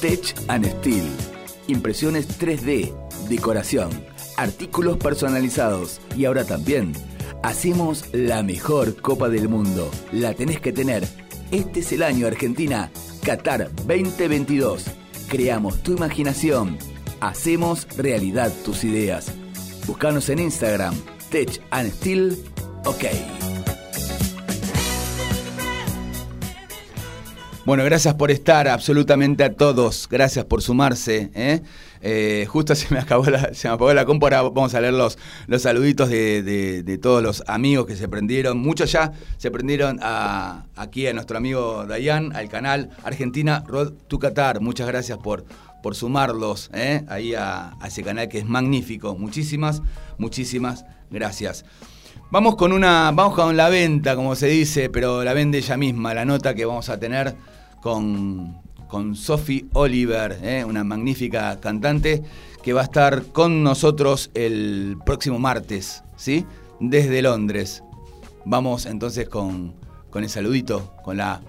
Tech 0.00 0.34
and 0.48 0.66
Steel. 0.66 1.04
Impresiones 1.66 2.38
3D, 2.38 2.92
decoración, 3.30 3.88
artículos 4.36 4.98
personalizados 4.98 6.02
y 6.14 6.26
ahora 6.26 6.44
también 6.44 6.92
hacemos 7.42 8.04
la 8.12 8.42
mejor 8.42 9.00
Copa 9.00 9.30
del 9.30 9.48
Mundo. 9.48 9.90
La 10.12 10.34
tenés 10.34 10.60
que 10.60 10.72
tener. 10.72 11.08
Este 11.50 11.80
es 11.80 11.92
el 11.92 12.02
año 12.02 12.26
Argentina, 12.26 12.90
Qatar 13.22 13.70
2022. 13.86 14.84
Creamos 15.28 15.82
tu 15.82 15.92
imaginación. 15.92 16.78
Hacemos 17.20 17.86
realidad 17.96 18.52
tus 18.64 18.84
ideas. 18.84 19.32
Búscanos 19.86 20.28
en 20.28 20.38
Instagram, 20.38 20.94
Tech 21.30 21.60
and 21.70 21.90
Steel. 21.92 22.38
OK. 22.84 23.33
Bueno, 27.66 27.82
gracias 27.84 28.12
por 28.14 28.30
estar, 28.30 28.68
absolutamente 28.68 29.42
a 29.42 29.54
todos. 29.54 30.06
Gracias 30.10 30.44
por 30.44 30.60
sumarse. 30.60 31.30
¿eh? 31.34 31.62
Eh, 32.02 32.46
justo 32.46 32.74
se 32.74 32.92
me 32.92 33.00
acabó 33.00 33.24
la, 33.24 33.54
se 33.54 33.68
me 33.68 33.74
apagó 33.74 33.94
la 33.94 34.04
compu, 34.04 34.26
ahora 34.26 34.42
vamos 34.42 34.74
a 34.74 34.80
leer 34.82 34.92
los, 34.92 35.16
los 35.46 35.62
saluditos 35.62 36.10
de, 36.10 36.42
de- 36.42 36.98
todos 36.98 37.22
los 37.22 37.42
amigos 37.46 37.86
que 37.86 37.96
se 37.96 38.06
prendieron. 38.06 38.58
Muchos 38.58 38.92
ya 38.92 39.12
se 39.38 39.50
prendieron 39.50 39.98
a- 40.02 40.66
aquí 40.76 41.06
a 41.06 41.14
nuestro 41.14 41.38
amigo 41.38 41.86
Dayan, 41.86 42.36
al 42.36 42.50
canal 42.50 42.90
Argentina 43.02 43.64
Road 43.66 43.92
to 44.08 44.18
Qatar. 44.18 44.60
Muchas 44.60 44.86
gracias 44.86 45.16
por, 45.18 45.46
por 45.82 45.94
sumarlos 45.94 46.70
¿eh? 46.74 47.02
ahí 47.08 47.34
a, 47.34 47.76
a 47.80 47.88
ese 47.88 48.02
canal 48.02 48.28
que 48.28 48.38
es 48.40 48.44
magnífico. 48.46 49.16
Muchísimas, 49.16 49.80
muchísimas 50.18 50.84
gracias. 51.10 51.64
Vamos 52.30 52.56
con 52.56 52.72
una, 52.72 53.10
vamos 53.14 53.34
con 53.34 53.56
la 53.56 53.70
venta, 53.70 54.16
como 54.16 54.34
se 54.34 54.48
dice, 54.48 54.90
pero 54.90 55.24
la 55.24 55.32
vende 55.32 55.58
ella 55.58 55.76
misma, 55.78 56.12
la 56.14 56.24
nota 56.26 56.54
que 56.54 56.64
vamos 56.66 56.88
a 56.90 56.98
tener 56.98 57.34
con, 57.84 58.56
con 58.88 59.14
Sophie 59.14 59.66
Oliver, 59.74 60.38
¿eh? 60.42 60.64
una 60.64 60.82
magnífica 60.84 61.60
cantante 61.60 62.22
que 62.62 62.72
va 62.72 62.80
a 62.80 62.84
estar 62.84 63.26
con 63.26 63.62
nosotros 63.62 64.30
el 64.32 64.96
próximo 65.04 65.38
martes, 65.38 66.02
¿sí? 66.16 66.46
Desde 66.80 67.20
Londres. 67.20 67.84
Vamos 68.46 68.86
entonces 68.86 69.28
con, 69.28 69.74
con 70.08 70.22
el 70.24 70.30
saludito, 70.30 70.94
con 71.04 71.18
la 71.18 71.42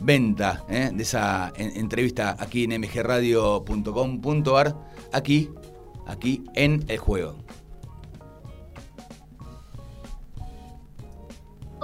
venta 0.00 0.62
¿eh? 0.68 0.90
de 0.92 1.02
esa 1.02 1.54
en- 1.56 1.74
entrevista 1.78 2.36
aquí 2.38 2.64
en 2.64 2.78
mgradio.com.ar, 2.78 4.76
aquí, 5.12 5.48
aquí 6.06 6.44
en 6.54 6.84
el 6.88 6.98
juego. 6.98 7.36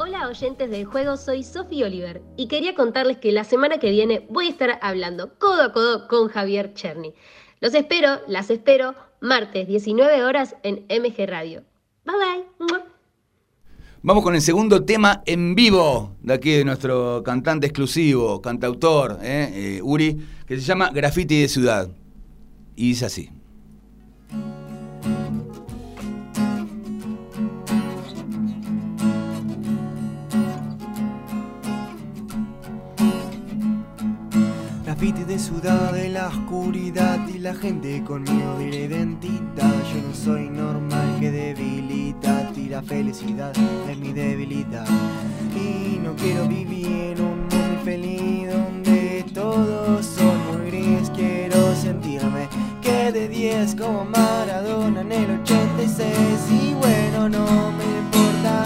Hola 0.00 0.28
oyentes 0.28 0.70
del 0.70 0.84
juego, 0.84 1.16
soy 1.16 1.42
Sophie 1.42 1.84
Oliver 1.84 2.22
y 2.36 2.46
quería 2.46 2.72
contarles 2.76 3.16
que 3.16 3.32
la 3.32 3.42
semana 3.42 3.78
que 3.78 3.90
viene 3.90 4.24
voy 4.30 4.46
a 4.46 4.50
estar 4.50 4.78
hablando 4.80 5.36
codo 5.40 5.60
a 5.60 5.72
codo 5.72 6.06
con 6.06 6.28
Javier 6.28 6.72
Cherny. 6.72 7.14
Los 7.58 7.74
espero, 7.74 8.20
las 8.28 8.48
espero, 8.48 8.94
martes 9.20 9.66
19 9.66 10.22
horas 10.22 10.54
en 10.62 10.86
MG 10.88 11.26
Radio. 11.26 11.64
Bye 12.04 12.14
bye. 12.14 12.80
Vamos 14.00 14.22
con 14.22 14.36
el 14.36 14.40
segundo 14.40 14.84
tema 14.84 15.24
en 15.26 15.56
vivo 15.56 16.12
de 16.22 16.34
aquí 16.34 16.52
de 16.52 16.64
nuestro 16.64 17.24
cantante 17.24 17.66
exclusivo, 17.66 18.40
cantautor, 18.40 19.18
¿eh? 19.20 19.78
Eh, 19.78 19.80
Uri, 19.82 20.16
que 20.46 20.54
se 20.54 20.62
llama 20.62 20.90
Graffiti 20.90 21.40
de 21.40 21.48
Ciudad. 21.48 21.88
Y 22.76 22.90
dice 22.90 23.06
así. 23.06 23.30
Graffiti 35.38 35.92
de 35.92 36.08
la 36.08 36.28
oscuridad 36.28 37.28
y 37.28 37.38
la 37.38 37.54
gente 37.54 38.02
con 38.04 38.24
miedo 38.24 38.58
de 38.58 38.70
la 38.70 38.76
identidad. 38.76 39.74
Yo 39.94 40.02
no 40.08 40.12
soy 40.12 40.50
normal 40.50 41.16
que 41.20 41.30
debilita 41.30 42.50
la 42.68 42.82
felicidad 42.82 43.52
es 43.88 43.98
mi 43.98 44.12
debilidad. 44.12 44.86
Y 45.54 45.98
no 45.98 46.14
quiero 46.16 46.46
vivir 46.48 46.86
en 46.86 47.20
un 47.20 47.40
mundo 47.40 47.56
infeliz 47.78 48.52
donde 48.52 49.24
todos 49.32 50.04
son 50.04 50.36
muy 50.48 50.70
gris. 50.70 51.10
Quiero 51.14 51.74
sentirme 51.76 52.48
que 52.82 53.12
de 53.12 53.28
10 53.28 53.76
como 53.76 54.04
Maradona 54.04 55.00
en 55.02 55.12
el 55.12 55.40
86. 55.42 56.08
Y 56.50 56.74
bueno, 56.74 57.28
no 57.28 57.72
me 57.72 57.84
importa, 57.84 58.64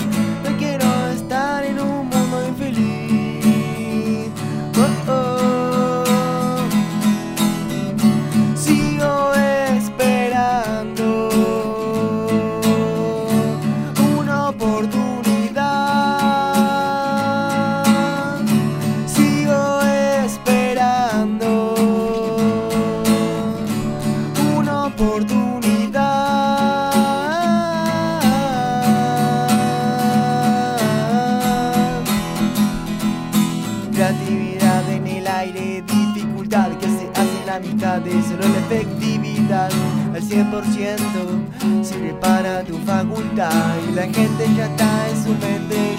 y 43.34 43.92
la 43.94 44.02
gente 44.02 44.46
ya 44.54 44.66
está 44.66 45.08
en 45.08 45.24
su 45.24 45.30
mente 45.30 45.96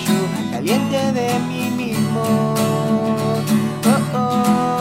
caliente 0.51 1.11
de 1.13 1.39
mí 1.39 1.71
mismo. 1.71 2.53
Oh, 3.85 4.17
oh. 4.17 4.72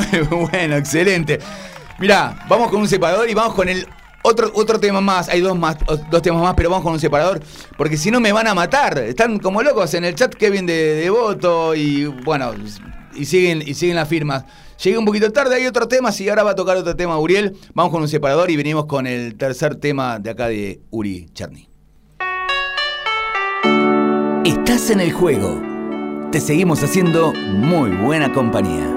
Bueno, 0.30 0.76
excelente. 0.76 1.38
Mirá, 1.98 2.44
vamos 2.48 2.70
con 2.70 2.80
un 2.80 2.88
separador 2.88 3.28
y 3.28 3.34
vamos 3.34 3.54
con 3.54 3.68
el 3.68 3.86
otro, 4.22 4.50
otro 4.54 4.80
tema 4.80 5.00
más. 5.00 5.28
Hay 5.28 5.40
dos, 5.40 5.56
más, 5.56 5.76
dos 6.10 6.22
temas 6.22 6.42
más, 6.42 6.54
pero 6.54 6.70
vamos 6.70 6.84
con 6.84 6.92
un 6.92 7.00
separador. 7.00 7.40
Porque 7.76 7.96
si 7.96 8.10
no 8.10 8.20
me 8.20 8.32
van 8.32 8.46
a 8.46 8.54
matar. 8.54 8.98
Están 8.98 9.38
como 9.38 9.62
locos 9.62 9.94
en 9.94 10.04
el 10.04 10.14
chat 10.14 10.34
Kevin 10.34 10.66
de, 10.66 10.94
de 10.94 11.10
voto 11.10 11.74
y 11.74 12.06
bueno, 12.06 12.52
y 13.14 13.24
siguen, 13.24 13.62
y 13.64 13.74
siguen 13.74 13.96
las 13.96 14.08
firmas. 14.08 14.44
Llegué 14.82 14.98
un 14.98 15.04
poquito 15.04 15.30
tarde, 15.32 15.54
hay 15.54 15.66
otro 15.66 15.86
tema, 15.86 16.10
y 16.18 16.28
ahora 16.28 16.42
va 16.42 16.50
a 16.50 16.54
tocar 16.54 16.76
otro 16.76 16.96
tema 16.96 17.18
Uriel. 17.18 17.56
Vamos 17.74 17.92
con 17.92 18.02
un 18.02 18.08
separador 18.08 18.50
y 18.50 18.56
venimos 18.56 18.86
con 18.86 19.06
el 19.06 19.36
tercer 19.36 19.76
tema 19.76 20.18
de 20.18 20.30
acá 20.30 20.48
de 20.48 20.80
Uri 20.90 21.28
Cherny. 21.32 21.68
Estás 24.44 24.90
en 24.90 25.00
el 25.00 25.12
juego. 25.12 25.62
Te 26.32 26.40
seguimos 26.40 26.82
haciendo 26.82 27.32
muy 27.32 27.90
buena 27.90 28.32
compañía. 28.32 28.93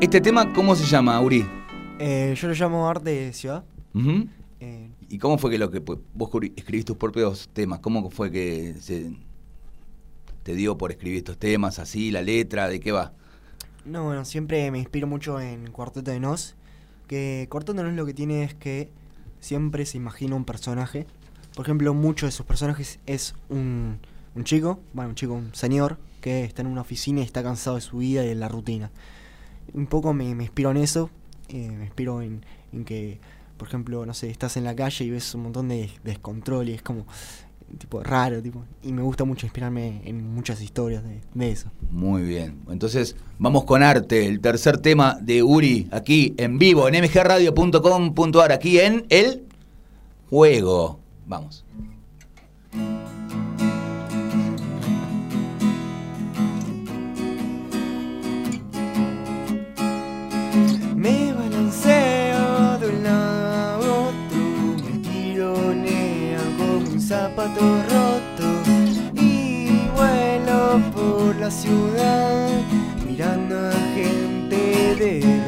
Este 0.00 0.20
tema, 0.20 0.52
¿cómo 0.52 0.76
se 0.76 0.84
llama, 0.84 1.20
Uri? 1.20 1.44
Eh, 1.98 2.32
yo 2.40 2.46
lo 2.46 2.54
llamo 2.54 2.88
arte 2.88 3.10
de 3.10 3.32
ciudad. 3.32 3.64
Eh, 4.60 4.90
¿Y 5.08 5.18
cómo 5.18 5.38
fue 5.38 5.50
que 5.50 5.58
lo 5.58 5.72
que 5.72 5.80
pues, 5.80 5.98
vos 6.14 6.30
escribís 6.54 6.84
tus 6.84 6.96
propios 6.96 7.48
temas? 7.52 7.80
¿Cómo 7.80 8.08
fue 8.08 8.30
que 8.30 8.76
se 8.80 9.10
te 10.44 10.54
dio 10.54 10.78
por 10.78 10.92
escribir 10.92 11.18
estos 11.18 11.36
temas 11.36 11.80
así, 11.80 12.12
la 12.12 12.22
letra, 12.22 12.68
de 12.68 12.78
qué 12.78 12.92
va? 12.92 13.12
No, 13.84 14.04
bueno, 14.04 14.24
siempre 14.24 14.70
me 14.70 14.78
inspiro 14.78 15.08
mucho 15.08 15.40
en 15.40 15.72
Cuarteto 15.72 16.12
de 16.12 16.20
Nos. 16.20 16.54
Que 17.08 17.48
Cuarteto 17.50 17.74
de 17.74 17.82
Nos 17.82 17.94
lo 17.94 18.06
que 18.06 18.14
tiene 18.14 18.44
es 18.44 18.54
que 18.54 18.90
siempre 19.40 19.84
se 19.84 19.96
imagina 19.96 20.36
un 20.36 20.44
personaje. 20.44 21.08
Por 21.56 21.66
ejemplo, 21.66 21.92
muchos 21.92 22.28
de 22.28 22.30
sus 22.30 22.46
personajes 22.46 23.00
es 23.06 23.34
un, 23.48 23.98
un 24.36 24.44
chico, 24.44 24.78
bueno, 24.92 25.08
un 25.08 25.14
chico, 25.16 25.32
un 25.32 25.52
señor, 25.56 25.98
que 26.20 26.44
está 26.44 26.62
en 26.62 26.68
una 26.68 26.82
oficina 26.82 27.18
y 27.18 27.24
está 27.24 27.42
cansado 27.42 27.74
de 27.74 27.82
su 27.82 27.98
vida 27.98 28.24
y 28.24 28.28
de 28.28 28.36
la 28.36 28.46
rutina. 28.46 28.92
Un 29.74 29.86
poco 29.86 30.12
me, 30.14 30.34
me 30.34 30.44
inspiro 30.44 30.70
en 30.70 30.78
eso. 30.78 31.10
eh, 31.48 31.70
me 31.70 31.84
inspiro 31.84 32.20
en, 32.22 32.44
en 32.72 32.84
que, 32.84 33.18
por 33.56 33.68
ejemplo, 33.68 34.04
no 34.06 34.14
sé, 34.14 34.30
estás 34.30 34.56
en 34.56 34.64
la 34.64 34.74
calle 34.76 35.04
y 35.04 35.10
ves 35.10 35.34
un 35.34 35.42
montón 35.44 35.68
de 35.68 35.90
descontrol 36.04 36.68
y 36.68 36.72
es 36.74 36.82
como 36.82 37.06
tipo 37.78 38.02
raro, 38.02 38.42
tipo. 38.42 38.64
Y 38.82 38.92
me 38.92 39.02
gusta 39.02 39.24
mucho 39.24 39.44
inspirarme 39.46 40.00
en 40.04 40.34
muchas 40.34 40.60
historias 40.62 41.04
de, 41.04 41.20
de 41.34 41.50
eso. 41.50 41.70
Muy 41.90 42.22
bien. 42.22 42.60
Entonces, 42.70 43.14
vamos 43.38 43.64
con 43.64 43.82
arte, 43.82 44.26
el 44.26 44.40
tercer 44.40 44.78
tema 44.78 45.18
de 45.20 45.42
Uri, 45.42 45.88
aquí 45.90 46.34
en 46.38 46.58
vivo, 46.58 46.88
en 46.88 47.02
mgradio.com.ar, 47.02 48.52
aquí 48.52 48.78
en 48.78 49.04
El 49.10 49.44
Juego. 50.30 50.98
Vamos. 51.26 51.64
Zapato 67.38 67.82
roto 67.84 68.62
y 69.14 69.68
vuelo 69.94 70.80
por 70.92 71.36
la 71.36 71.50
ciudad 71.50 72.48
mirando 73.06 73.68
a 73.68 73.72
gente 73.94 74.96
de 74.96 75.47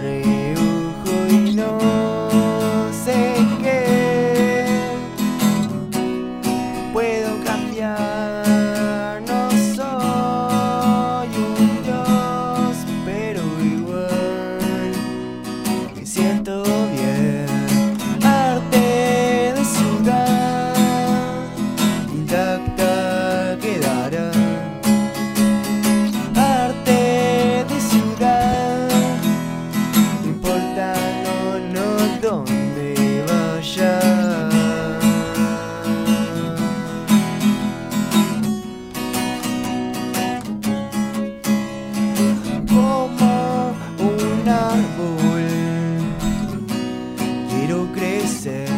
ser. 48.31 48.69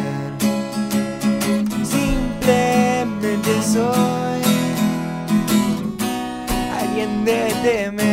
Simplemente 1.83 3.51
soy 3.61 4.41
alguien 6.79 7.25
de 7.25 7.53
temer. 7.63 8.12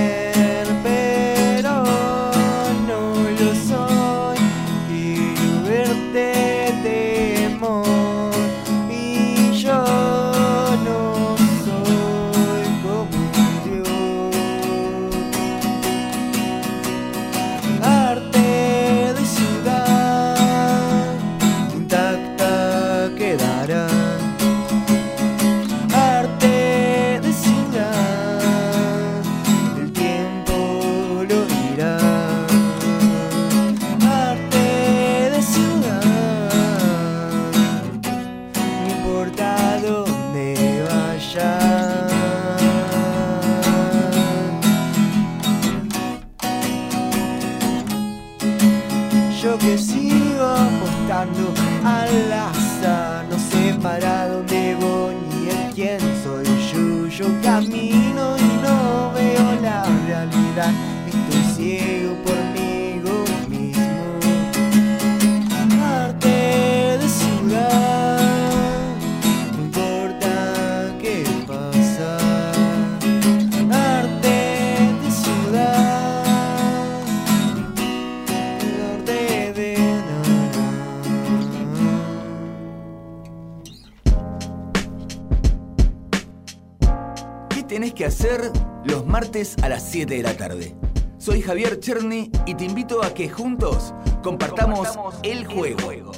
7 89.91 90.15
de 90.15 90.23
la 90.23 90.37
tarde? 90.37 90.77
Soy 91.19 91.43
Javier 91.43 91.81
Cherny 91.81 92.31
y 92.47 92.55
te 92.55 92.65
invito 92.65 93.03
a 93.03 93.13
que 93.13 93.29
juntos 93.29 93.93
compartamos, 94.23 94.89
el, 95.25 95.45
juego. 95.47 96.13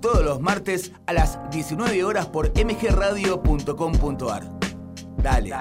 Todos 0.00 0.24
los 0.24 0.40
martes 0.40 0.90
a 1.06 1.12
las 1.12 1.38
19 1.52 2.02
horas 2.02 2.26
por 2.26 2.48
mgradio.com.ar. 2.48 4.42
Dale, 5.18 5.54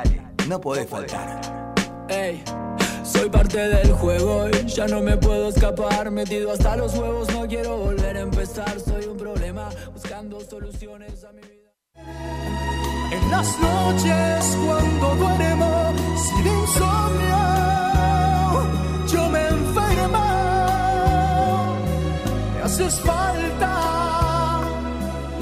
no 0.47 0.59
podés 0.59 0.89
faltar. 0.89 1.75
Ey, 2.09 2.43
soy 3.03 3.29
parte 3.29 3.59
del 3.59 3.91
juego 3.91 4.49
y 4.49 4.65
ya 4.65 4.87
no 4.87 5.01
me 5.01 5.17
puedo 5.17 5.49
escapar. 5.49 6.09
Metido 6.09 6.51
hasta 6.51 6.75
los 6.75 6.97
huevos, 6.97 7.31
no 7.31 7.47
quiero 7.47 7.77
volver 7.77 8.17
a 8.17 8.21
empezar. 8.21 8.79
Soy 8.79 9.05
un 9.05 9.17
problema 9.17 9.69
buscando 9.93 10.41
soluciones 10.41 11.23
a 11.23 11.31
mi 11.31 11.41
vida. 11.41 12.30
Las 13.29 13.59
noches 13.59 14.57
cuando 14.65 15.15
duermo 15.15 15.93
sin 16.17 16.47
insomnio, 16.47 17.43
yo 19.07 19.29
me 19.29 19.47
enfermo. 19.47 20.25
Me 22.53 22.61
haces 22.63 22.99
falta, 23.01 24.61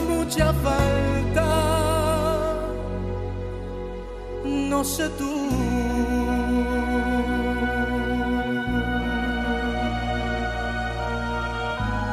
mucha 0.07 0.53
falta. 0.53 1.47
No 4.45 4.83
sé 4.83 5.09
tú. 5.09 5.49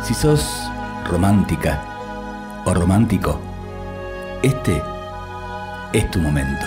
Si 0.03 0.15
sos 0.15 0.71
romántica 1.11 1.83
o 2.65 2.73
romántico, 2.73 3.41
este 4.43 4.81
es 5.97 6.11
tu 6.11 6.19
momento. 6.19 6.67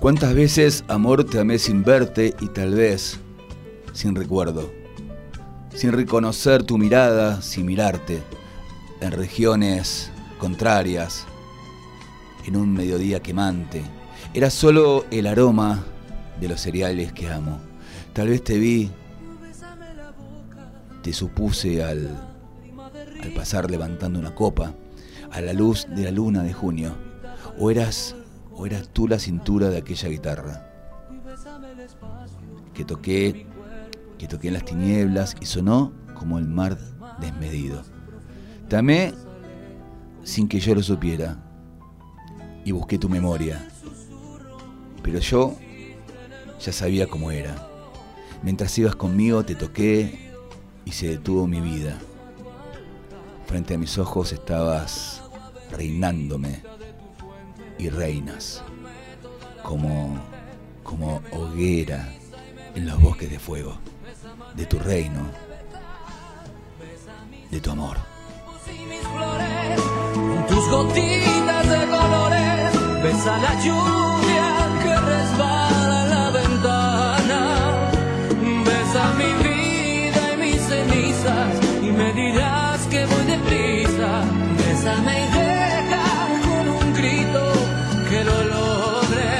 ¿Cuántas 0.00 0.34
veces, 0.34 0.84
amor, 0.88 1.22
te 1.22 1.38
amé 1.38 1.60
sin 1.60 1.84
verte 1.84 2.34
y 2.40 2.48
tal 2.48 2.74
vez 2.74 3.20
sin 3.92 4.16
recuerdo? 4.16 4.68
Sin 5.72 5.92
reconocer 5.92 6.64
tu 6.64 6.76
mirada, 6.76 7.40
sin 7.40 7.66
mirarte, 7.66 8.20
en 9.02 9.12
regiones 9.12 10.10
contrarias, 10.38 11.26
en 12.44 12.56
un 12.56 12.72
mediodía 12.72 13.20
quemante. 13.20 13.82
Era 14.34 14.50
solo 14.50 15.04
el 15.10 15.26
aroma 15.26 15.84
de 16.40 16.48
los 16.48 16.60
cereales 16.60 17.12
que 17.12 17.28
amo. 17.28 17.60
Tal 18.12 18.28
vez 18.28 18.42
te 18.42 18.58
vi, 18.58 18.90
te 21.02 21.12
supuse 21.12 21.82
al, 21.82 22.16
al 23.22 23.32
pasar 23.32 23.70
levantando 23.70 24.18
una 24.18 24.34
copa, 24.34 24.74
a 25.30 25.40
la 25.40 25.52
luz 25.52 25.86
de 25.88 26.04
la 26.04 26.10
luna 26.10 26.42
de 26.42 26.52
junio, 26.52 26.94
o 27.58 27.70
eras, 27.70 28.14
o 28.52 28.66
eras 28.66 28.88
tú 28.88 29.08
la 29.08 29.18
cintura 29.18 29.68
de 29.68 29.78
aquella 29.78 30.08
guitarra 30.08 30.68
que 32.74 32.84
toqué, 32.84 33.46
que 34.18 34.28
toqué 34.28 34.48
en 34.48 34.54
las 34.54 34.64
tinieblas 34.64 35.36
y 35.40 35.46
sonó 35.46 35.92
como 36.14 36.38
el 36.38 36.46
mar 36.46 36.78
desmedido. 37.20 37.91
Te 38.72 39.12
sin 40.24 40.48
que 40.48 40.58
yo 40.58 40.74
lo 40.74 40.82
supiera 40.82 41.36
y 42.64 42.70
busqué 42.72 42.96
tu 42.96 43.06
memoria, 43.06 43.68
pero 45.02 45.18
yo 45.18 45.54
ya 46.58 46.72
sabía 46.72 47.06
cómo 47.06 47.30
era. 47.30 47.68
Mientras 48.42 48.78
ibas 48.78 48.96
conmigo 48.96 49.44
te 49.44 49.56
toqué 49.56 50.32
y 50.86 50.92
se 50.92 51.08
detuvo 51.08 51.46
mi 51.46 51.60
vida. 51.60 51.98
Frente 53.46 53.74
a 53.74 53.78
mis 53.78 53.98
ojos 53.98 54.32
estabas 54.32 55.22
reinándome 55.70 56.62
y 57.78 57.90
reinas 57.90 58.62
como 59.62 60.18
como 60.82 61.20
hoguera 61.32 62.10
en 62.74 62.86
los 62.86 62.98
bosques 62.98 63.30
de 63.30 63.38
fuego 63.38 63.76
de 64.56 64.64
tu 64.64 64.78
reino, 64.78 65.26
de 67.50 67.60
tu 67.60 67.70
amor. 67.70 68.11
Tus 70.52 70.68
gotitas 70.68 71.68
de 71.68 71.80
colores, 71.88 72.72
besa 73.02 73.36
la 73.38 73.54
lluvia 73.64 74.48
que 74.82 74.94
resbala 75.12 76.04
en 76.04 76.10
la 76.10 76.30
ventana. 76.30 77.40
Besa 78.68 79.02
mi 79.20 79.30
vida 79.48 80.22
y 80.34 80.36
mis 80.42 80.60
cenizas 80.60 81.52
y 81.82 81.90
me 81.90 82.12
dirás 82.12 82.80
que 82.90 83.06
voy 83.06 83.24
deprisa. 83.26 84.10
Bésame 84.58 85.14
y 85.24 85.26
deja 85.38 86.04
con 86.46 86.68
un 86.68 86.94
grito 86.94 87.42
que 88.10 88.24
lo 88.24 88.38
logre. 88.44 89.30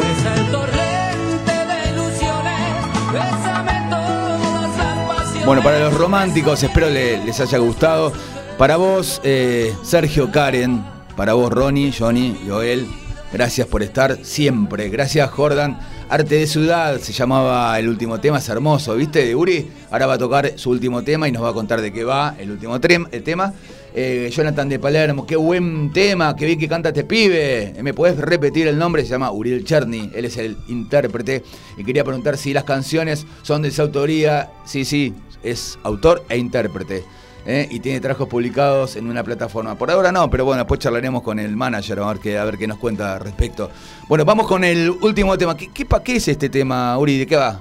Besa 0.00 0.34
el 0.40 0.50
torrente 0.50 1.54
de 1.70 1.90
ilusiones, 1.92 3.12
bésame 3.12 3.76
todas 3.90 4.76
las 4.78 4.98
pasiones. 5.16 5.46
Bueno, 5.46 5.62
para 5.62 5.78
los 5.80 5.94
románticos, 5.94 6.62
espero 6.62 6.88
le- 6.88 7.18
les 7.24 7.38
haya 7.40 7.58
gustado. 7.58 8.12
Para 8.60 8.76
vos, 8.76 9.22
eh, 9.24 9.74
Sergio 9.82 10.30
Karen, 10.30 10.84
para 11.16 11.32
vos, 11.32 11.50
Ronnie, 11.50 11.94
Johnny, 11.98 12.38
Joel, 12.46 12.86
gracias 13.32 13.66
por 13.66 13.82
estar 13.82 14.22
siempre. 14.22 14.90
Gracias, 14.90 15.30
Jordan. 15.30 15.78
Arte 16.10 16.34
de 16.34 16.46
Ciudad 16.46 16.98
se 16.98 17.14
llamaba 17.14 17.78
el 17.78 17.88
último 17.88 18.20
tema, 18.20 18.36
es 18.36 18.46
hermoso, 18.50 18.96
¿viste? 18.96 19.24
De 19.24 19.34
Uri. 19.34 19.66
Ahora 19.90 20.06
va 20.06 20.12
a 20.12 20.18
tocar 20.18 20.58
su 20.58 20.68
último 20.68 21.02
tema 21.02 21.26
y 21.26 21.32
nos 21.32 21.42
va 21.42 21.48
a 21.48 21.52
contar 21.54 21.80
de 21.80 21.90
qué 21.90 22.04
va 22.04 22.34
el 22.38 22.50
último 22.50 22.78
tema. 22.78 23.54
Eh, 23.94 24.30
Jonathan 24.30 24.68
de 24.68 24.78
Palermo, 24.78 25.26
qué 25.26 25.36
buen 25.36 25.90
tema, 25.90 26.36
qué 26.36 26.44
bien 26.44 26.58
que 26.58 26.68
canta 26.68 26.90
este 26.90 27.04
pibe. 27.04 27.72
Eh, 27.78 27.82
¿Me 27.82 27.94
podés 27.94 28.18
repetir 28.18 28.68
el 28.68 28.78
nombre? 28.78 29.04
Se 29.04 29.08
llama 29.08 29.32
Uriel 29.32 29.64
Cherny, 29.64 30.10
él 30.14 30.26
es 30.26 30.36
el 30.36 30.58
intérprete. 30.68 31.42
Y 31.78 31.84
quería 31.84 32.04
preguntar 32.04 32.36
si 32.36 32.52
las 32.52 32.64
canciones 32.64 33.26
son 33.40 33.62
de 33.62 33.70
su 33.70 33.80
autoría. 33.80 34.50
Sí, 34.66 34.84
sí, 34.84 35.14
es 35.42 35.78
autor 35.82 36.26
e 36.28 36.36
intérprete. 36.36 37.04
¿Eh? 37.50 37.68
Y 37.70 37.80
tiene 37.80 38.00
trabajos 38.00 38.28
publicados 38.28 38.96
en 38.96 39.08
una 39.08 39.24
plataforma. 39.24 39.74
Por 39.76 39.90
ahora 39.90 40.12
no, 40.12 40.30
pero 40.30 40.44
bueno, 40.44 40.60
después 40.62 40.80
charlaremos 40.80 41.22
con 41.22 41.38
el 41.38 41.56
manager 41.56 41.98
a 42.00 42.06
ver 42.06 42.18
qué, 42.18 42.38
a 42.38 42.44
ver 42.44 42.56
qué 42.56 42.66
nos 42.66 42.78
cuenta 42.78 43.14
al 43.14 43.20
respecto. 43.20 43.70
Bueno, 44.08 44.24
vamos 44.24 44.46
con 44.46 44.64
el 44.64 44.90
último 44.90 45.36
tema. 45.36 45.56
¿Qué, 45.56 45.70
qué, 45.72 45.86
qué 46.04 46.16
es 46.16 46.28
este 46.28 46.48
tema, 46.48 46.96
Uri? 46.98 47.18
¿De 47.18 47.26
qué 47.26 47.36
va? 47.36 47.60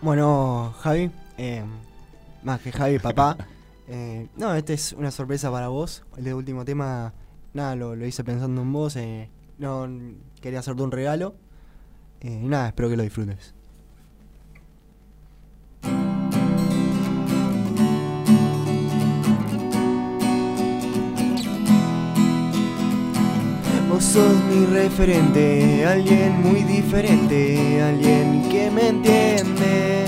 Bueno, 0.00 0.74
Javi, 0.80 1.10
eh, 1.36 1.62
más 2.42 2.60
que 2.60 2.72
Javi, 2.72 2.98
papá. 2.98 3.36
eh, 3.88 4.28
no, 4.36 4.54
este 4.54 4.74
es 4.74 4.92
una 4.92 5.10
sorpresa 5.10 5.50
para 5.50 5.68
vos. 5.68 6.04
El 6.16 6.32
último 6.34 6.64
tema, 6.64 7.12
nada, 7.52 7.76
lo, 7.76 7.94
lo 7.94 8.06
hice 8.06 8.24
pensando 8.24 8.62
en 8.62 8.72
vos. 8.72 8.96
no 9.58 9.88
quería 10.40 10.60
hacerte 10.60 10.82
un 10.82 10.90
regalo. 10.90 11.34
nada, 12.22 12.68
espero 12.68 12.88
que 12.88 12.96
lo 12.96 13.02
disfrutes. 13.02 13.57
Vos 23.98 24.04
sos 24.04 24.44
mi 24.48 24.64
referente, 24.64 25.84
alguien 25.84 26.40
muy 26.40 26.62
diferente, 26.62 27.82
alguien 27.82 28.48
que 28.48 28.70
me 28.70 28.90
entiende. 28.90 30.04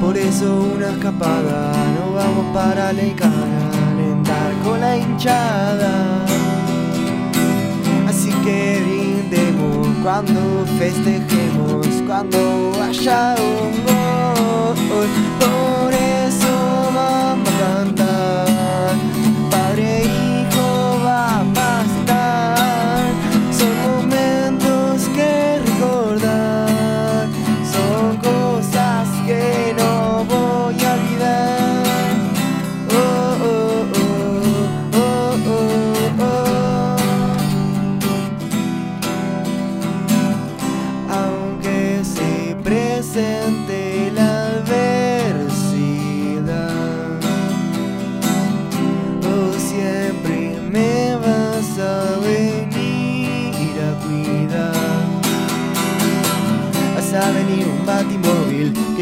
Por 0.00 0.16
eso 0.16 0.70
una 0.76 0.90
escapada, 0.90 1.72
no 1.98 2.12
vamos 2.12 2.46
para 2.54 2.92
la 2.92 3.16
cara, 3.16 3.62
alentar 3.90 4.52
con 4.62 4.80
la 4.80 4.96
hinchada. 4.96 6.24
Así 8.08 8.30
que 8.44 8.80
brindemos 8.84 9.88
cuando 10.00 10.64
festejemos 10.78 11.84
cuando 12.06 12.38
haya 12.80 13.34
un 13.40 13.72
gol. 14.88 15.63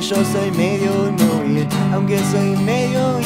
Yo 0.08 0.16
soy 0.24 0.50
medio 0.56 0.90
móvil, 1.12 1.66
aunque 1.92 2.18
soy 2.32 2.56
medio 2.64 3.21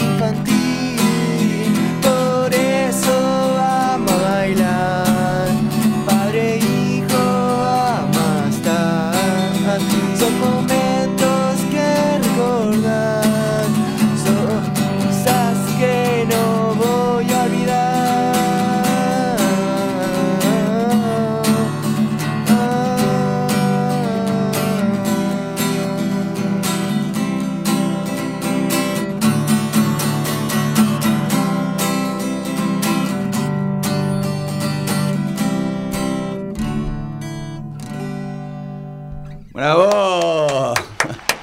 ¡Bravo! 39.56 40.74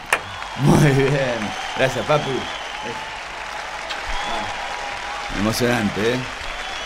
Muy 0.61 0.91
bien. 0.91 1.39
Gracias, 1.75 2.05
papi. 2.05 2.29
Ah, 4.29 5.39
Emocionante, 5.39 6.13
¿eh? 6.13 6.19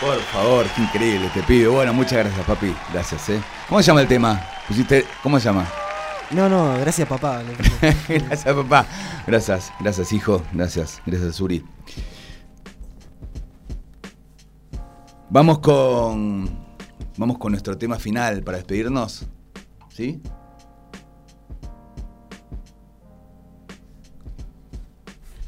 Por 0.00 0.18
favor, 0.20 0.64
qué 0.74 0.80
increíble, 0.80 1.30
te 1.34 1.42
pido. 1.42 1.72
Bueno, 1.72 1.92
muchas 1.92 2.20
gracias, 2.20 2.46
papi. 2.46 2.74
Gracias, 2.94 3.28
¿eh? 3.28 3.42
¿Cómo 3.68 3.82
se 3.82 3.88
llama 3.88 4.00
el 4.00 4.08
tema? 4.08 4.40
Pusiste, 4.66 5.04
¿Cómo 5.22 5.38
se 5.38 5.44
llama? 5.44 5.66
No, 6.30 6.48
no, 6.48 6.78
gracias 6.80 7.06
papá. 7.06 7.42
gracias, 8.08 8.54
papá. 8.54 8.86
Gracias, 9.26 9.70
gracias, 9.80 10.10
hijo. 10.14 10.42
Gracias, 10.54 11.02
gracias, 11.04 11.36
Suri. 11.36 11.62
Vamos 15.28 15.58
con. 15.58 16.48
Vamos 17.18 17.36
con 17.36 17.52
nuestro 17.52 17.76
tema 17.76 17.98
final 17.98 18.42
para 18.42 18.56
despedirnos. 18.56 19.26
¿Sí? 19.90 20.22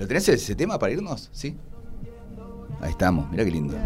¿Lo 0.00 0.06
tenés 0.06 0.26
ese 0.30 0.54
tema 0.54 0.78
para 0.78 0.94
irnos? 0.94 1.28
¿Sí? 1.30 1.54
Ahí 2.80 2.90
estamos, 2.92 3.30
mira 3.30 3.44
qué 3.44 3.50
lindo. 3.50 3.76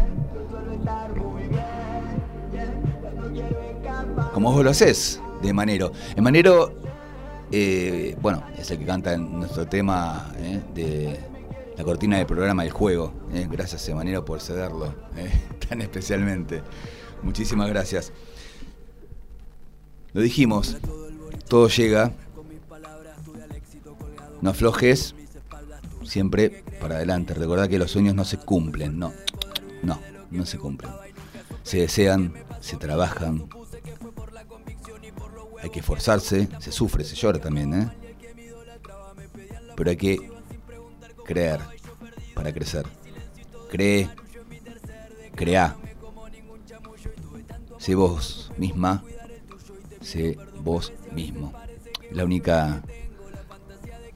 Como 4.33 4.53
vos 4.53 4.63
lo 4.63 4.69
haces, 4.69 5.19
de 5.41 5.51
Manero. 5.51 5.91
En 6.15 6.23
Manero, 6.23 6.73
eh, 7.51 8.15
bueno, 8.21 8.45
es 8.57 8.71
el 8.71 8.79
que 8.79 8.85
canta 8.85 9.13
en 9.13 9.39
nuestro 9.39 9.67
tema 9.67 10.31
eh, 10.37 10.61
de 10.73 11.19
la 11.75 11.83
cortina 11.83 12.15
del 12.15 12.25
programa 12.25 12.63
del 12.63 12.71
juego. 12.71 13.11
eh. 13.33 13.45
Gracias, 13.51 13.93
Manero, 13.93 14.23
por 14.23 14.39
cederlo 14.39 14.95
eh, 15.17 15.29
tan 15.67 15.81
especialmente. 15.81 16.63
Muchísimas 17.23 17.67
gracias. 17.67 18.13
Lo 20.13 20.21
dijimos, 20.21 20.77
todo 21.49 21.67
llega. 21.67 22.13
No 24.41 24.51
aflojes, 24.51 25.13
siempre 26.05 26.63
para 26.79 26.95
adelante. 26.95 27.33
Recordad 27.33 27.67
que 27.67 27.79
los 27.79 27.91
sueños 27.91 28.15
no 28.15 28.25
se 28.25 28.37
cumplen, 28.37 28.97
no, 28.97 29.13
no, 29.83 29.99
no 30.31 30.45
se 30.45 30.57
cumplen. 30.57 30.91
Se 31.63 31.79
desean, 31.79 32.33
se 32.61 32.77
trabajan, 32.77 33.47
hay 35.61 35.69
que 35.69 35.79
esforzarse, 35.79 36.47
se 36.59 36.71
sufre, 36.71 37.03
se 37.03 37.15
llora 37.15 37.39
también, 37.39 37.73
¿eh? 37.73 37.91
Pero 39.75 39.89
hay 39.89 39.97
que 39.97 40.31
creer 41.25 41.59
para 42.33 42.53
crecer. 42.53 42.85
Cree, 43.69 44.09
crea. 45.35 45.75
Sé 47.79 47.95
vos 47.95 48.51
misma, 48.57 49.03
sé 50.01 50.37
vos 50.59 50.93
mismo. 51.11 51.51
La 52.11 52.23
única 52.23 52.83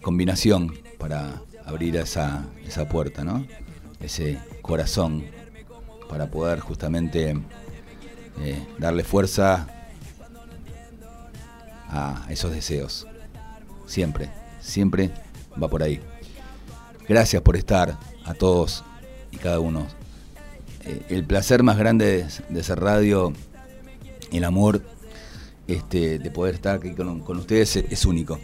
combinación 0.02 0.78
para 0.98 1.42
abrir 1.70 1.96
esa, 1.98 2.46
esa 2.66 2.90
puerta, 2.90 3.24
¿no? 3.24 3.46
Ese 4.02 4.40
corazón 4.62 5.24
para 6.10 6.30
poder 6.32 6.60
justamente 6.60 7.38
eh, 8.42 8.68
darle 8.80 9.04
fuerza 9.04 9.68
a 11.88 12.26
esos 12.30 12.52
deseos. 12.52 13.08
Siempre, 13.86 14.30
siempre 14.60 15.12
va 15.62 15.68
por 15.68 15.84
ahí. 15.84 16.00
Gracias 17.08 17.42
por 17.42 17.56
estar 17.56 17.98
a 18.26 18.34
todos 18.34 18.84
y 19.32 19.38
cada 19.38 19.60
uno. 19.60 19.88
Eh, 20.86 21.04
el 21.10 21.24
placer 21.24 21.62
más 21.62 21.78
grande 21.78 22.26
de, 22.50 22.60
hacer 22.60 22.80
radio, 22.80 23.32
el 24.32 24.44
amor 24.44 24.84
este, 25.68 26.18
de 26.18 26.32
poder 26.32 26.56
estar 26.56 26.78
aquí 26.78 26.94
con, 26.94 27.22
ustedes 27.38 27.76
es, 27.76 27.92
es 27.92 28.06
único. 28.06 28.40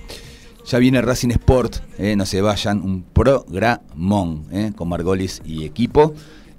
Ya 0.65 0.79
viene 0.79 1.01
Racing 1.01 1.29
Sport, 1.29 1.77
eh, 1.97 2.15
no 2.15 2.25
se 2.25 2.41
vayan, 2.41 2.81
un 2.81 3.03
programón 3.03 4.45
eh, 4.51 4.71
con 4.75 4.89
Margolis 4.89 5.41
y 5.45 5.65
equipo. 5.65 6.13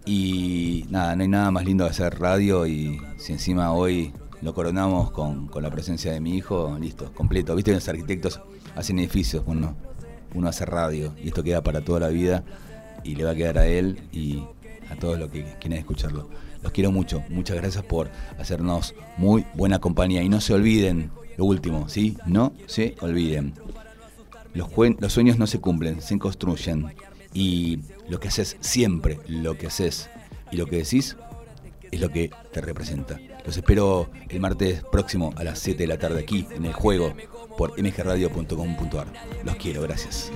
Y 0.05 0.87
nada, 0.89 1.17
no 1.17 1.23
hay 1.23 1.29
nada 1.29 1.51
más 1.51 1.65
lindo 1.65 1.85
de 1.85 1.91
hacer 1.91 2.19
radio 2.21 2.67
y 2.67 3.01
si 3.19 3.33
encima 3.33 3.73
hoy 3.73 4.13
lo 4.41 4.55
coronamos 4.55 5.11
con, 5.11 5.49
con 5.49 5.63
la 5.63 5.71
presencia 5.71 6.13
de 6.13 6.21
mi 6.21 6.37
hijo, 6.37 6.77
listo, 6.81 7.13
completo. 7.13 7.57
Viste 7.57 7.73
que 7.73 7.77
los 7.77 7.89
arquitectos 7.89 8.41
hacen 8.77 8.99
edificios, 9.01 9.43
uno, 9.47 9.75
uno 10.35 10.49
hace 10.49 10.65
radio 10.65 11.13
y 11.23 11.29
esto 11.29 11.43
queda 11.43 11.63
para 11.63 11.81
toda 11.81 12.01
la 12.01 12.09
vida 12.09 12.45
y 13.03 13.17
le 13.17 13.25
va 13.25 13.33
a 13.33 13.35
quedar 13.35 13.59
a 13.59 13.67
él 13.67 13.99
y 14.13 14.45
a 14.91 14.97
todos 14.97 15.19
los 15.19 15.31
que 15.31 15.45
quieran 15.61 15.79
escucharlo. 15.79 16.29
Los 16.63 16.73
quiero 16.73 16.93
mucho, 16.93 17.23
muchas 17.29 17.57
gracias 17.57 17.85
por 17.85 18.11
hacernos 18.39 18.95
muy 19.17 19.45
buena 19.55 19.81
compañía 19.81 20.23
y 20.23 20.29
no 20.29 20.41
se 20.41 20.55
olviden, 20.55 21.11
lo 21.37 21.45
último, 21.45 21.89
¿sí? 21.89 22.17
No 22.27 22.53
se 22.67 22.95
olviden. 23.01 23.55
Los, 24.57 25.13
sueños 25.13 25.39
no 25.39 25.47
se 25.47 25.61
cumplen, 25.61 26.01
se 26.01 26.19
construyen. 26.19 26.95
Y 27.35 27.81
lo 28.09 28.19
que 28.19 28.29
haces 28.29 28.57
siempre, 28.61 29.19
lo 29.29 29.59
que 29.59 29.67
haces 29.67 30.09
y 30.51 30.57
lo 30.57 30.67
que 30.67 30.77
decís 30.77 31.17
es 31.93 32.01
lo 32.01 32.09
que 32.09 32.31
te 32.53 32.63
representa. 32.63 33.21
Los 33.45 33.57
espero 33.57 34.11
el 34.29 34.41
martes 34.41 34.83
próximo 34.91 35.35
a 35.37 35.45
las 35.45 35.59
7 35.59 35.83
de 35.83 35.87
la 35.87 35.99
tarde 35.99 36.21
aquí 36.21 36.47
en 36.51 36.65
el 36.65 36.73
juego 36.73 37.15
por 37.59 37.81
mgradio.com.ar. 37.81 39.07
Los 39.45 39.57
quiero, 39.57 39.83
gracias. 39.83 40.33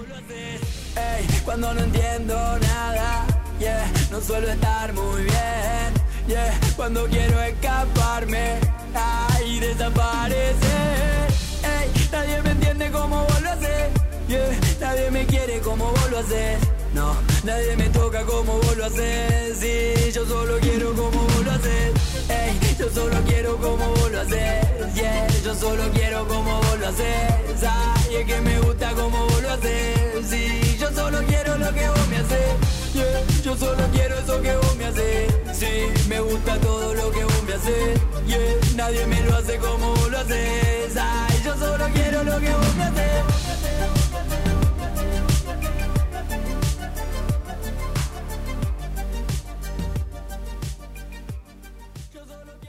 Nadie 14.81 15.11
me 15.11 15.27
quiere 15.27 15.61
como 15.61 15.87
vos 15.91 16.11
lo 16.11 16.19
haces, 16.19 16.59
no, 16.95 17.17
nadie 17.43 17.77
me 17.77 17.89
toca 17.89 18.23
como 18.25 18.53
vos 18.59 18.77
lo 18.77 18.85
haces, 18.85 19.59
sí, 19.59 20.13
yo 20.13 20.25
solo 20.25 20.59
quiero 20.61 20.93
como 20.95 21.21
vos 21.21 21.45
lo 21.45 21.51
haces, 21.51 21.93
ey, 22.29 22.77
yo 22.79 22.89
solo 22.91 23.17
quiero 23.27 23.57
como 23.57 23.89
vos 23.89 24.11
lo 24.13 24.21
haces, 24.21 24.95
yeah, 24.95 25.27
yo 25.45 25.55
solo 25.55 25.83
quiero 25.93 26.29
como 26.29 26.61
vos 26.61 26.79
lo 26.79 26.89
haces, 26.89 27.63
ay, 27.69 28.17
es 28.17 28.27
que 28.27 28.41
me 28.41 28.61
gusta 28.61 28.93
como 28.93 29.19
vos 29.27 29.43
lo 29.43 29.51
haces, 29.51 30.27
sí, 30.29 30.77
yo 30.79 30.91
solo 30.93 31.19
quiero 31.27 31.59
lo 31.59 31.73
que 31.75 31.89
vos 31.89 32.09
me 32.09 32.17
haces, 32.19 32.95
yeah, 32.95 33.43
yo 33.43 33.57
solo 33.57 33.83
quiero 33.93 34.17
eso 34.17 34.41
que 34.43 34.55
vos 34.55 34.77
me 34.77 34.85
haces, 34.85 35.35
sí, 35.55 36.09
me 36.09 36.21
gusta 36.21 36.57
todo 36.61 36.95
lo 36.95 37.11
que 37.11 37.25
vos 37.25 37.43
me 37.49 37.55
haces, 37.55 38.01
yeah, 38.27 38.39
nadie 38.77 39.07
me 39.07 39.21
lo 39.23 39.37
hace 39.37 39.57
como 39.59 39.91
vos 39.91 40.11
lo 40.11 40.19
haces, 40.19 40.97
ay, 40.97 41.43
yo 41.45 41.57
solo 41.57 41.85
quiero 41.93 42.23
lo 42.23 42.39
que 42.39 42.51
vos 42.51 42.75
me 42.77 42.85
haces 42.85 44.10